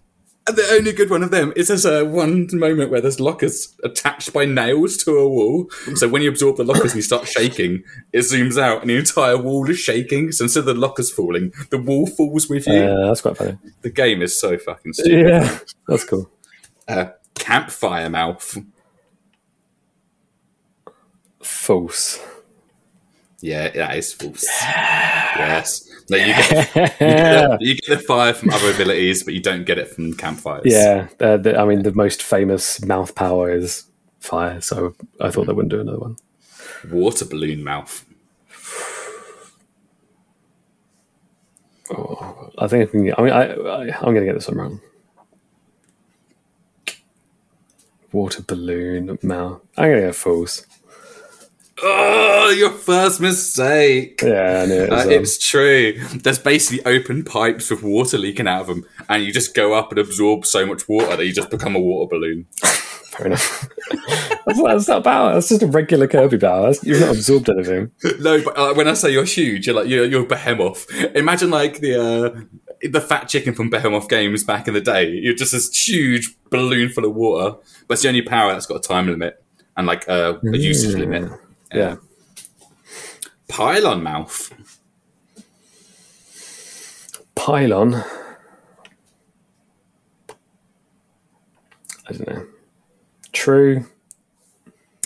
[0.47, 3.75] And the only good one of them is there's a one moment where there's lockers
[3.83, 5.69] attached by nails to a wall.
[5.95, 7.83] So when you absorb the lockers and you start shaking,
[8.13, 10.31] it zooms out and the entire wall is shaking.
[10.31, 12.75] So instead of the lockers falling, the wall falls with you.
[12.75, 13.57] Yeah, that's quite funny.
[13.81, 15.27] the game is so fucking stupid.
[15.27, 16.29] Yeah, that's cool.
[16.87, 18.57] Uh, campfire mouth.
[21.41, 22.19] False.
[23.41, 24.45] Yeah, that is false.
[24.45, 25.89] Yes.
[26.09, 29.41] No, you, get, you, get the, you get the fire from other abilities, but you
[29.41, 30.63] don't get it from campfires.
[30.65, 33.83] Yeah, uh, the, I mean, the most famous mouth power is
[34.19, 36.15] fire, so I thought they wouldn't do another one.
[36.89, 38.05] Water balloon mouth.
[42.59, 44.81] I think I, can, I mean, I, I, I'm going to get this one wrong.
[48.11, 49.61] Water balloon, mouth.
[49.77, 50.66] I'm gonna go fools.
[51.81, 54.21] Oh, your first mistake.
[54.23, 55.99] Yeah, I knew it Uh, um, it's true.
[56.15, 59.91] There's basically open pipes with water leaking out of them, and you just go up
[59.91, 62.45] and absorb so much water that you just become a water balloon.
[63.17, 63.69] fair enough.
[64.45, 65.33] that's, that's not power.
[65.33, 66.73] That's just a regular Kirby power.
[66.83, 67.91] You've not absorbed anything.
[68.19, 70.87] No, but uh, when I say you're huge, you're like you're, you're Behemoth.
[71.15, 72.41] Imagine like the uh,
[72.89, 75.09] the fat chicken from Behemoth games back in the day.
[75.09, 78.77] You're just this huge balloon full of water, but it's the only power that's got
[78.77, 79.43] a time limit
[79.75, 81.31] and like uh, a usage limit.
[81.73, 81.95] Yeah.
[83.47, 84.51] Pylon mouth.
[87.35, 87.95] Pylon.
[92.09, 92.45] I don't know.
[93.33, 93.85] True.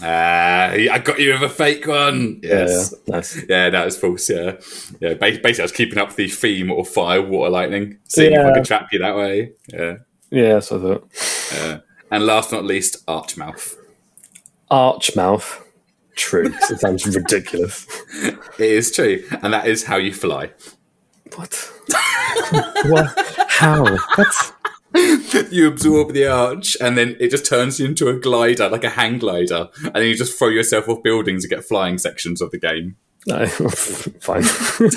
[0.03, 2.39] Ah, I got you with a fake one.
[2.41, 2.93] Yeah, Yes.
[3.05, 3.15] yeah.
[3.15, 3.43] Nice.
[3.47, 4.29] Yeah, that was false.
[4.29, 4.53] Yeah,
[4.99, 5.13] yeah.
[5.13, 8.53] Basically, I was keeping up the theme of fire, water, lightning, seeing if I Yeah.
[8.55, 9.51] could trap you that way.
[9.67, 9.95] Yeah.
[10.31, 11.07] Yeah, that's what I thought.
[11.53, 11.77] yeah.
[12.09, 13.75] And last but not least, archmouth.
[14.71, 15.63] Archmouth.
[16.21, 16.53] True.
[16.69, 17.87] it sounds ridiculous.
[18.23, 20.51] It is true, and that is how you fly.
[21.35, 21.71] What?
[22.85, 23.45] what?
[23.49, 23.97] How?
[24.15, 24.53] What?
[25.51, 28.89] You absorb the arch, and then it just turns you into a glider, like a
[28.89, 32.51] hang glider, and then you just throw yourself off buildings to get flying sections of
[32.51, 32.97] the game.
[33.25, 34.43] No, fine.
[34.43, 34.89] I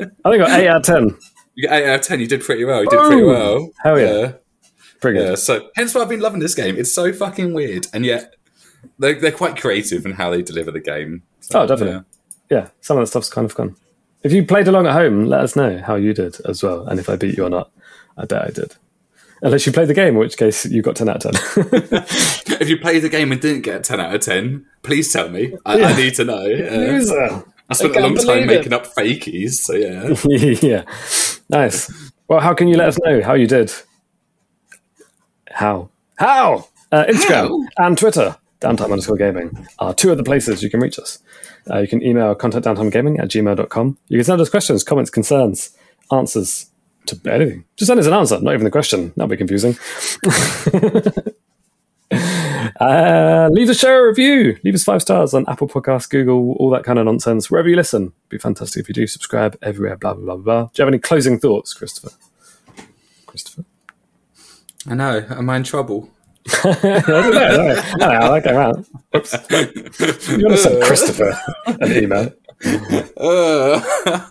[0.00, 1.18] think I got 8 out of 10.
[1.54, 2.20] You get eight out of ten.
[2.20, 2.82] You did pretty well.
[2.82, 3.70] You did pretty well.
[3.82, 4.18] Hell yeah.
[4.18, 4.32] yeah.
[5.00, 6.76] Pretty Yeah, so hence why I've been loving this game.
[6.76, 8.33] It's so fucking weird, and yet
[8.98, 11.22] they're, they're quite creative in how they deliver the game.
[11.40, 12.04] So, Oh, definitely.
[12.50, 13.76] Yeah, some of that stuff's kind of fun.
[14.22, 16.98] If you played along at home, let us know how you did as well, and
[16.98, 17.70] if I beat you or not.
[18.16, 18.76] I bet I did.
[19.42, 22.04] Unless you played the game, in which case you got 10 out of 10.
[22.60, 25.54] If you played the game and didn't get ten out of ten, please tell me.
[25.66, 26.46] I, I need to know.
[26.46, 26.70] Yeah.
[26.76, 27.44] Loser.
[27.68, 28.46] I spent I a long time it.
[28.46, 30.14] making up fakies, so yeah.
[30.62, 30.84] yeah.
[31.50, 31.90] Nice.
[32.28, 33.72] Well, how can you let us know how you did?
[35.50, 35.90] How?
[36.16, 36.68] How?
[36.92, 40.98] Uh, Instagram and Twitter, downtime underscore gaming, are two of the places you can reach
[40.98, 41.18] us.
[41.70, 43.98] Uh, you can email contact downtimegaming at gmail.com.
[44.08, 45.76] You can send us questions, comments, concerns,
[46.10, 46.70] answers
[47.06, 47.64] to anything.
[47.76, 49.12] Just send us an answer, not even the question.
[49.16, 49.76] That'll be confusing.
[52.80, 54.58] Uh, leave a show a review.
[54.64, 57.50] Leave us five stars on Apple Podcasts, Google, all that kind of nonsense.
[57.50, 59.06] Wherever you listen, It'd be fantastic if you do.
[59.06, 59.96] Subscribe everywhere.
[59.96, 60.62] Blah blah blah blah.
[60.64, 62.16] Do you have any closing thoughts, Christopher?
[63.26, 63.64] Christopher.
[64.86, 65.24] I know.
[65.30, 66.10] Am I in trouble?
[66.46, 66.90] I don't know.
[66.90, 67.78] I don't.
[67.78, 68.56] I don't know how that came.
[69.16, 70.28] Oops.
[70.30, 72.32] You want to send Christopher an email?
[73.16, 73.80] Uh,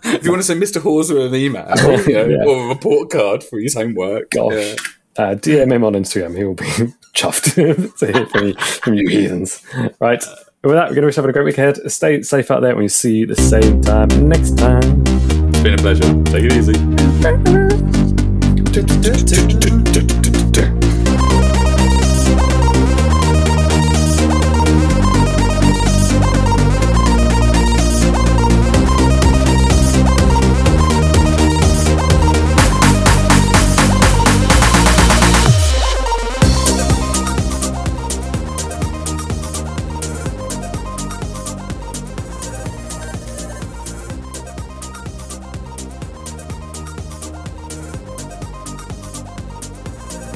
[0.04, 0.80] if you want to send Mr.
[0.80, 1.68] Hawser an email
[2.06, 2.44] you know, Yeah.
[2.46, 4.52] or a report card for his homework, Gosh.
[4.54, 4.74] yeah.
[5.16, 6.36] Uh, DM him on Instagram.
[6.36, 6.64] He will be
[7.14, 9.62] chuffed to hear from you, from you heathens.
[10.00, 10.24] Right.
[10.64, 11.78] With that, we're going to wish you having a great week ahead.
[11.92, 15.02] Stay safe out there, and we'll see you the same time next time.
[15.06, 16.22] it's been a pleasure.
[16.24, 16.74] Take it easy.